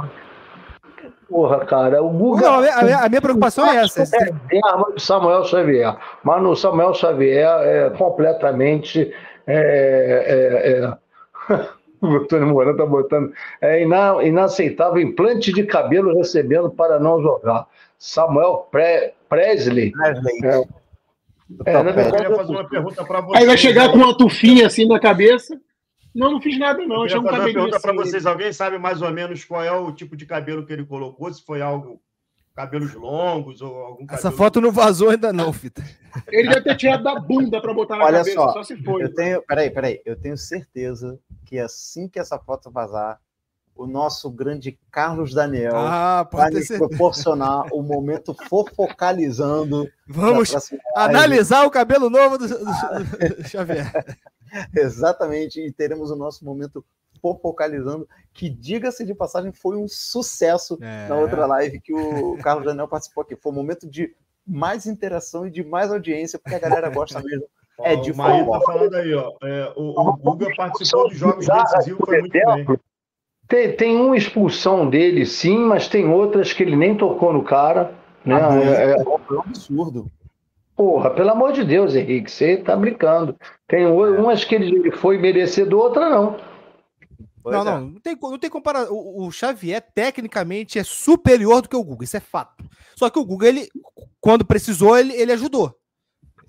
[1.28, 2.42] Porra, cara, o Guga.
[2.42, 4.02] Não, a, minha, a minha preocupação é essa.
[4.02, 5.96] É, tem a arma do Samuel Xavier.
[6.24, 9.14] Mas no Samuel Xavier é completamente.
[9.48, 10.94] É,
[11.50, 11.68] é, é...
[12.02, 13.34] o Antônio Mourão está botando.
[13.62, 17.68] É ina, inaceitável implante de cabelo recebendo para não jogar.
[17.98, 19.92] Samuel Pre, Presley.
[19.92, 20.40] Presley.
[20.46, 20.64] É,
[21.66, 23.42] É, na Eu verdade, queria fazer uma pergunta para vocês.
[23.42, 25.60] Aí vai chegar com uma tufinha assim na cabeça.
[26.14, 26.98] Não, não fiz nada, não.
[26.98, 28.00] Eu Achei queria um fazer uma pergunta para assim.
[28.00, 28.26] vocês.
[28.26, 31.32] Alguém sabe mais ou menos qual é o tipo de cabelo que ele colocou?
[31.34, 32.02] Se foi algo
[32.60, 34.20] cabelos longos ou algum cabelo...
[34.20, 35.82] Essa foto não vazou ainda não, Fita.
[36.28, 39.04] Ele deve ter tirado da bunda pra botar na Olha cabeça, só, só, se foi.
[39.04, 43.18] Eu tenho, peraí, peraí, eu tenho certeza que assim que essa foto vazar,
[43.74, 46.90] o nosso grande Carlos Daniel Ah, vai nos certeza.
[46.90, 49.90] proporcionar o momento fofocalizando.
[50.06, 50.54] Vamos
[50.98, 53.90] analisar o cabelo novo do, do- do Xavier.
[54.76, 56.84] Exatamente, e teremos o nosso momento
[57.22, 61.08] fofocalizando, que, diga-se de passagem, foi um sucesso É.
[61.08, 63.36] na outra live que o Carlos Daniel participou aqui.
[63.36, 64.14] Foi um momento de
[64.48, 67.46] mais interação e de mais audiência, porque a galera gosta mesmo.
[67.82, 69.32] É de o tá falando aí, ó.
[69.42, 72.78] é, o, o Guga participou dos jogos decisivos, foi muito bem.
[73.48, 77.94] Tem, tem uma expulsão dele, sim, mas tem outras que ele nem tocou no cara.
[78.26, 78.36] Né?
[78.36, 80.12] Ah, É- é- Foi um absurdo.
[80.76, 83.34] porra, pelo amor de Deus, Henrique, você tá brincando.
[83.66, 86.36] Tem o- umas que ele foi merecedor, outra não.
[87.42, 87.66] Pois não, é.
[87.66, 88.94] não, não tem, não tem comparação.
[88.94, 92.64] O, o Xavier, tecnicamente, é superior do que o Guga, isso é fato.
[92.96, 93.70] Só que o Guga, ele,
[94.20, 95.76] quando precisou, ele, ele ajudou.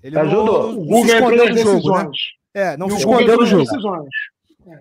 [0.03, 0.73] Ele Ajudou.
[0.73, 1.63] Não, O Guga entrou escondeu nas né?
[1.63, 2.17] decisões.
[2.53, 3.63] É, não E se escondeu no jogo.
[3.63, 4.09] decisões.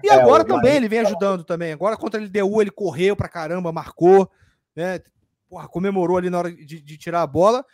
[0.02, 1.72] E É, agora também ele vem ajudando também.
[1.72, 4.30] Agora contra a LDU ele correu pra caramba, marcou,
[4.74, 5.00] né?
[5.48, 7.64] Porra, comemorou ali na hora de, de tirar a bola.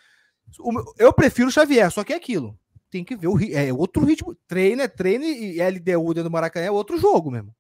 [0.99, 2.59] Eu prefiro o Xavier, só que é aquilo.
[2.91, 4.37] Tem que ver o é outro ritmo.
[4.47, 7.55] Treino é treino e LDU dentro do Maracanã é outro jogo mesmo.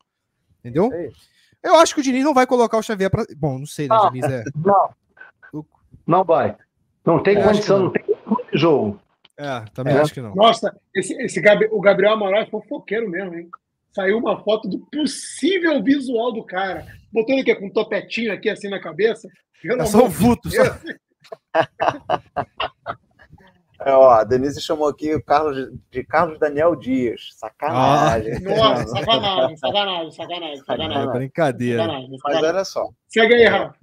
[0.68, 0.92] Entendeu?
[0.92, 1.10] É.
[1.62, 3.24] Eu acho que o Diniz não vai colocar o Xavier pra.
[3.36, 3.96] Bom, não sei, né?
[3.98, 4.44] Ah, Diniz é.
[4.54, 5.64] Não.
[6.06, 6.56] Não vai.
[7.04, 9.00] Não tem Eu acho condição, que não tem jogo.
[9.36, 10.00] É, também É.
[10.00, 10.34] acho que não.
[10.34, 13.48] Nossa, esse, esse Gabi- o Gabriel Amaral é fofoqueiro mesmo, hein?
[13.92, 16.86] Saiu uma foto do possível visual do cara.
[17.12, 19.28] Botou ele aqui com um topetinho aqui assim na cabeça.
[19.62, 20.48] Pelo É só de vulto.
[20.50, 20.62] Só...
[23.86, 27.30] É, ó, a Denise chamou aqui o Carlos de Carlos Daniel Dias.
[27.36, 28.40] Sacanagem.
[28.40, 31.12] Nossa, sacanagem, sacanagem, sacanagem, É sacanagem.
[31.12, 31.82] brincadeira.
[31.82, 32.48] sacanagem, Mas sacanagem.
[32.50, 33.76] olha só, Segue aí, Rafa.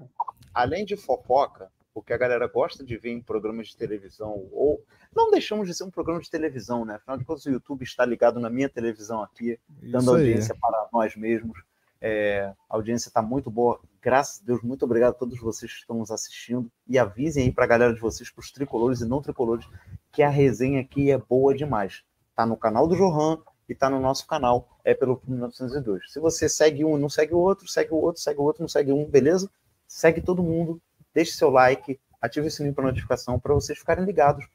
[0.53, 4.83] além de fofoca, o que a galera gosta de ver em programas de televisão, ou
[5.15, 6.95] não deixamos de ser um programa de televisão, né?
[6.95, 10.19] Afinal de contas, o YouTube está ligado na minha televisão aqui, dando Isso aí.
[10.21, 11.57] audiência para nós mesmos.
[12.05, 15.79] É, a audiência está muito boa, graças a Deus, muito obrigado a todos vocês que
[15.79, 16.69] estão nos assistindo.
[16.85, 19.65] E avisem aí para a galera de vocês, para os tricolores e não tricolores,
[20.11, 22.03] que a resenha aqui é boa demais.
[22.35, 23.39] Tá no canal do Johan
[23.69, 26.11] e tá no nosso canal, é pelo 1902.
[26.11, 28.61] Se você segue um e não segue o outro, segue o outro, segue o outro,
[28.61, 29.49] não segue um, beleza?
[29.87, 30.81] Segue todo mundo,
[31.13, 34.45] deixe seu like, ative o sininho para notificação para vocês ficarem ligados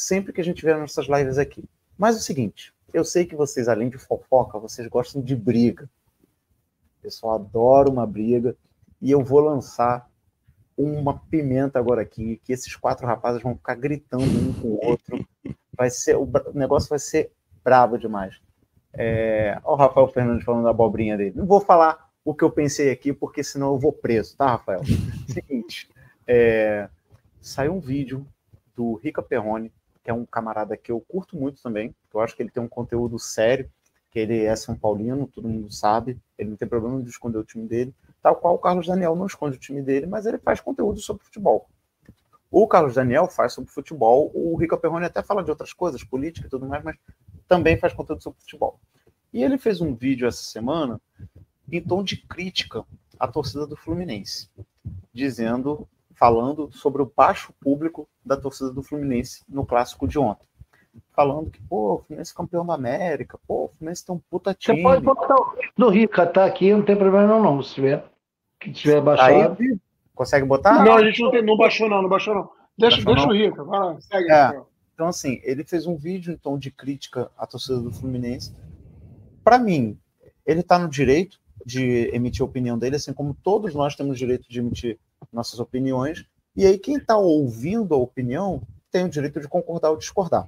[0.00, 1.62] sempre que a gente vier nossas lives aqui.
[1.98, 5.88] Mas é o seguinte, eu sei que vocês, além de fofoca, vocês gostam de briga.
[7.00, 8.54] O pessoal adora uma briga.
[9.00, 10.08] E eu vou lançar
[10.76, 15.26] uma pimenta agora aqui, que esses quatro rapazes vão ficar gritando um com o outro.
[15.76, 17.32] Vai ser, o negócio vai ser
[17.64, 18.40] brabo demais.
[18.92, 21.36] É, ó o Rafael Fernandes falando da abobrinha dele.
[21.36, 24.82] Não vou falar o que eu pensei aqui, porque senão eu vou preso, tá, Rafael?
[25.28, 25.88] Seguinte,
[26.26, 26.88] é,
[27.40, 28.26] saiu um vídeo
[28.76, 29.72] do Rica Perrone,
[30.02, 32.62] que é um camarada que eu curto muito também, que eu acho que ele tem
[32.62, 33.70] um conteúdo sério,
[34.10, 37.44] que ele é São Paulino, todo mundo sabe, ele não tem problema de esconder o
[37.44, 40.60] time dele, tal qual o Carlos Daniel não esconde o time dele, mas ele faz
[40.60, 41.68] conteúdo sobre futebol.
[42.50, 46.48] O Carlos Daniel faz sobre futebol, o Rica Perrone até fala de outras coisas, política
[46.48, 46.96] e tudo mais, mas
[47.46, 48.80] também faz conteúdo sobre futebol.
[49.32, 51.00] E ele fez um vídeo essa semana
[51.70, 52.84] em tom de crítica
[53.16, 54.50] à torcida do Fluminense,
[55.12, 60.49] dizendo, falando sobre o baixo público da torcida do Fluminense no clássico de ontem.
[61.14, 64.52] Falando que, pô, o Fluminense é campeão da América, pô, o Fluminense tem um puta
[64.52, 64.82] Você time.
[64.82, 67.62] pode botar o do Rica, tá aqui, não tem problema não, não.
[67.62, 68.04] Se tiver,
[68.58, 69.58] que tiver Aí, baixado.
[70.14, 70.84] consegue botar?
[70.84, 72.50] Não, a gente não, tem, não baixou, não, não baixou, não.
[72.78, 73.34] Deixa, Baixou, deixa não?
[73.34, 74.32] o Rica, vai lá, segue.
[74.32, 74.62] É.
[74.94, 78.54] Então, assim, ele fez um vídeo tom de crítica à torcida do Fluminense.
[79.42, 79.98] Para mim,
[80.46, 84.48] ele está no direito de emitir a opinião dele, assim como todos nós temos direito
[84.48, 84.98] de emitir
[85.32, 86.24] nossas opiniões.
[86.56, 90.46] E aí, quem está ouvindo a opinião tem o direito de concordar ou discordar.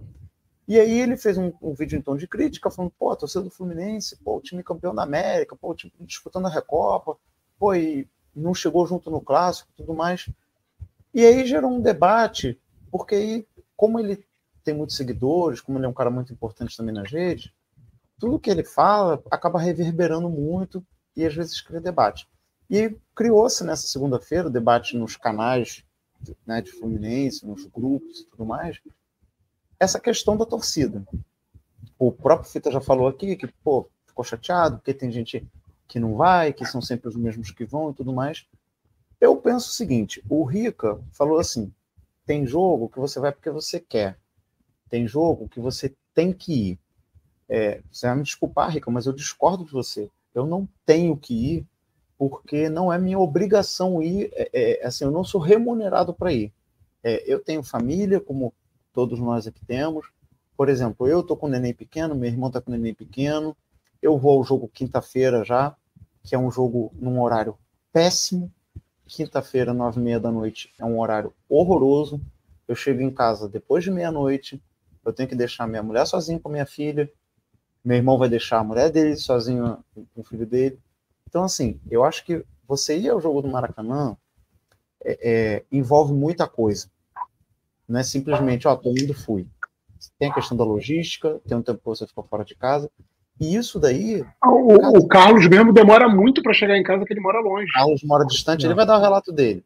[0.67, 3.43] E aí, ele fez um, um vídeo em tom de crítica, falando: pô, a torcida
[3.43, 7.17] do Fluminense, pô, o time campeão da América, pô, o time disputando a Recopa,
[7.59, 10.29] pô, e não chegou junto no clássico tudo mais.
[11.13, 12.59] E aí gerou um debate,
[12.91, 14.25] porque aí, como ele
[14.65, 17.53] tem muitos seguidores, como ele é um cara muito importante também nas redes,
[18.19, 20.85] tudo que ele fala acaba reverberando muito
[21.17, 22.29] e às vezes cria debate.
[22.71, 25.85] E criou-se nessa segunda-feira o debate nos canais
[26.47, 28.81] né, de Fluminense, nos grupos e tudo mais,
[29.83, 31.05] essa questão da torcida.
[31.99, 35.45] O próprio Fita já falou aqui que, pô, ficou chateado, porque tem gente
[35.89, 38.47] que não vai, que são sempre os mesmos que vão e tudo mais.
[39.21, 41.73] Eu penso o seguinte: o Rica falou assim:
[42.25, 44.17] tem jogo que você vai porque você quer.
[44.89, 46.79] tem jogo que você tem que ir.
[47.49, 50.09] É, você vai me desculpar, Rica, mas eu discordo de você.
[50.33, 51.67] Eu não tenho que ir
[52.17, 54.31] porque não é minha obrigação ir.
[54.35, 56.53] É, é, assim, eu não sou remunerado para ir.
[57.03, 58.55] É, eu tenho família, como
[58.93, 60.07] todos nós aqui temos.
[60.57, 63.57] Por exemplo, eu estou com um neném pequeno, meu irmão está com um neném pequeno.
[64.01, 65.75] Eu vou ao jogo quinta-feira já,
[66.23, 67.57] que é um jogo num horário
[67.93, 68.53] péssimo.
[69.07, 72.21] Quinta-feira, nove e meia da noite, é um horário horroroso.
[72.67, 74.63] Eu chego em casa depois de meia-noite,
[75.05, 77.11] eu tenho que deixar minha mulher sozinha com minha filha,
[77.85, 80.79] meu irmão vai deixar a mulher dele sozinho com o filho dele.
[81.29, 84.17] Então, assim, eu acho que você ir ao jogo do Maracanã
[85.05, 86.89] é, é, envolve muita coisa.
[87.89, 89.47] Não é simplesmente, ó, tô indo, fui.
[90.19, 92.91] Tem a questão da logística, tem um tempo que você ficou fora de casa.
[93.41, 94.25] E isso daí.
[94.45, 97.71] O, o Carlos mesmo demora muito para chegar em casa, porque ele mora longe.
[97.71, 98.71] O Carlos mora distante, Não.
[98.71, 99.65] ele vai dar o relato dele.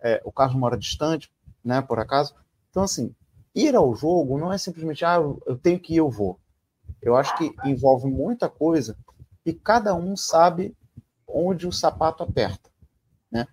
[0.00, 1.30] É, o Carlos mora distante,
[1.64, 2.34] né, por acaso.
[2.70, 3.14] Então, assim,
[3.54, 5.16] ir ao jogo não é simplesmente, ah,
[5.46, 6.38] eu tenho que ir, eu vou.
[7.02, 8.96] Eu acho que envolve muita coisa
[9.44, 10.74] e cada um sabe
[11.26, 12.70] onde o sapato aperta,
[13.30, 13.46] né?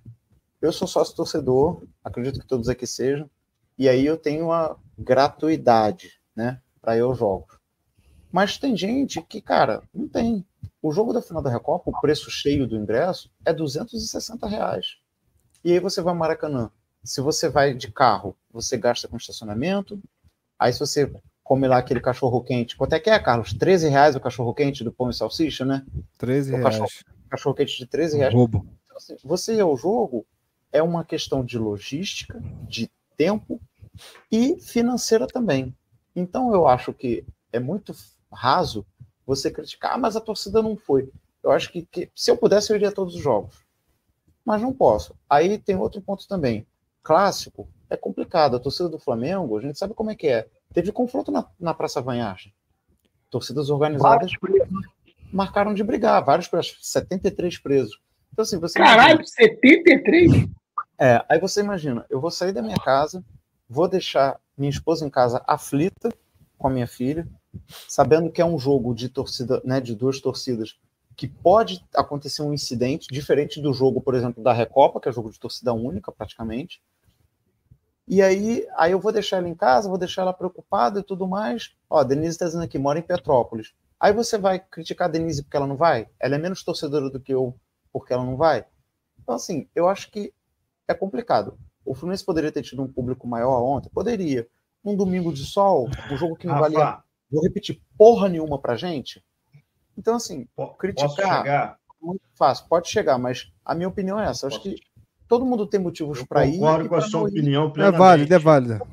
[0.62, 3.30] Eu sou sócio torcedor, acredito que todos aqui sejam,
[3.78, 7.58] e aí eu tenho a gratuidade, né, para aos jogos.
[8.32, 10.46] Mas tem gente que, cara, não tem.
[10.82, 14.98] O jogo da final da Recopa, o preço cheio do ingresso é 260 reais.
[15.64, 16.72] E aí você vai ao Maracanã.
[17.04, 20.02] Se você vai de carro, você gasta com estacionamento.
[20.58, 21.12] Aí se você
[21.44, 22.76] come lá aquele cachorro quente.
[22.76, 23.54] Quanto é que é, Carlos?
[23.54, 25.86] 13 reais o cachorro quente do pão e salsicha, né?
[26.18, 26.78] 13 o reais.
[26.78, 26.90] Cachorro,
[27.30, 28.34] cachorro quente de 13 reais.
[28.34, 28.66] Roubo.
[28.86, 30.26] Então, assim, você ir ao jogo
[30.72, 32.90] é uma questão de logística, de
[33.24, 33.62] tempo
[34.32, 35.74] e financeira também.
[36.16, 37.96] Então eu acho que é muito
[38.32, 38.86] raso
[39.26, 41.10] você criticar, ah, mas a torcida não foi.
[41.42, 43.64] Eu acho que, que se eu pudesse eu iria a todos os jogos.
[44.46, 45.16] Mas não posso.
[45.30, 46.68] Aí tem outro ponto também.
[47.02, 48.58] Clássico é complicado.
[48.58, 51.74] A torcida do Flamengo, a gente sabe como é que é Teve confronto na, na
[51.74, 52.52] Praça Vanhagem.
[53.30, 54.32] Torcidas organizadas
[55.32, 58.00] marcaram de brigar, vários presos, 73 presos.
[58.32, 60.50] Então, assim, você Caralho, imagina, 73?
[60.98, 63.24] É, aí você imagina, eu vou sair da minha casa,
[63.68, 66.10] vou deixar minha esposa em casa aflita
[66.58, 67.28] com a minha filha,
[67.88, 70.80] sabendo que é um jogo de torcida, né, de duas torcidas,
[71.16, 75.32] que pode acontecer um incidente diferente do jogo, por exemplo, da Recopa, que é jogo
[75.32, 76.82] de torcida única, praticamente.
[78.08, 81.28] E aí, aí eu vou deixar ela em casa, vou deixar ela preocupada e tudo
[81.28, 81.74] mais.
[81.90, 83.74] Ó, a Denise está dizendo aqui, mora em Petrópolis.
[84.00, 86.10] Aí você vai criticar a Denise porque ela não vai?
[86.20, 87.56] Ela é menos torcedora do que eu
[87.92, 88.66] porque ela não vai?
[89.22, 90.34] Então, assim, eu acho que
[90.88, 91.58] é complicado.
[91.86, 93.90] O Fluminense poderia ter tido um público maior ontem?
[93.90, 94.48] Poderia.
[94.84, 97.04] Um domingo de sol, um jogo que não Rafa, valia.
[97.32, 99.24] Vou repetir, porra nenhuma pra gente.
[99.98, 100.48] Então, assim,
[100.78, 101.78] criticar.
[102.02, 104.46] Muito fácil, pode chegar, mas a minha opinião é essa.
[104.46, 104.76] Eu acho que
[105.28, 106.60] todo mundo tem motivos para ir.
[106.60, 107.96] Concordo com a sua opinião plenamente.
[107.96, 108.88] É válido, é válido.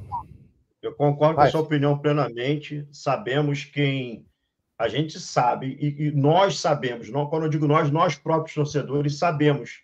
[0.80, 1.46] Eu concordo Vai.
[1.46, 2.86] com a sua opinião plenamente.
[2.92, 4.24] Sabemos quem.
[4.78, 9.18] A gente sabe, e, e nós sabemos, não, quando eu digo nós, nós próprios torcedores
[9.18, 9.82] sabemos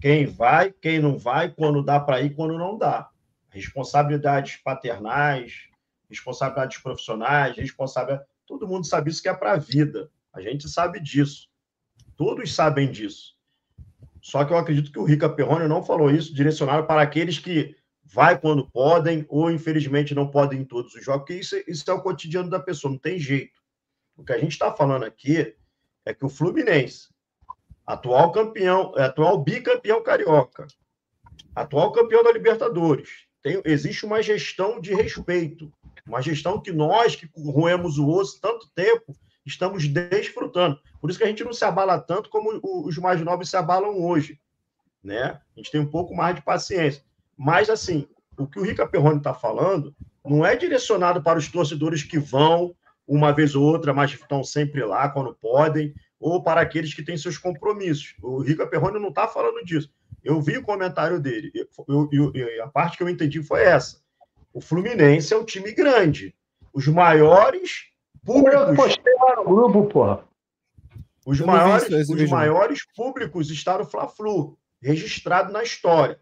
[0.00, 3.10] quem vai, quem não vai, quando dá para ir, quando não dá.
[3.50, 5.68] Responsabilidades paternais,
[6.08, 8.26] responsabilidades profissionais, responsabilidade.
[8.46, 10.10] Todo mundo sabe isso que é para a vida.
[10.32, 11.48] A gente sabe disso.
[12.16, 13.36] Todos sabem disso.
[14.22, 17.76] Só que eu acredito que o Rica Perrone não falou isso, direcionado para aqueles que
[18.04, 21.94] vai quando podem ou infelizmente não podem em todos os jogos, porque isso, isso é
[21.94, 23.60] o cotidiano da pessoa, não tem jeito.
[24.16, 25.54] O que a gente está falando aqui
[26.04, 27.08] é que o Fluminense,
[27.92, 30.66] atual campeão, é, atual bicampeão carioca,
[31.54, 35.72] atual campeão da Libertadores, tem, existe uma gestão de respeito,
[36.06, 39.14] uma gestão que nós que roemos o osso tanto tempo
[39.44, 40.78] estamos desfrutando.
[41.00, 44.00] Por isso que a gente não se abala tanto como os mais novos se abalam
[44.04, 44.38] hoje.
[45.02, 45.22] Né?
[45.24, 47.02] A gente tem um pouco mais de paciência.
[47.36, 48.06] Mas, assim,
[48.36, 49.94] o que o Rica Perrone está falando
[50.24, 52.74] não é direcionado para os torcedores que vão
[53.08, 57.16] uma vez ou outra, mas estão sempre lá quando podem, ou para aqueles que têm
[57.16, 58.14] seus compromissos.
[58.22, 59.90] O Rica Perrone não está falando disso.
[60.22, 64.02] Eu vi o comentário dele, eu, eu, eu, a parte que eu entendi foi essa.
[64.52, 66.34] O Fluminense é um time grande.
[66.74, 67.86] Os maiores
[68.22, 68.68] públicos.
[68.68, 70.24] Eu postei lá no grupo, porra.
[71.24, 76.20] Os, maiores, isso, os maiores públicos estão no Fla-Flu, registrado na história.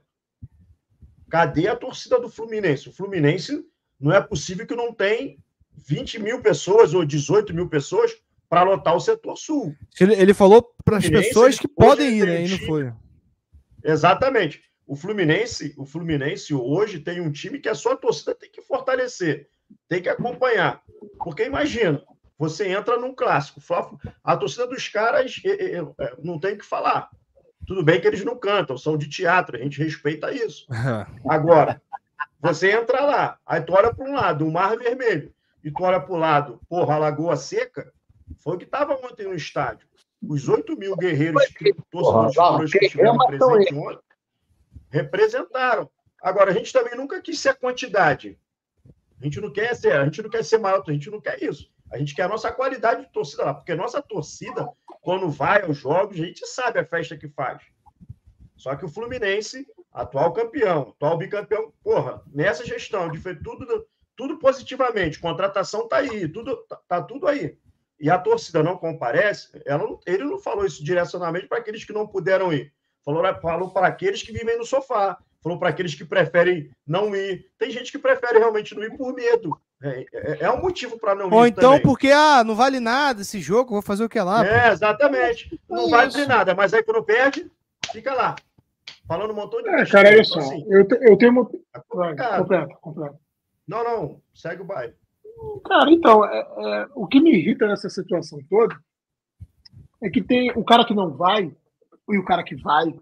[1.29, 2.89] Cadê a torcida do Fluminense?
[2.89, 3.65] O Fluminense
[3.99, 5.43] não é possível que não tem
[5.77, 8.16] 20 mil pessoas ou 18 mil pessoas
[8.49, 9.75] para lotar o setor sul.
[10.01, 12.45] Ele, ele falou para as pessoas que podem ir, né?
[12.45, 12.93] E não foi.
[13.85, 14.62] Exatamente.
[14.87, 19.49] O Fluminense, o Fluminense hoje tem um time que a sua torcida tem que fortalecer,
[19.87, 20.83] tem que acompanhar.
[21.19, 22.03] Porque imagina,
[22.39, 23.61] você entra num clássico.
[24.25, 25.83] A torcida dos caras é,
[26.23, 27.11] não tem o que falar.
[27.66, 30.66] Tudo bem que eles não cantam, são de teatro, a gente respeita isso.
[31.29, 31.83] Agora,
[32.41, 35.35] você entra lá, aí tu olha para um lado, o Mar Vermelho.
[35.62, 37.93] e tu olha para o lado, porra, a Lagoa Seca,
[38.39, 39.87] foi o que estava ontem no estádio.
[40.23, 41.43] Os 8 mil guerreiros
[41.91, 44.09] torcedores que estiveram presentes ontem
[44.91, 45.91] representaram.
[46.21, 48.39] Agora, a gente também nunca quis ser quantidade.
[49.21, 51.43] A gente não quer ser, a gente não quer ser maior, a gente não quer
[51.43, 51.71] isso.
[51.91, 54.69] A gente quer a nossa qualidade de torcida lá, porque a nossa torcida,
[55.01, 57.63] quando vai aos jogos, a gente sabe a festa que faz.
[58.57, 63.87] Só que o Fluminense, atual campeão, atual bicampeão, porra, nessa gestão de tudo,
[64.17, 67.57] tudo positivamente, contratação tá aí, tudo tá, tá tudo aí.
[68.01, 72.07] E a torcida não comparece, ela, ele não falou isso direcionamente para aqueles que não
[72.07, 72.73] puderam ir.
[73.05, 77.47] Falou, falou para aqueles que vivem no sofá, falou para aqueles que preferem não ir.
[77.59, 79.59] Tem gente que prefere realmente não ir por medo.
[79.83, 81.35] É, é, é um motivo para não ir.
[81.35, 81.83] Ou então também.
[81.83, 84.45] porque, ah, não vale nada esse jogo, vou fazer o que lá.
[84.45, 84.73] É, pô.
[84.75, 85.61] exatamente.
[85.69, 87.51] Não é vale nada, mas aí quando perde,
[87.91, 88.37] fica lá.
[89.07, 90.39] Falando um montão de É, cara, olha só.
[90.39, 91.51] Assim, eu, te, eu tenho uma.
[91.95, 93.19] Vai, completa, completa.
[93.66, 94.95] Não, não, segue o baile.
[95.65, 98.78] Cara, então, é, é, o que me irrita nessa situação toda
[100.02, 101.55] é que tem o cara que não vai
[102.09, 102.94] e o cara que vai.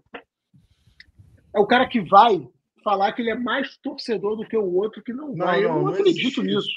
[1.55, 2.47] É o cara que vai
[2.83, 5.63] falar que ele é mais torcedor do que o outro que não, não vai.
[5.63, 6.67] Eu não, não acredito nisso.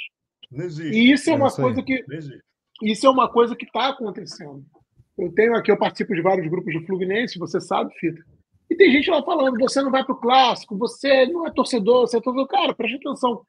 [0.50, 0.96] Não existe.
[0.96, 2.04] E isso é uma coisa que.
[2.82, 4.64] Isso é uma coisa que está acontecendo.
[5.18, 8.22] Eu tenho aqui, eu participo de vários grupos de Fluminense, você sabe, Fita.
[8.70, 12.06] E tem gente lá falando: você não vai para o clássico, você não é torcedor,
[12.06, 12.48] você é torcedor.
[12.48, 13.44] Cara, preste atenção.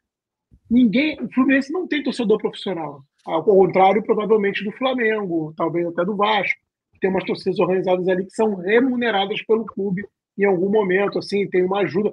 [0.72, 1.22] Ninguém.
[1.22, 3.04] O Fluminense não tem torcedor profissional.
[3.26, 6.58] Ao contrário, provavelmente, do Flamengo, talvez até do Vasco.
[7.02, 10.08] Tem umas torcidas organizadas ali que são remuneradas pelo clube
[10.38, 12.10] em algum momento, assim, tem uma ajuda.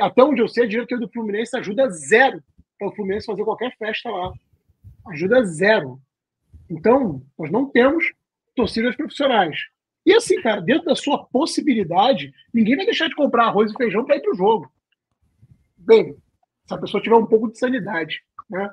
[0.00, 2.42] Até onde eu sei, a diretoria do Fluminense ajuda zero
[2.78, 4.32] para o Fluminense fazer qualquer festa lá.
[5.08, 6.00] Ajuda zero.
[6.68, 8.12] Então, nós não temos
[8.56, 9.56] torcidas profissionais.
[10.04, 14.04] E assim, cara, dentro da sua possibilidade, ninguém vai deixar de comprar arroz e feijão
[14.04, 14.70] para ir para o jogo.
[15.76, 16.16] Bem,
[16.68, 18.20] se a pessoa tiver um pouco de sanidade.
[18.50, 18.70] Né?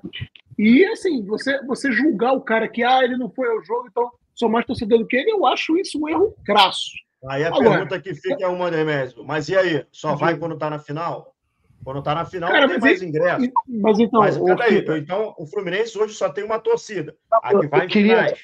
[0.59, 4.11] E assim, você, você julgar o cara que ah, ele não foi ao jogo, então
[4.33, 6.91] sou mais torcedor do que ele, eu acho isso um erro crasso.
[7.27, 9.23] Aí a Agora, pergunta que fica é uma, Demésio.
[9.23, 9.85] Mas e aí?
[9.91, 11.33] Só vai quando tá na final?
[11.83, 13.51] Quando tá na final, cara, não tem mais e, ingresso.
[13.67, 14.19] Mas então.
[14.21, 14.47] Mas, o,
[14.95, 17.15] então, o Fluminense hoje só tem uma torcida.
[17.31, 18.35] A que vai eu queria,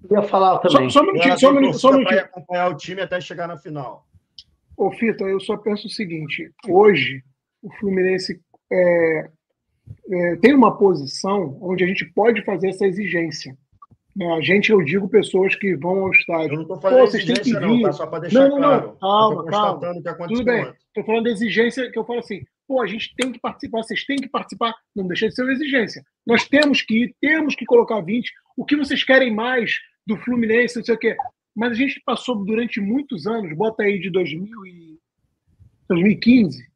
[0.00, 0.88] queria falar também.
[0.90, 1.78] Só, só um minutinho, só um minutinho.
[1.78, 2.20] Só um minutinho.
[2.20, 4.06] acompanhar o time até chegar na final.
[4.76, 7.22] Ô, Fita, eu só penso o seguinte: hoje,
[7.62, 8.40] o Fluminense
[8.70, 9.30] é,
[10.10, 13.56] é, tem uma posição onde a gente pode fazer essa exigência.
[14.16, 16.52] Né, a gente, eu digo pessoas que vão ao estádio.
[16.52, 17.60] Eu não estou falando vir.
[17.60, 17.92] não, tá?
[17.92, 18.96] Só para deixar não, não, claro.
[19.00, 20.04] Calma, calma.
[20.28, 20.72] Tudo bem.
[20.88, 24.04] Estou falando da exigência que eu falo assim, pô, a gente tem que participar, vocês
[24.04, 24.74] têm que participar.
[24.94, 26.02] Não deixa de ser uma exigência.
[26.26, 28.30] Nós temos que ir, temos que colocar 20.
[28.56, 29.76] O que vocês querem mais
[30.06, 31.16] do Fluminense, não sei o quê.
[31.54, 34.98] Mas a gente passou durante muitos anos, bota aí de 2000 e
[35.88, 36.68] 2015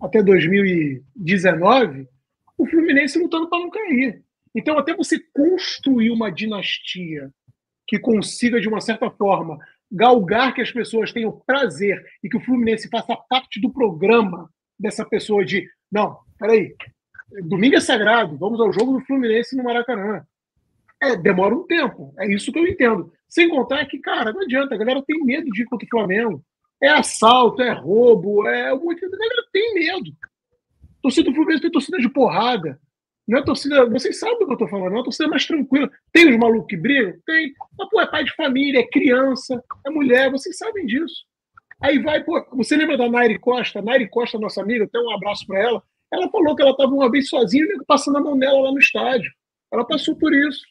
[0.00, 2.08] até 2019,
[2.56, 4.22] o Fluminense lutando para não cair.
[4.54, 7.30] Então, até você construir uma dinastia
[7.86, 9.58] que consiga, de uma certa forma,
[9.90, 15.04] galgar que as pessoas tenham prazer e que o Fluminense faça parte do programa dessa
[15.04, 16.74] pessoa de não, peraí,
[17.44, 20.22] domingo é sagrado, vamos ao jogo do Fluminense no Maracanã.
[21.00, 23.12] É, demora um tempo, é isso que eu entendo.
[23.28, 26.44] Sem contar que, cara, não adianta, a galera tem medo de ir contra o Flamengo.
[26.82, 29.04] É assalto, é roubo, é de...
[29.04, 30.10] A galera tem medo.
[31.02, 32.80] Torcida do Fluminense tem torcida de porrada.
[33.26, 35.44] Não é torcida, vocês sabem do que eu tô falando, não é uma torcida mais
[35.46, 35.90] tranquila.
[36.12, 37.12] Tem os malucos que brigam?
[37.26, 37.52] Tem.
[37.78, 41.26] Mas, pô, é pai de família, é criança, é mulher, vocês sabem disso.
[41.80, 43.82] Aí vai, pô, você lembra da Nairi Costa?
[43.82, 45.82] Nairi Costa, nossa amiga, até um abraço para ela.
[46.10, 49.30] Ela falou que ela estava uma vez sozinha passando a mão nela lá no estádio.
[49.70, 50.62] Ela passou por isso.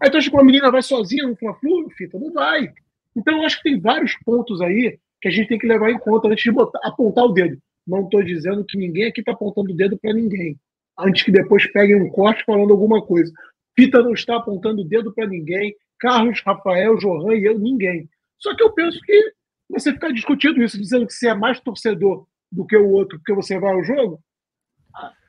[0.00, 1.88] Aí tu acha que uma menina vai sozinha no Fla-Flu?
[1.90, 2.72] Fita, não vai.
[3.16, 5.98] Então eu acho que tem vários pontos aí que a gente tem que levar em
[5.98, 7.56] conta antes de botar, apontar o dedo.
[7.86, 10.54] Não estou dizendo que ninguém aqui está apontando o dedo para ninguém
[10.98, 13.32] antes que depois peguem um corte falando alguma coisa.
[13.74, 18.06] Pita não está apontando o dedo para ninguém, Carlos, Rafael, Johan e eu, ninguém.
[18.38, 19.32] Só que eu penso que
[19.70, 23.32] você ficar discutindo isso, dizendo que você é mais torcedor do que o outro, porque
[23.32, 24.20] você vai ao jogo,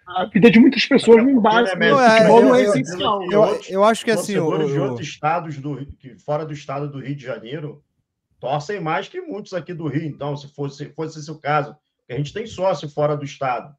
[0.10, 1.74] a vida de muitas pessoas não basta.
[1.78, 3.24] Não, é, futebol não é essencial.
[3.24, 4.36] Eu, eu, eu, acho que assim.
[4.36, 7.82] Torcedores de outros estados, do, que, fora do estado do Rio de Janeiro,
[8.40, 10.06] torcem mais que muitos aqui do Rio.
[10.06, 11.76] Então, se fosse, fosse esse o caso,
[12.10, 13.76] a gente tem sócio fora do estado.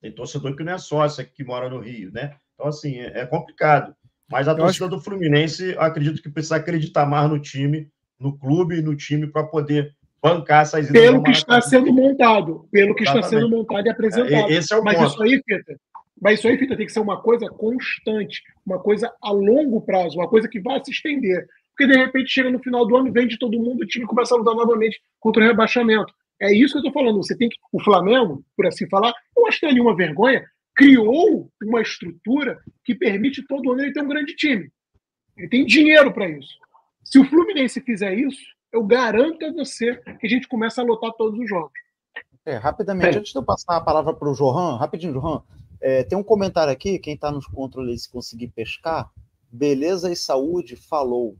[0.00, 2.36] Tem torcedor que não é sócio, que mora no Rio, né?
[2.54, 3.94] Então, assim, é, é complicado.
[4.30, 4.96] Mas a eu torcida acho...
[4.96, 9.44] do Fluminense, acredito que precisa acreditar mais no time, no clube e no time para
[9.44, 11.10] poder bancar essas ideias.
[11.10, 13.24] Pelo que está sendo montado, pelo que Exatamente.
[13.24, 14.50] está sendo montado e apresentado.
[14.50, 15.08] Esse é o Mas ponto.
[15.08, 15.80] isso aí, Fita,
[16.20, 20.18] mas isso aí, Fita, tem que ser uma coisa constante, uma coisa a longo prazo,
[20.18, 21.46] uma coisa que vai se estender.
[21.78, 24.38] Porque de repente chega no final do ano, vende todo mundo, o time começa a
[24.38, 26.12] lutar novamente contra o rebaixamento.
[26.42, 27.18] É isso que eu estou falando.
[27.18, 27.56] Você tem que.
[27.72, 30.44] O Flamengo, por assim falar, eu acho que tem ali uma vergonha.
[30.74, 34.68] criou uma estrutura que permite todo ano ele ter um grande time.
[35.36, 36.58] Ele tem dinheiro para isso.
[37.04, 38.42] Se o Fluminense fizer isso,
[38.72, 41.72] eu garanto a você que a gente começa a lotar todos os jogos.
[42.44, 43.20] É, rapidamente, é.
[43.20, 45.42] antes de eu passar a palavra para o Johan, rapidinho, Johan,
[45.80, 49.10] é, tem um comentário aqui, quem está nos controles se conseguir pescar,
[49.50, 51.36] Beleza e Saúde falou,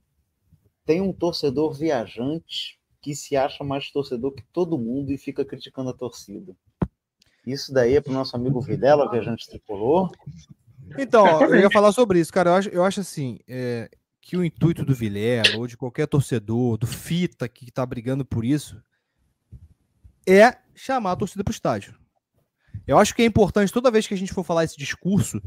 [0.89, 5.90] tem um torcedor viajante que se acha mais torcedor que todo mundo e fica criticando
[5.90, 6.56] a torcida.
[7.47, 10.10] Isso daí é para o nosso amigo Videla, viajante tricolor.
[10.98, 12.48] Então, eu ia falar sobre isso, cara.
[12.48, 16.78] Eu acho, eu acho assim é, que o intuito do Vilela ou de qualquer torcedor,
[16.78, 18.82] do Fita que está brigando por isso,
[20.27, 21.94] é chamar a torcida para o estádio.
[22.86, 25.39] Eu acho que é importante, toda vez que a gente for falar esse discurso,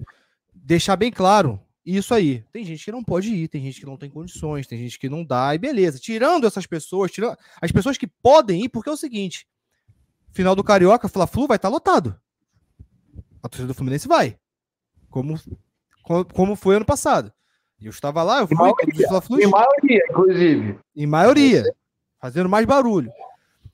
[0.54, 2.44] deixar bem claro isso aí.
[2.52, 5.10] Tem gente que não pode ir, tem gente que não tem condições, tem gente que
[5.10, 6.00] não dá, e beleza.
[6.00, 9.48] Tirando essas pessoas, tirando as pessoas que podem ir, porque é o seguinte:
[10.32, 12.20] final do Carioca, Fla-Flu vai estar tá lotado.
[13.42, 14.38] A torcida do Fluminense vai.
[15.10, 15.36] Como,
[16.34, 17.34] como foi ano passado.
[17.82, 18.56] Eu estava lá, eu fui.
[18.56, 20.80] Em maioria, em maioria inclusive.
[20.96, 21.76] Em maioria.
[22.20, 23.12] Fazendo mais barulho.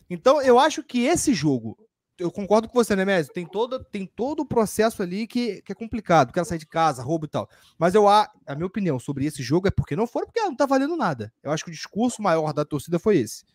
[0.10, 1.78] Então, eu acho que esse jogo,
[2.20, 3.32] eu concordo com você, né, Messi?
[3.32, 7.04] Tem todo, tem todo o processo ali que, que é complicado, quero sair de casa,
[7.04, 7.50] roubo e tal.
[7.78, 10.56] Mas eu a, a minha opinião sobre esse jogo é porque não foram, porque não
[10.56, 11.32] tá valendo nada.
[11.44, 13.46] Eu acho que o discurso maior da torcida foi esse.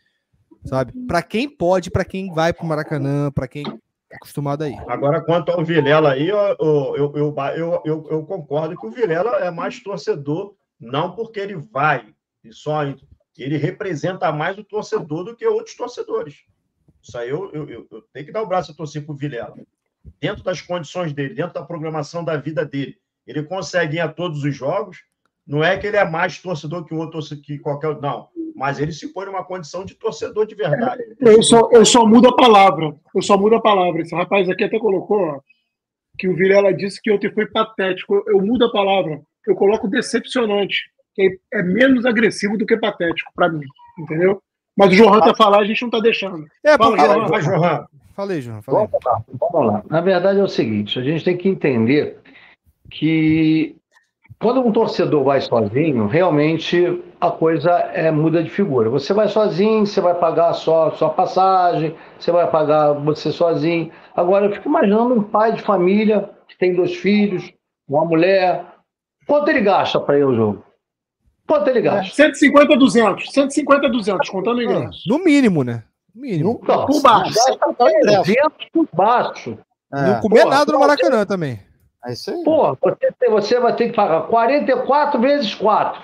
[0.65, 0.93] Sabe?
[1.07, 3.65] Para quem pode, para quem vai pro Maracanã, para quem
[4.11, 4.77] é acostumado aí.
[4.87, 9.39] Agora, quanto ao Vilela aí, eu, eu, eu, eu, eu, eu concordo que o Vilela
[9.39, 12.15] é mais torcedor, não porque ele vai,
[12.45, 12.83] e só
[13.37, 16.45] ele representa mais o torcedor do que outros torcedores.
[17.03, 19.17] Isso aí eu, eu, eu, eu tenho que dar o braço a torcer para o
[19.17, 19.55] Vilela.
[20.21, 22.97] Dentro das condições dele, dentro da programação da vida dele,
[23.27, 25.05] ele consegue ir a todos os jogos.
[25.47, 28.93] Não é que ele é mais torcedor que o outro que qualquer não, mas ele
[28.93, 31.03] se põe numa condição de torcedor de verdade.
[31.19, 32.95] Eu só, eu só mudo a palavra.
[33.15, 34.03] Eu só mudo a palavra.
[34.03, 35.41] Esse rapaz aqui até colocou ó,
[36.17, 38.15] que o Vilela disse que ontem foi patético.
[38.15, 39.21] Eu, eu mudo a palavra.
[39.47, 40.77] Eu coloco decepcionante,
[41.15, 43.67] que é menos agressivo do que patético para mim,
[43.99, 44.41] entendeu?
[44.77, 46.47] Mas o Johan tá falando, a gente não tá deixando.
[46.65, 47.27] É, Fala, Johan.
[47.27, 47.87] Vai, Johan.
[48.15, 48.63] Falei, Johan.
[48.63, 48.89] Falei.
[48.89, 49.83] Vamos lá, vamos lá.
[49.89, 52.19] Na verdade é o seguinte, a gente tem que entender
[52.91, 53.77] que
[54.43, 58.91] quando um torcedor vai sozinho, realmente a coisa é, muda de figura.
[58.91, 63.93] Você vai sozinho, você vai pagar só sua passagem, você vai pagar você sozinho.
[64.17, 67.53] Agora, eu fico imaginando um pai de família que tem dois filhos,
[67.89, 68.65] uma mulher.
[69.29, 70.65] Quanto ele gasta para ir ao jogo?
[71.53, 72.15] Quanto ele gasta?
[72.15, 73.31] 150 a 200.
[73.31, 75.07] 150 a 200, contando o ingresso.
[75.07, 75.83] No mínimo, né?
[76.15, 76.61] No mínimo.
[76.67, 77.35] Não, por baixo.
[77.35, 79.59] Gasta 300 por baixo.
[79.93, 80.01] É.
[80.01, 81.61] Não comer Porra, nada no Maracanã também.
[82.07, 82.43] É isso aí.
[82.43, 86.01] Pô, você, você vai ter que pagar 44 vezes 4.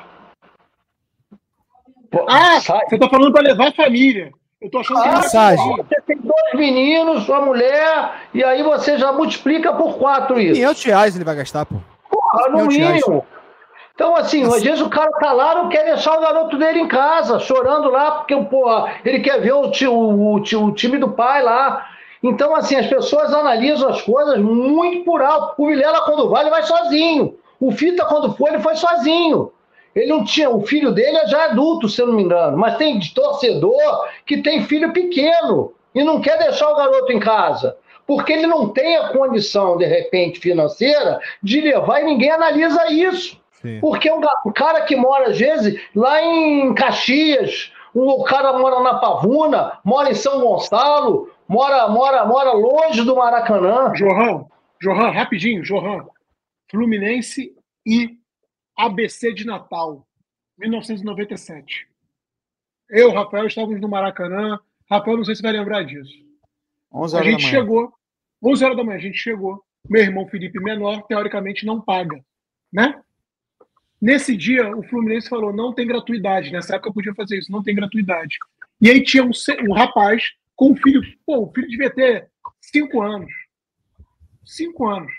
[2.11, 2.85] Pô, ah, sai.
[2.87, 4.31] você tá falando para levar a família.
[4.61, 5.77] Eu tô achando que ah, passagem.
[5.77, 10.55] Você tem dois meninos, sua mulher, e aí você já multiplica por 4 isso.
[10.57, 11.77] 500 reais ele vai gastar, pô.
[12.11, 13.25] Porra, no mínimo.
[13.99, 16.87] Então, assim, às vezes o cara tá lá não quer deixar o garoto dele em
[16.87, 21.43] casa, chorando lá, porque porra, ele quer ver o, tio, o, o time do pai
[21.43, 21.85] lá.
[22.23, 25.61] Então, assim, as pessoas analisam as coisas muito por alto.
[25.61, 27.35] O Vilela, quando vai, ele vai sozinho.
[27.59, 29.51] O Fita, quando foi, ele foi sozinho.
[29.97, 32.77] Ele não tinha, o filho dele é já adulto, se eu não me engano, mas
[32.77, 37.77] tem torcedor que tem filho pequeno e não quer deixar o garoto em casa,
[38.07, 43.37] porque ele não tem a condição, de repente, financeira de levar e ninguém analisa isso.
[43.61, 43.81] Sim.
[43.81, 48.99] Porque o, o cara que mora, às vezes, lá em Caxias, o cara mora na
[48.99, 53.93] Pavuna, mora em São Gonçalo, mora, mora, mora longe do Maracanã.
[53.93, 54.45] Johan,
[54.81, 56.07] Johan, rapidinho, Johan.
[56.71, 58.17] Fluminense e
[58.77, 60.07] ABC de Natal,
[60.59, 61.89] 1997.
[62.89, 64.61] Eu, Rafael, estávamos no Maracanã.
[64.89, 66.15] Rafael, não sei se vai lembrar disso.
[66.93, 67.93] 11 horas a gente chegou,
[68.43, 69.63] 11 horas da manhã, a gente chegou.
[69.89, 72.23] Meu irmão Felipe Menor, teoricamente, não paga,
[72.73, 73.01] né?
[74.01, 76.53] Nesse dia, o Fluminense falou: não tem gratuidade.
[76.53, 78.37] Nessa época eu podia fazer isso, não tem gratuidade.
[78.81, 79.31] E aí tinha um,
[79.69, 80.23] um rapaz
[80.55, 81.03] com um filho.
[81.27, 82.29] Pô, o filho devia ter
[82.61, 83.33] cinco anos.
[84.45, 85.13] Cinco anos.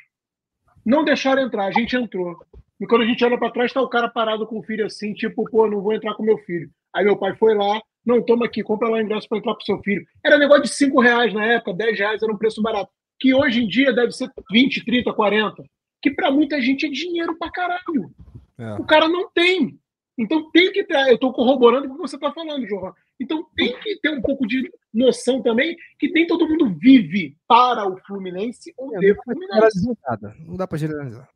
[0.86, 2.38] Não deixaram entrar, a gente entrou.
[2.80, 5.14] E quando a gente olha para trás, tá o cara parado com o filho assim,
[5.14, 6.70] tipo, pô, não vou entrar com meu filho.
[6.96, 9.66] Aí meu pai foi lá, não, toma aqui, compra lá o ingresso para entrar pro
[9.66, 10.06] seu filho.
[10.26, 12.90] Era negócio de cinco reais na época, dez reais era um preço barato.
[13.20, 15.64] Que hoje em dia deve ser 20, 30, 40.
[16.02, 18.10] Que para muita gente é dinheiro pra caralho.
[18.60, 18.73] É.
[18.73, 19.80] O cara não tem.
[20.18, 21.07] Então tem que ter.
[21.07, 22.94] Eu estou corroborando o que você está falando, João.
[23.19, 27.88] Então tem que ter um pouco de noção também que nem todo mundo vive para
[27.88, 29.98] o Fluminense ou é, de Fluminense.
[30.45, 31.27] Não dá para generalizar.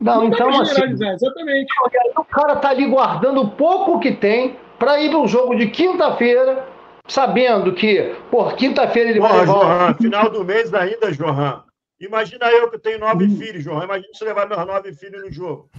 [0.00, 1.72] Não, não então assim, exatamente.
[2.16, 5.68] O cara tá ali guardando o pouco que tem para ir para um jogo de
[5.68, 6.66] quinta-feira,
[7.06, 9.46] sabendo que, por quinta-feira ele Porra, vai.
[9.46, 11.62] Johan, final do mês ainda, Johan.
[12.00, 13.36] Imagina eu que tenho nove hum.
[13.36, 13.82] filhos, João.
[13.82, 15.70] Imagina se levar meus nove filhos no jogo.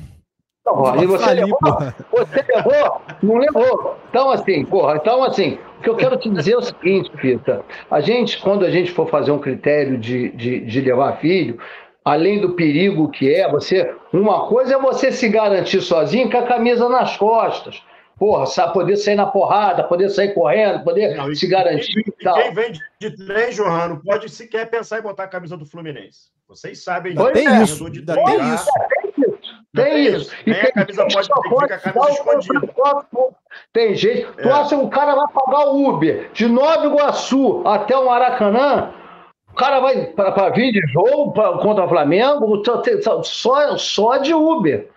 [0.66, 1.60] Não, e você levou,
[2.12, 3.98] você levou, não levou.
[4.10, 7.64] Então, assim, porra, então, assim, o que eu quero te dizer é o seguinte, Pita.
[7.92, 11.60] A gente, quando a gente for fazer um critério de, de, de levar filho,
[12.06, 13.96] além do perigo que é, você.
[14.14, 17.84] Uma coisa é você se garantir sozinho com a camisa nas costas.
[18.18, 22.00] Porra, sabe, poder sair na porrada, poder sair correndo, poder não, se garantir.
[22.00, 25.28] E, e quem vem de, de trem, Johan, não pode sequer pensar em botar a
[25.28, 26.30] camisa do Fluminense.
[26.48, 27.32] Vocês sabem disso.
[27.34, 27.90] Tem é, isso.
[27.90, 28.70] De tem isso.
[29.76, 30.34] Tem isso.
[30.46, 32.74] E tem, a camisa pode ficar a camisa escondida.
[33.74, 34.34] Tem jeito.
[34.40, 34.44] É.
[34.44, 38.94] Tu acha que o cara vai pagar o Uber de Nova Iguaçu até o Maracanã?
[39.52, 42.62] O cara vai para vir de jogo pra, contra o Flamengo
[43.24, 44.90] só, só de Uber.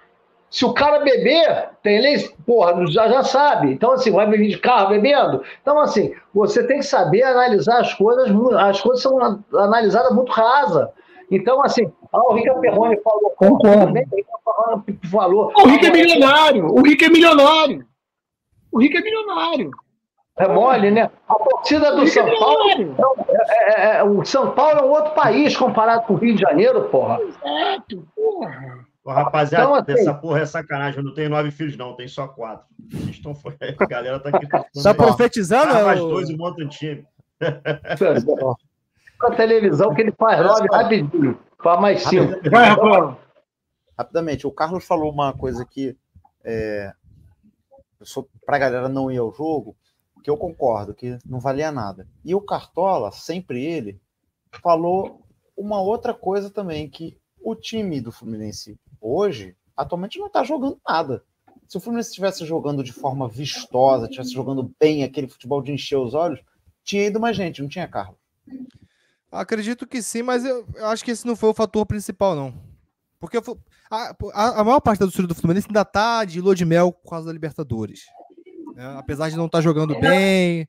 [0.50, 3.70] Se o cara beber, tem lei, porra, já, já sabe.
[3.70, 5.42] Então, assim, vai vir de carro bebendo.
[5.60, 10.90] Então, assim, você tem que saber analisar as coisas, as coisas são analisadas muito rasa.
[11.30, 13.30] Então, assim, ah, o Rica Perrone falou.
[13.36, 13.94] Concordo.
[15.10, 15.52] Falou.
[15.56, 16.66] O Rico é milionário.
[16.66, 17.86] O Rico é milionário.
[18.72, 19.70] O Rico é milionário.
[20.38, 21.10] É mole, né?
[21.28, 22.96] A torcida do São é Paulo.
[23.28, 26.42] É, é, é, o São Paulo é um outro país comparado com o Rio de
[26.42, 27.18] Janeiro, porra.
[27.20, 28.86] Exato, porra.
[29.04, 31.00] Ô, rapaziada, então, assim, essa porra é sacanagem.
[31.00, 32.66] Eu não tenho nove filhos, não, tem só quatro.
[33.10, 33.34] Estão...
[33.80, 34.46] A galera tá aqui.
[34.80, 35.72] Só profetizando?
[35.72, 37.04] Ah, mais dois e monta um time.
[39.18, 41.38] com a televisão que ele faz nove rapidinho.
[41.62, 42.50] Faz mais cinco.
[42.50, 43.18] Vai, Rafael.
[43.98, 45.96] Rapidamente, o Carlos falou uma coisa que
[46.44, 46.92] é,
[48.46, 49.76] para a galera não ir ao jogo,
[50.22, 52.08] que eu concordo, que não valia nada.
[52.24, 54.00] E o Cartola, sempre ele,
[54.62, 55.22] falou
[55.56, 61.24] uma outra coisa também, que o time do Fluminense hoje, atualmente, não está jogando nada.
[61.66, 65.96] Se o Fluminense estivesse jogando de forma vistosa, estivesse jogando bem aquele futebol de encher
[65.96, 66.40] os olhos,
[66.84, 68.18] tinha ido mais gente, não tinha Carlos.
[69.30, 72.54] Acredito que sim, mas eu, eu acho que esse não foi o fator principal, não.
[73.20, 76.64] Porque a, a, a, maior parte da torcida do Fluminense ainda tá de lua de
[76.64, 78.02] mel por causa da Libertadores.
[78.74, 78.94] Né?
[78.96, 80.66] Apesar de não estar tá jogando bem,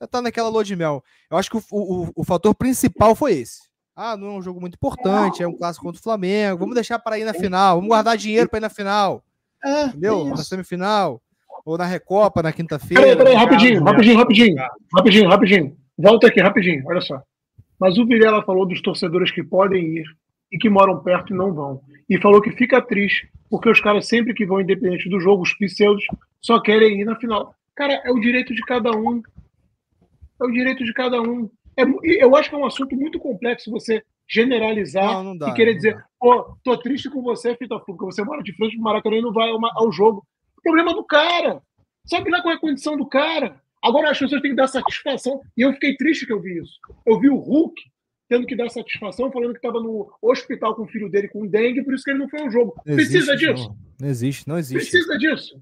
[0.00, 1.02] ainda tá naquela lua de mel.
[1.30, 3.60] Eu acho que o, o, o fator principal foi esse.
[3.94, 6.58] Ah, não é um jogo muito importante, é um clássico contra o Flamengo.
[6.58, 9.22] Vamos deixar para ir na final, vamos guardar dinheiro para ir na final.
[9.64, 10.24] É, entendeu?
[10.24, 11.22] Na semifinal.
[11.64, 13.02] Ou na Recopa, na quinta-feira.
[13.02, 14.56] Peraí, peraí, rapidinho, rapidinho, rapidinho,
[14.92, 15.76] rapidinho, rapidinho.
[15.96, 17.22] Volta aqui, rapidinho, olha só.
[17.78, 20.04] Mas o Vilela falou dos torcedores que podem ir
[20.50, 21.80] e que moram perto e não vão.
[22.08, 25.52] E falou que fica triste porque os caras, sempre que vão, independente do jogo, os
[25.52, 26.02] pseudos,
[26.40, 27.54] só querem ir na final.
[27.76, 29.20] Cara, é o direito de cada um.
[30.40, 31.50] É o direito de cada um.
[31.76, 35.54] É, eu acho que é um assunto muito complexo você generalizar não, não dá, e
[35.54, 39.16] querer dizer, pô, tô triste com você, Fita porque você mora de frente pro Maracanã
[39.16, 40.26] e não vai ao, ao jogo.
[40.56, 41.60] O problema do cara.
[42.06, 43.60] Sabe lá qual é a condição do cara?
[43.82, 45.40] Agora as pessoas têm que dar satisfação.
[45.56, 46.78] E eu fiquei triste que eu vi isso.
[47.04, 47.74] Eu vi o Hulk
[48.28, 51.82] tendo que dar satisfação, falando que estava no hospital com o filho dele com dengue,
[51.82, 52.74] por isso que ele não foi ao jogo.
[52.86, 53.68] Não Precisa existe, disso?
[53.68, 53.76] Não.
[54.00, 54.08] não.
[54.08, 54.90] existe, não existe.
[54.90, 55.60] Precisa disso.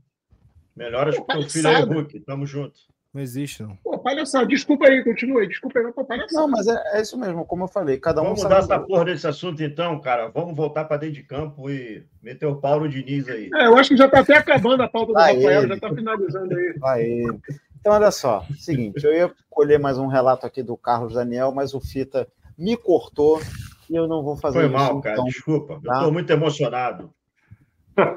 [0.76, 2.20] Melhoras pro teu filho aí, Hulk.
[2.20, 2.78] Tamo junto.
[3.12, 3.74] Não existe, não.
[3.82, 4.46] Pô, palhaçada.
[4.46, 5.48] Desculpa aí, continue.
[5.48, 6.40] Desculpa aí, pô, palhaçada.
[6.40, 7.98] Não, mas é, é, isso mesmo, como eu falei.
[7.98, 10.28] Cada um Vamos mudar essa porra desse assunto, então, cara.
[10.28, 13.50] Vamos voltar para dentro de campo e meter o Paulo Diniz aí.
[13.52, 15.74] É, eu acho que já tá até acabando a pauta do Vai Rafael, ele.
[15.74, 16.74] já tá finalizando aí.
[16.78, 17.40] Vai ele.
[17.80, 21.72] Então, olha só, seguinte, eu ia colher mais um relato aqui do Carlos Daniel, mas
[21.72, 23.40] o Fita me cortou
[23.88, 24.76] e eu não vou fazer Foi isso.
[24.76, 25.80] Foi mal, cara, então, desculpa.
[25.82, 25.96] Tá?
[25.96, 27.10] Eu tô muito emocionado.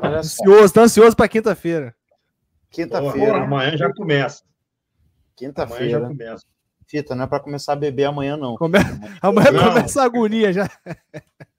[0.04, 1.96] Ansioso, tá ansioso para quinta-feira.
[2.70, 3.44] Quinta-feira.
[3.44, 4.44] Amanhã já começa.
[5.36, 6.02] Quinta-feira.
[6.02, 6.46] já começa.
[6.86, 8.56] Fita, não é para começar a beber amanhã, não.
[8.56, 8.78] Come...
[9.22, 9.64] Amanhã não.
[9.70, 10.70] começa a agonia já.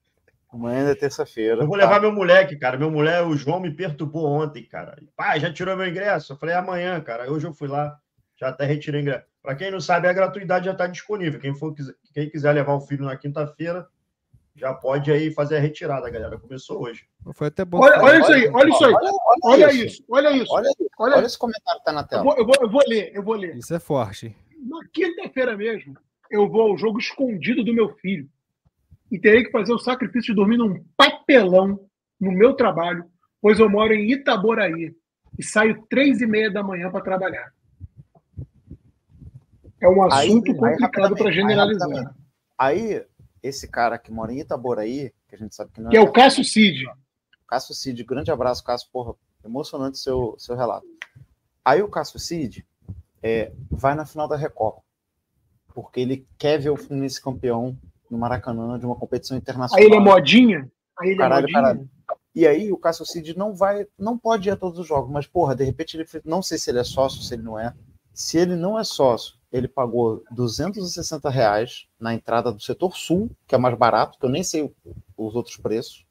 [0.55, 1.63] Amanhã é terça-feira.
[1.63, 1.99] Eu vou levar tá?
[1.99, 2.77] meu moleque, cara.
[2.77, 4.97] Meu mulher, o João me perturbou ontem, cara.
[5.13, 6.31] Pai, já tirou meu ingresso?
[6.31, 7.29] Eu falei, amanhã, cara.
[7.29, 7.99] Hoje eu fui lá,
[8.39, 9.25] já até retirei o ingresso.
[9.43, 11.41] Para quem não sabe, a gratuidade já está disponível.
[11.41, 11.75] Quem, for,
[12.13, 13.85] quem quiser levar o filho na quinta-feira,
[14.55, 16.39] já pode aí fazer a retirada, galera.
[16.39, 17.03] Começou hoje.
[17.33, 17.79] Foi até bom.
[17.81, 18.93] Olha, olha isso aí, olha isso aí.
[18.93, 19.85] Olha, olha, olha isso.
[19.85, 20.05] isso.
[20.09, 20.53] olha isso.
[20.53, 20.69] Olha,
[20.99, 22.21] olha, olha esse comentário que está na tela.
[22.21, 23.57] Eu vou, eu, vou, eu vou ler, eu vou ler.
[23.57, 24.33] Isso é forte.
[24.57, 25.97] Na quinta-feira mesmo,
[26.31, 28.29] eu vou ao jogo escondido do meu filho
[29.11, 31.79] e terei que fazer o sacrifício de dormir num papelão
[32.19, 33.05] no meu trabalho,
[33.41, 34.95] pois eu moro em Itaboraí
[35.37, 37.53] e saio três e meia da manhã para trabalhar.
[39.81, 42.15] É um assunto aí, complicado para generalizar.
[42.57, 43.05] Aí, aí,
[43.43, 46.03] esse cara que mora em Itaboraí, que a gente sabe que não que é, é
[46.03, 46.85] o Cássio Cid.
[47.47, 49.13] Cássio Cid, grande abraço, Cássio, porra,
[49.43, 50.87] emocionante seu, seu relato.
[51.63, 52.65] Aí o Cássio Cid
[53.21, 54.81] é, vai na final da Recopa,
[55.73, 57.77] porque ele quer ver o Fluminense campeão
[58.09, 59.79] no Maracanã de uma competição internacional.
[59.79, 60.71] Aí ele é modinha?
[60.99, 61.61] Aí ele é caralho, é modinha?
[61.61, 61.89] Caralho.
[62.33, 65.25] E aí o Cássio Cid não vai, não pode ir a todos os jogos, mas
[65.25, 67.73] porra, de repente ele não sei se ele é sócio, se ele não é.
[68.13, 73.55] Se ele não é sócio, ele pagou 260 reais na entrada do setor sul, que
[73.55, 74.73] é mais barato, que eu nem sei
[75.17, 76.05] os outros preços.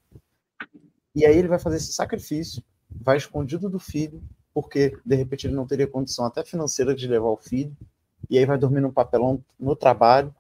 [1.15, 4.23] E aí ele vai fazer esse sacrifício, vai escondido do filho,
[4.53, 7.77] porque de repente ele não teria condição até financeira de levar o filho,
[8.31, 10.35] e aí vai dormir num papelão no trabalho.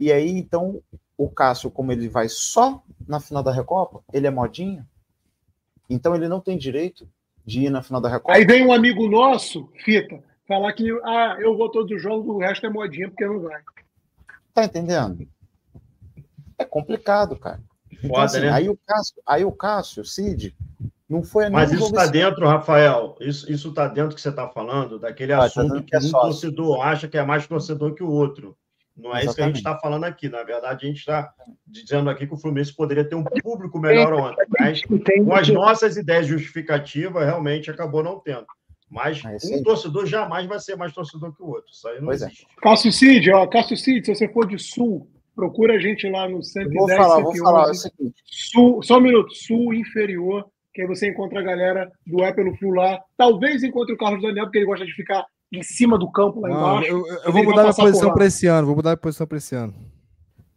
[0.00, 0.82] E aí então
[1.16, 4.88] o Cássio, como ele vai só na final da Recopa, ele é modinha,
[5.88, 7.06] então ele não tem direito
[7.44, 8.32] de ir na final da Recopa.
[8.34, 10.18] Aí vem um amigo nosso, Fita,
[10.48, 13.60] falar que ah, eu vou todos os jogos, o resto é modinha porque não vai.
[14.54, 15.28] Tá entendendo?
[16.58, 17.60] É complicado, cara.
[17.92, 18.50] Então, Foda, assim, né?
[18.50, 20.56] aí o Cássio, aí o Cássio, Cid,
[21.08, 23.16] não foi a Mas isso jogo está esse- dentro, Rafael.
[23.20, 25.96] Isso isso está dentro que você está falando, daquele Ah, tá assunto dentro que que
[25.96, 28.56] é um torcedor acha que é mais torcedor que o outro.
[29.02, 29.58] Não é isso que a gente Exatamente.
[29.58, 30.28] está falando aqui.
[30.28, 31.32] Na verdade, a gente está
[31.66, 34.44] dizendo aqui que o Fluminense poderia ter um público melhor ontem.
[34.58, 38.46] Mas com as nossas ideias justificativas, realmente acabou não tendo.
[38.90, 41.70] Mas É um torcedor jamais vai ser mais torcedor que o outro.
[41.72, 42.26] Isso aí não Pois é.
[42.26, 42.46] existe.
[42.60, 46.38] Cássio Cid, ó, Cássio Cid, se você for de Sul, procura a gente lá no
[46.38, 48.12] Eu 110, vou falar, vou 111, falar é.
[48.26, 50.44] Sul, só um minuto, Sul inferior,
[50.74, 53.00] que aí você encontra a galera do É pelo Flu lá.
[53.16, 56.48] Talvez encontre o Carlos Daniel, porque ele gosta de ficar em cima do campo lá
[56.48, 56.88] Não, embaixo.
[56.90, 58.66] eu, eu- vou mudar minha por posição para esse ano.
[58.66, 59.74] Vou mudar minha posição para esse ano.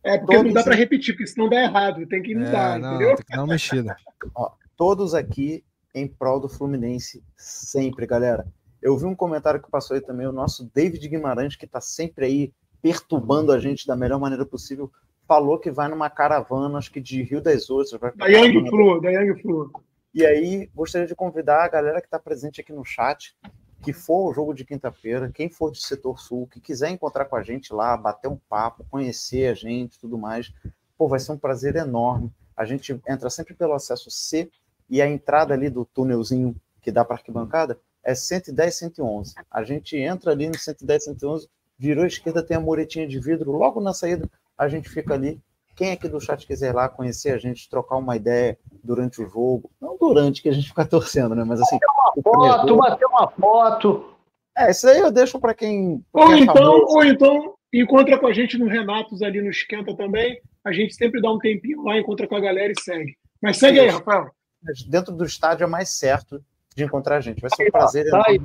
[0.03, 2.05] É, porque não Todos, dá para repetir, porque senão dá errado.
[2.07, 3.15] Tem que mudar, É, não, entendeu?
[3.15, 3.95] tem que dar uma mexida.
[4.77, 5.63] Todos aqui
[5.95, 8.45] em prol do Fluminense, sempre, galera.
[8.81, 12.25] Eu vi um comentário que passou aí também, o nosso David Guimarães, que está sempre
[12.25, 14.91] aí perturbando a gente da melhor maneira possível,
[15.25, 18.01] falou que vai numa caravana, acho que de Rio das Ostras.
[18.01, 19.71] Vai Da caravana Flu, da Young Flu.
[20.13, 23.35] E aí, gostaria de convidar a galera que está presente aqui no chat,
[23.83, 27.35] que for o jogo de quinta-feira, quem for de setor sul, que quiser encontrar com
[27.35, 30.53] a gente lá, bater um papo, conhecer a gente tudo mais,
[30.97, 32.31] pô, vai ser um prazer enorme.
[32.55, 34.49] A gente entra sempre pelo acesso C
[34.89, 39.35] e a entrada ali do túnelzinho que dá para arquibancada é 110, 111.
[39.51, 43.51] A gente entra ali no 110, 111, virou à esquerda, tem a muretinha de vidro,
[43.51, 45.41] logo na saída a gente fica ali.
[45.75, 49.27] Quem aqui do chat quiser ir lá conhecer a gente, trocar uma ideia durante o
[49.27, 51.43] jogo, não durante que a gente fica torcendo, né?
[51.43, 51.77] Mas assim,
[52.15, 54.13] o Foto, predador- bater uma foto.
[54.57, 56.95] é, isso aí eu deixo para quem, Ou quem é então, famoso.
[56.95, 60.39] ou então, encontra com a gente no Renatos ali no Esquenta também.
[60.63, 63.15] A gente sempre dá um tempinho lá, encontra com a galera e segue.
[63.41, 63.89] Mas segue aí.
[63.89, 64.29] Rafael.
[64.87, 66.39] dentro do estádio é mais certo
[66.75, 67.41] de encontrar a gente.
[67.41, 68.39] Vai ser um prazer Tá aí.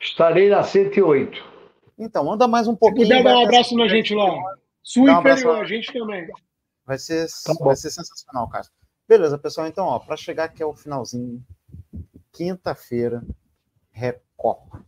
[0.00, 1.44] Estarei na 108.
[1.98, 3.06] Então, anda mais um Se pouquinho.
[3.06, 4.28] puder dar um abraço na gente lá.
[4.96, 6.28] Um abraço inferior, a gente também.
[6.84, 8.66] Vai ser, Tá vai ser sensacional, cara.
[9.08, 9.66] Beleza, pessoal.
[9.66, 11.44] Então, ó, para chegar aqui ao finalzinho,
[12.32, 13.22] quinta-feira,
[13.90, 14.84] Recopa.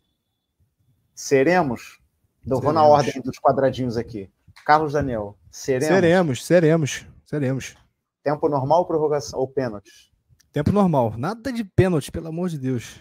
[1.14, 2.00] Seremos?
[2.46, 3.06] Eu vou na Seremos.
[3.06, 4.30] ordem dos quadradinhos aqui.
[4.66, 5.88] Carlos Daniel, seremos?
[5.88, 7.76] Seremos, seremos, seremos.
[8.22, 10.12] Tempo normal, prorrogação ou pênalti?
[10.52, 11.14] Tempo normal.
[11.18, 13.00] Nada de pênalti, pelo amor de Deus.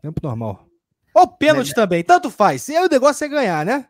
[0.00, 0.66] Tempo normal.
[1.14, 2.62] Ou pênalti também, tanto faz.
[2.62, 3.88] Se aí o negócio é ganhar, né?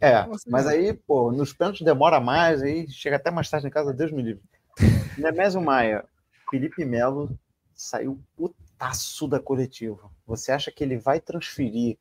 [0.00, 3.92] É, mas aí, pô, nos pênaltis demora mais, aí chega até mais tarde em casa,
[3.92, 4.42] Deus me livre.
[5.18, 6.04] Nemésio Maia,
[6.50, 7.38] Felipe Melo
[7.74, 10.10] saiu putaço da coletiva.
[10.26, 11.98] Você acha que ele vai transferir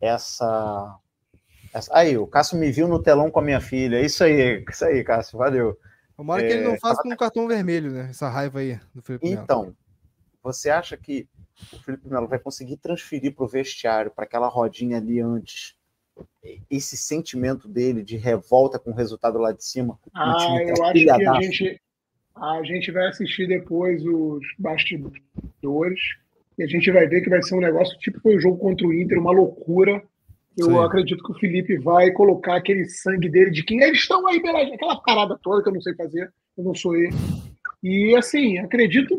[0.00, 0.98] essa.
[1.72, 1.96] essa...
[1.96, 4.00] Aí, o Cássio me viu no telão com a minha filha.
[4.00, 5.78] Isso aí, isso aí, Cássio, valeu.
[6.16, 8.08] Tomara que ele É, não faça com um cartão vermelho, né?
[8.10, 9.42] Essa raiva aí do Felipe Melo.
[9.42, 9.76] Então,
[10.42, 11.28] você acha que
[11.72, 15.76] o Felipe Melo vai conseguir transferir para o vestiário, para aquela rodinha ali antes,
[16.70, 19.98] esse sentimento dele de revolta com o resultado lá de cima?
[20.14, 21.80] Ah, eu acho que a gente,
[22.36, 26.00] a gente vai assistir depois os bastidores
[26.58, 28.86] e a gente vai ver que vai ser um negócio tipo foi o jogo contra
[28.86, 30.02] o Inter, uma loucura.
[30.56, 30.78] Eu Sim.
[30.78, 34.62] acredito que o Felipe vai colocar aquele sangue dele de quem eles estão aí, pela,
[34.62, 37.12] aquela parada toda que eu não sei fazer, eu não sou ele.
[37.82, 39.16] E assim, acredito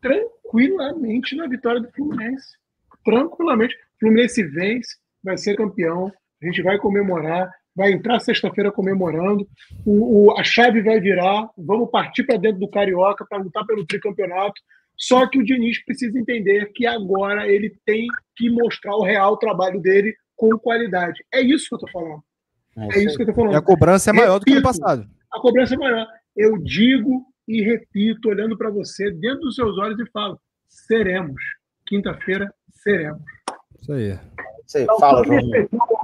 [0.00, 2.56] tranquilamente na vitória do Fluminense.
[3.04, 3.74] Tranquilamente.
[3.74, 6.12] O Fluminense vence, vai ser campeão,
[6.42, 9.46] a gente vai comemorar, vai entrar sexta-feira comemorando,
[9.86, 13.86] o, o- a chave vai virar, vamos partir para dentro do Carioca para lutar pelo
[13.86, 14.60] tricampeonato.
[14.96, 18.06] Só que o Diniz precisa entender que agora ele tem
[18.36, 21.24] que mostrar o real trabalho dele com qualidade.
[21.32, 22.22] É isso que eu estou falando.
[22.92, 23.64] É isso que eu estou E a falando.
[23.64, 24.78] cobrança é maior do que no Repito.
[24.78, 25.06] passado.
[25.32, 26.06] A cobrança é maior.
[26.36, 30.38] Eu digo e repito, olhando para você dentro dos seus olhos e falo:
[30.68, 31.40] seremos.
[31.86, 33.22] Quinta-feira seremos.
[33.80, 34.18] Isso aí.
[34.74, 35.40] Aí, Então, fala, João.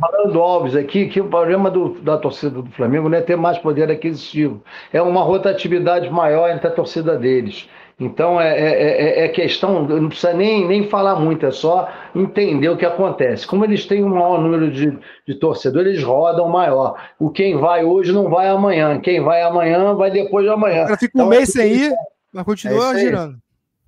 [0.02, 3.58] Rolando Alves aqui que o problema do- da torcida do Flamengo não é ter mais
[3.58, 4.62] poder aquisitivo,
[4.92, 7.68] é uma rotatividade maior entre a torcida deles.
[7.98, 12.68] Então é, é- é- é questão, não precisa nem, nem falar muito, é só entender
[12.68, 13.46] o que acontece.
[13.46, 16.94] Como eles têm um maior número de, de torcedores, eles rodam maior.
[17.18, 20.84] O quem vai hoje não vai amanhã, quem vai amanhã vai depois de O amanhã.
[20.84, 21.94] cara fica um Então, mês sem ir,
[22.32, 23.36] mas É continua girando.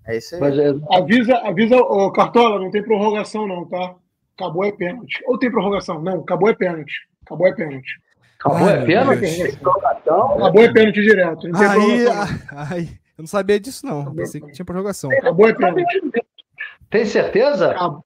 [0.07, 0.41] É isso aí.
[0.41, 3.95] Mas é- Avisa, avisa, ô, Cartola, não tem prorrogação, não, tá?
[4.39, 5.21] Acabou é pênalti.
[5.27, 6.01] Ou tem prorrogação?
[6.01, 6.95] Não, acabou é pênalti.
[7.27, 7.91] Acabou é pênalti.
[8.39, 9.59] Acabou, é pênalti?
[9.61, 11.49] Acabou é pênalti direto.
[11.49, 12.13] Não tem Aí, não.
[12.53, 12.83] ai,
[13.19, 14.15] eu não sabia disso, não.
[14.15, 15.11] Pensei que tinha prorrogação.
[15.11, 15.85] Acabou é pênalti.
[16.89, 17.73] Tem certeza?
[17.73, 18.05] Acabou.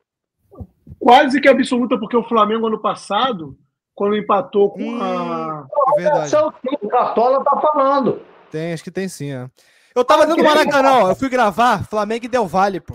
[0.98, 3.56] Quase que absoluta, porque o Flamengo ano passado,
[3.94, 5.02] quando empatou com Hum.
[5.02, 5.66] a.
[5.98, 6.34] É verdade.
[6.34, 8.22] É o Cartola tá falando.
[8.50, 9.48] Tem, acho que tem sim, é.
[9.94, 12.94] Eu tava dentro do Maracanã, ó, eu fui gravar Flamengo e Del Valle, pô.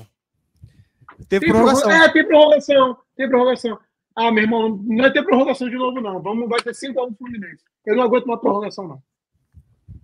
[1.29, 1.83] Teve Tem prorrogação.
[1.83, 2.09] prorrogação.
[2.09, 2.97] É, tem prorrogação.
[3.17, 3.77] Tem prorrogação.
[4.15, 6.21] Ah, meu irmão, não vai ter prorrogação de novo, não.
[6.21, 7.63] Vamos, vai ter 5x1 Fluminense.
[7.85, 9.01] Eu não aguento uma prorrogação, não.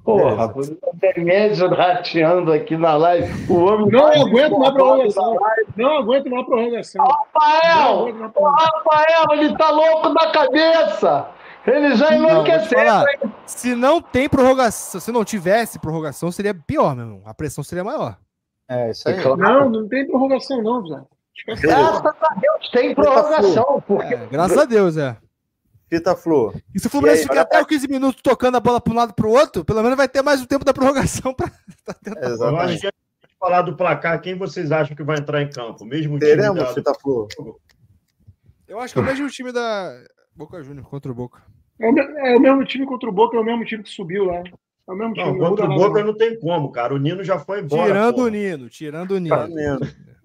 [0.04, 3.32] Porra, o Demédio rateando aqui na live.
[3.50, 5.38] O homem Não aguento uma prorrogação.
[5.78, 7.06] Não aguento uma prorrogação.
[7.06, 8.00] Não Rafael!
[8.00, 8.82] aguento uma O prorrogação.
[8.86, 11.30] Rafael, ele tá louco da cabeça!
[11.66, 12.78] Ele já enlouqueceu?
[13.46, 17.22] Se não tem prorrogação, se não tivesse prorrogação, seria pior, meu irmão.
[17.26, 18.18] A pressão seria maior.
[18.70, 19.16] É, isso aí.
[19.38, 21.02] Não, não tem prorrogação, não, Zé.
[21.48, 25.18] Graças a Deus tem prorrogação, porque É, graças a Deus, é.
[25.90, 26.54] Fita Flu.
[26.74, 28.96] E se o Fluminense aí, ficar até os 15 minutos tocando a bola para um
[28.96, 31.52] lado e para o outro, pelo menos vai ter mais o tempo da prorrogação para
[32.04, 32.20] tentar.
[32.20, 32.82] Eu acho Exatamente.
[32.82, 33.00] que antes
[33.30, 35.86] de falar do placar, quem vocês acham que vai entrar em campo?
[35.86, 37.28] Mesmo time Teremos, da- Fita Flu.
[38.68, 39.96] Eu acho que é o mesmo time da
[40.36, 41.42] Boca Júnior contra o Boca.
[41.80, 44.26] É o, é o mesmo time contra o Boca, é o mesmo time que subiu
[44.26, 44.38] lá.
[44.38, 45.32] É o mesmo time.
[45.32, 46.16] Não, contra o Boca não.
[46.16, 46.94] tem como, cara.
[46.96, 47.86] O Nino já foi embora.
[47.86, 48.28] tirando porra.
[48.28, 49.36] o Nino, tirando o Nino.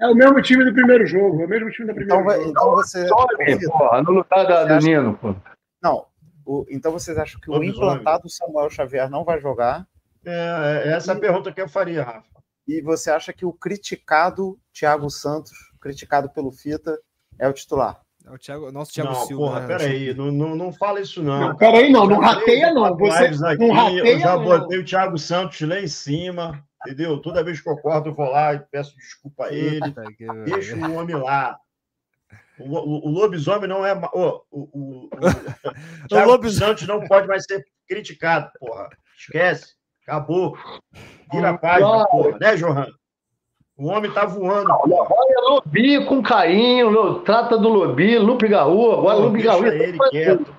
[0.01, 1.43] É o mesmo time do primeiro jogo.
[1.43, 2.51] É o mesmo time do primeiro Então, jogo.
[2.51, 3.07] então você.
[3.09, 5.35] Some, porra, no lugar da- do Nino, pô.
[5.83, 6.07] Não.
[6.47, 9.87] o- então vocês acham que o implantado Samuel Xavier não vai jogar?
[10.25, 12.27] É, é, essa é a pergunta que eu faria, Rafa.
[12.67, 16.99] E você acha que o criticado Thiago Santos, criticado pelo Fita,
[17.39, 18.01] é o titular?
[18.27, 19.45] É o Thiago, nosso Thiago não, Silva.
[19.47, 19.67] porra, né?
[19.67, 20.15] peraí.
[20.15, 21.41] Não, não, não fala isso, não.
[21.49, 22.07] Não, peraí, não.
[22.07, 22.97] Não rateia, não.
[22.97, 24.45] Você aqui, não rateia, Eu já não.
[24.45, 27.19] botei o Thiago Santos lá em cima, entendeu?
[27.21, 29.81] Toda vez que eu corto, eu vou lá e peço desculpa a ele.
[30.45, 31.59] Deixa o homem lá.
[32.59, 33.95] O, o- o lobisomem não é.
[33.95, 35.11] o, o, o,
[36.09, 38.89] Thiago lobisomem- Santos não pode mais ser criticado, porra.
[39.17, 39.75] Esquece.
[40.07, 40.57] Acabou.
[41.33, 42.39] Vira a página, porra.
[42.39, 42.87] Né, Johan?
[43.77, 44.67] O homem tá voando.
[44.67, 45.09] porra.
[45.11, 49.67] Olha, Lobi com carinho, trata do Lobi, Lupe Garru, agora Lupe deixa Garru.
[49.67, 50.58] ele quieto.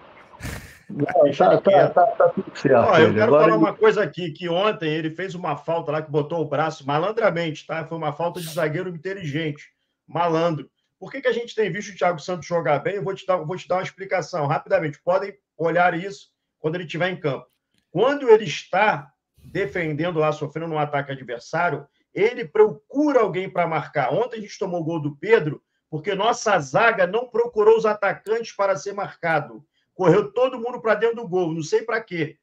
[1.38, 2.76] Tá, tá, tá, tá tudo certo.
[2.78, 5.92] Ó, eu quero Agora falar ele- uma coisa aqui, que ontem ele fez uma falta
[5.92, 7.86] lá que botou o braço malandramente, tá?
[7.86, 9.72] Foi uma falta de zagueiro inteligente,
[10.08, 10.70] malandro.
[11.00, 12.96] Por que, que a gente tem visto o Thiago Santos jogar bem?
[12.96, 15.00] Eu vou te dar, vou te dar uma explicação rapidamente.
[15.02, 16.30] Podem olhar isso
[16.60, 17.46] quando ele estiver em campo.
[17.92, 24.12] Quando ele está defendendo lá, sofrendo um ataque adversário, ele procura alguém para marcar.
[24.14, 28.52] Ontem a gente tomou o gol do Pedro, porque nossa zaga não procurou os atacantes
[28.52, 29.64] para ser marcado.
[30.00, 32.38] Correu todo mundo para dentro do gol, não sei para quê.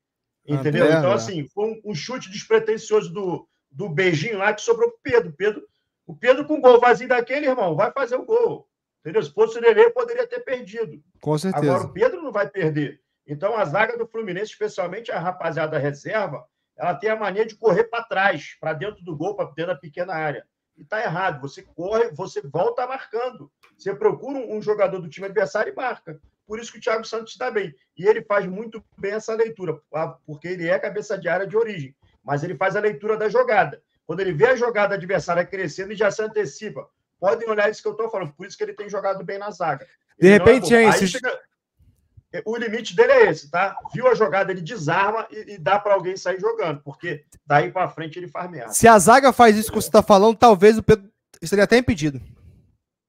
[0.47, 0.85] Entendeu?
[0.85, 1.15] André, então, né?
[1.15, 5.33] assim, foi um, um chute despretensioso do, do beijinho lá que sobrou pro Pedro.
[5.33, 5.67] Pedro.
[6.07, 8.69] O Pedro, com gol vazio daquele, irmão, vai fazer o gol.
[9.01, 9.23] Entendeu?
[9.23, 11.03] Se fosse o Lelê, poderia ter perdido.
[11.23, 11.65] Com certeza.
[11.65, 13.01] Agora o Pedro não vai perder.
[13.27, 16.45] Então a zaga do Fluminense, especialmente a rapaziada reserva,
[16.77, 19.81] ela tem a mania de correr para trás, para dentro do gol, para dentro da
[19.81, 20.47] pequena área.
[20.77, 21.41] E tá errado.
[21.41, 23.51] Você corre, você volta marcando.
[23.79, 26.21] Você procura um jogador do time adversário e marca.
[26.47, 27.75] Por isso que o Thiago Santos está bem.
[27.97, 31.57] E ele faz muito bem essa leitura, ah, porque ele é cabeça de área de
[31.57, 31.95] origem.
[32.25, 33.83] Mas ele faz a leitura da jogada.
[34.07, 36.87] Quando ele vê a jogada adversária crescendo, ele já se antecipa.
[37.19, 38.33] Podem olhar isso que eu estou falando.
[38.35, 39.85] Por isso que ele tem jogado bem na zaga.
[40.19, 40.75] De Ele é repente, bobo.
[40.77, 41.41] hein, Aí se- chega-
[42.45, 43.77] O limite dele é esse, tá?
[43.95, 47.89] Viu a jogada, ele desarma e, e dá para alguém sair jogando, porque daí para
[47.89, 48.73] frente ele faz merda.
[48.75, 51.09] Se a zaga faz isso que você tá falando, talvez o Pedro
[51.41, 52.21] estaria até impedido.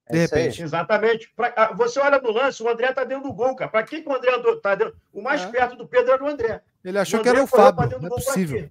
[0.08, 0.62] É De repente.
[0.62, 1.32] Exatamente.
[1.36, 3.70] Pra- ah, você olha no lance, o André tá dentro do gol, cara.
[3.70, 4.30] Para que, que o André
[4.62, 4.96] tá dentro?
[5.12, 5.46] O mais É.
[5.48, 6.62] perto do Pedro era o André.
[6.84, 7.88] Ele achou O que era o André correu pra Fábio.
[7.98, 8.70] dentro Não do é possível.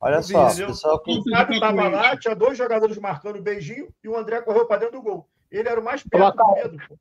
[0.00, 3.88] Olha vi só, pessoal, que O Fábio tava lá, tinha dois jogadores marcando o beijinho
[4.02, 5.28] e o André correu para dentro do gol.
[5.50, 6.78] Ele era o mais perto do Pedro.
[6.88, 6.96] pô.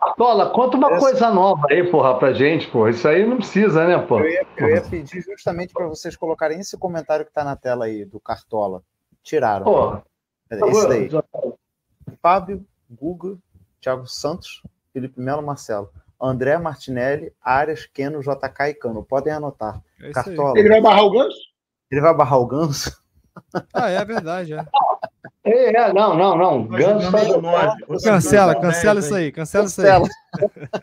[0.00, 2.90] Cartola, conta uma Essa- coisa nova aí, porra, pra gente, porra.
[2.90, 4.20] Isso aí não precisa, né, pô?
[4.20, 7.86] eu ia, eu ia pedir justamente para vocês colocarem esse comentário que está na tela
[7.86, 8.82] aí, do Cartola.
[9.22, 9.64] Tiraram.
[9.64, 10.04] Porra.
[10.50, 11.08] Esse daí.
[12.22, 13.38] Fábio, Guga,
[13.80, 14.62] Thiago Santos,
[14.92, 15.90] Felipe Melo, Marcelo.
[16.20, 19.02] André Martinelli, Arias, Keno, JK e Cano.
[19.02, 19.80] Podem anotar.
[20.02, 20.10] É.
[20.10, 20.58] Cartola.
[20.58, 21.50] Ele vai barrar o ganso?
[21.90, 23.00] Ele vai barrar o Ganso?
[23.72, 24.64] Ah, é verdade, é.
[25.42, 26.66] É, é, não, não, não.
[26.66, 27.10] Ganso.
[27.88, 29.86] Você Cancela, cancela isso aí, cancela isso aí.
[29.88, 30.08] Cancela.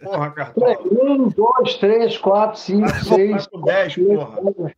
[0.04, 0.78] Porra, Cartola.
[0.92, 3.48] Um, dois, três, quatro, cinco, Vai seis.
[3.48, 4.74] com 10, porra.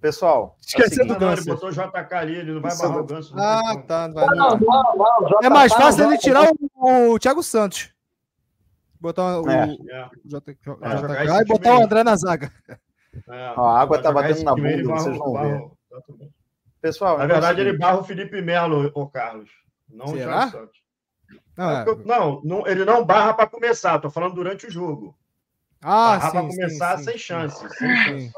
[0.00, 1.48] Pessoal, é o Esquecendo seguinte, do Não, ele Ganso.
[1.48, 3.34] botou o JK ali, ele não vai Isso, barrar o Ganso.
[3.38, 4.08] Ah, tá.
[4.08, 4.58] não vai Não, não.
[4.58, 7.92] não, É mais fácil ele tirar o, o Thiago Santos.
[8.98, 9.64] Botar o, É.
[9.64, 10.10] É, o É,
[10.40, 10.58] JK
[11.24, 11.82] esse e botar o.
[11.84, 12.50] André na zaga.
[13.28, 13.52] é.
[13.56, 15.70] A água tá batendo na bunda, vocês vão ver.
[16.80, 19.50] pessoal, Na é o verdade, ele barra o Felipe Melo, o Carlos.
[19.88, 20.48] Não o Será?
[20.48, 20.80] Thiago Santos.
[21.58, 21.94] Ah, é.
[22.06, 25.14] não, não, ele não barra para começar, tô falando durante o jogo.
[25.82, 28.32] Ah, barra para começar sim, sem, sim, chance, sem chance.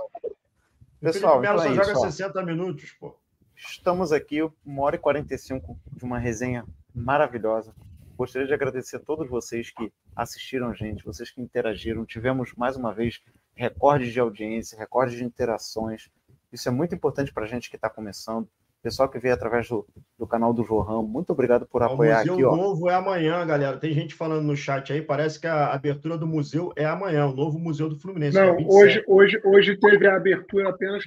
[1.03, 3.19] Pessoal, o Melo então é só joga 60 minutos, pô.
[3.57, 6.65] Estamos aqui, uma hora e 45 de uma resenha
[6.95, 7.75] maravilhosa.
[8.17, 12.07] Gostaria de agradecer a todos vocês que assistiram a gente, vocês que interagiram.
[12.07, 13.21] Tivemos mais uma vez
[13.53, 16.09] recordes de audiência, recordes de interações.
[16.53, 18.49] Isso é muito importante para a gente que está começando.
[18.83, 19.87] Pessoal que veio através do,
[20.19, 22.61] do canal do Johan, muito obrigado por apoiar o museu aqui.
[22.61, 23.77] Novo é amanhã, galera.
[23.77, 27.33] Tem gente falando no chat aí, parece que a abertura do museu é amanhã, o
[27.33, 28.37] novo museu do Fluminense.
[28.37, 31.05] Não, é hoje, hoje, hoje teve a abertura apenas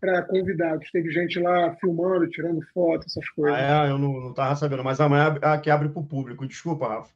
[0.00, 0.90] para convidados.
[0.90, 3.58] Teve gente lá filmando, tirando foto, essas coisas.
[3.58, 6.46] Ah, é, eu não estava sabendo, mas amanhã é que abre para o público.
[6.46, 7.10] Desculpa, Rafa.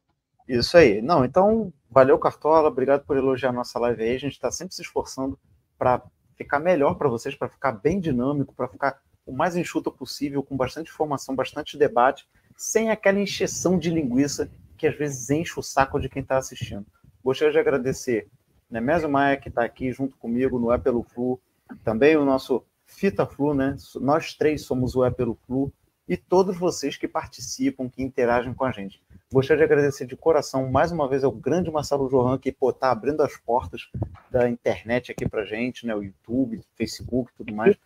[0.47, 1.01] Isso aí.
[1.01, 2.69] Não, então, valeu, Cartola.
[2.69, 4.15] Obrigado por elogiar a nossa live aí.
[4.15, 5.39] A gente está sempre se esforçando
[5.79, 6.03] para
[6.37, 10.57] ficar melhor para vocês, para ficar bem dinâmico, para ficar o mais enxuto possível, com
[10.57, 12.27] bastante informação, bastante debate,
[12.57, 14.49] sem aquela encheção de linguiça
[14.79, 16.87] que às vezes enche o saco de quem está assistindo.
[17.23, 18.29] Gostaria de agradecer
[18.71, 21.41] Nemésio Maia, que está aqui junto comigo no É Pelo Flu,
[21.83, 23.77] também o nosso Fita Flu, né?
[23.97, 25.73] Nós três somos o É Pelo Flu,
[26.09, 29.03] e todos vocês que participam, que interagem com a gente.
[29.33, 33.23] Gostaria de agradecer de coração mais uma vez ao grande Marcelo Johan, que está abrindo
[33.23, 33.89] as portas
[34.31, 35.95] da internet aqui para gente, né?
[35.97, 37.77] O YouTube, Facebook tudo mais.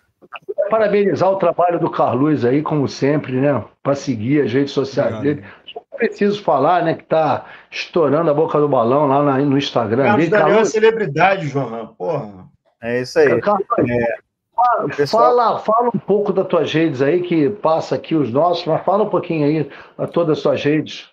[0.71, 3.65] Parabenizar o trabalho do Carlos aí, como sempre, né?
[3.83, 5.43] Para seguir as redes sociais Obrigado.
[5.43, 5.49] dele.
[5.97, 6.95] Preciso falar, né?
[6.95, 10.37] Que tá estourando a boca do balão lá no Instagram Carlos dele.
[10.37, 11.95] Carlos é uma celebridade, João.
[11.99, 12.49] Porra.
[12.83, 13.41] É isso aí.
[13.41, 15.07] Carlos, é...
[15.07, 19.05] Fala, fala um pouco das tuas redes aí, que passa aqui os nossos, mas fala
[19.05, 21.09] um pouquinho aí a todas as suas redes.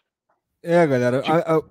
[0.63, 1.21] É, galera.
[1.25, 1.61] A, a,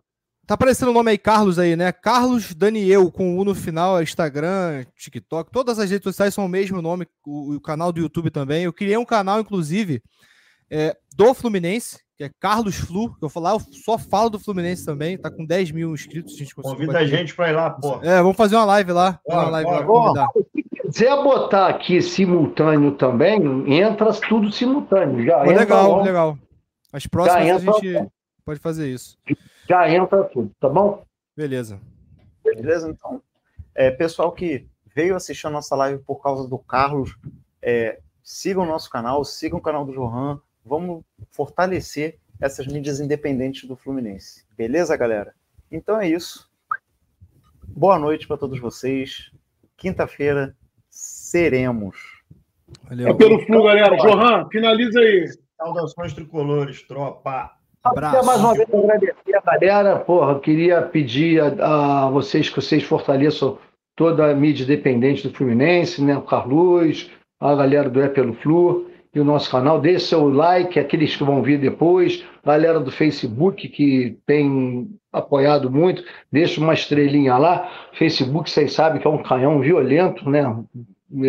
[0.47, 1.91] Tá aparecendo o nome aí, Carlos aí, né?
[1.91, 6.81] Carlos Daniel, com U no final, Instagram, TikTok, todas as redes sociais são o mesmo
[6.81, 8.63] nome, o, o canal do YouTube também.
[8.63, 10.01] Eu criei um canal, inclusive,
[10.71, 14.87] é, do Fluminense, que é Carlos Flu, que eu falar, eu só falo do Fluminense
[14.87, 16.35] também, tá com 10 mil inscritos.
[16.35, 18.01] A gente Convida a gente para ir lá, pô.
[18.05, 19.19] É, vamos fazer uma live lá.
[19.27, 19.71] Bora, uma live
[20.15, 25.27] lá Se quiser botar aqui simultâneo também, entra tudo simultâneo.
[25.27, 26.39] Já pô, legal, legal.
[26.93, 28.09] As próximas a gente
[28.45, 29.19] pode fazer isso
[29.69, 31.05] já entra tudo, tá bom?
[31.37, 31.81] Beleza.
[32.45, 33.23] Beleza, então.
[33.75, 37.17] É, pessoal que veio assistir a nossa live por causa do Carlos,
[37.61, 43.69] é, sigam o nosso canal, sigam o canal do Johan, vamos fortalecer essas mídias independentes
[43.69, 44.45] do Fluminense.
[44.57, 45.35] Beleza, galera?
[45.71, 46.51] Então é isso.
[47.67, 49.31] Boa noite para todos vocês.
[49.77, 50.57] Quinta-feira
[50.89, 52.23] seremos.
[52.85, 53.09] Valeu.
[53.09, 53.97] É pelo Flu, galera.
[53.97, 55.29] Johan, finaliza aí.
[55.57, 57.56] Saudações tricolores, tropa.
[57.91, 58.27] Abraço.
[58.27, 59.97] mais uma vez agradecer a galera.
[59.97, 63.59] Porra, queria pedir a, a, vocês que vocês fortaleçam
[63.95, 66.17] toda a mídia dependente do Fluminense, né?
[66.17, 67.11] O Carlos,
[67.41, 69.81] a galera do É Pelo Flu e o nosso canal.
[69.81, 76.05] Deixe seu like, aqueles que vão vir depois, galera do Facebook que tem apoiado muito,
[76.31, 77.71] deixa uma estrelinha lá.
[77.95, 80.45] Facebook, vocês sabem que é um canhão violento, né?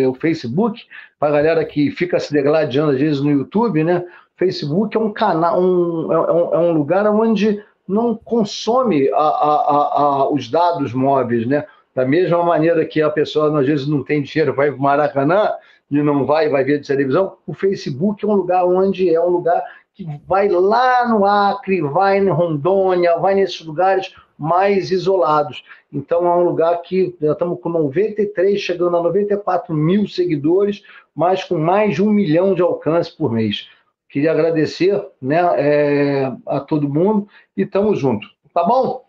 [0.06, 0.82] O Facebook,
[1.18, 4.04] para a galera que fica se degladiando às vezes no YouTube, né?
[4.38, 10.02] Facebook é um canal, um, é, um, é um lugar onde não consome a, a,
[10.02, 11.66] a, os dados móveis, né?
[11.94, 15.50] Da mesma maneira que a pessoa às vezes não tem dinheiro, vai para o Maracanã
[15.90, 19.30] e não vai, vai ver de televisão, o Facebook é um lugar onde é um
[19.30, 19.62] lugar
[19.94, 25.64] que vai lá no Acre, vai em Rondônia, vai nesses lugares mais isolados.
[25.92, 30.84] Então é um lugar que já estamos com 93, chegando a 94 mil seguidores,
[31.16, 33.66] mas com mais de um milhão de alcance por mês.
[34.08, 38.34] Queria agradecer né, é, a todo mundo e estamos juntos.
[38.54, 39.04] Tá bom?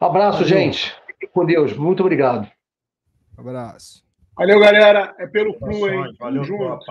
[0.00, 0.48] Abraço, Valeu.
[0.48, 0.96] gente.
[1.06, 1.72] Fique com Deus.
[1.74, 2.50] Muito obrigado.
[3.36, 4.04] Abraço.
[4.36, 5.14] Valeu, galera.
[5.18, 6.16] É pelo Flu, hein?
[6.18, 6.86] Valeu, junto.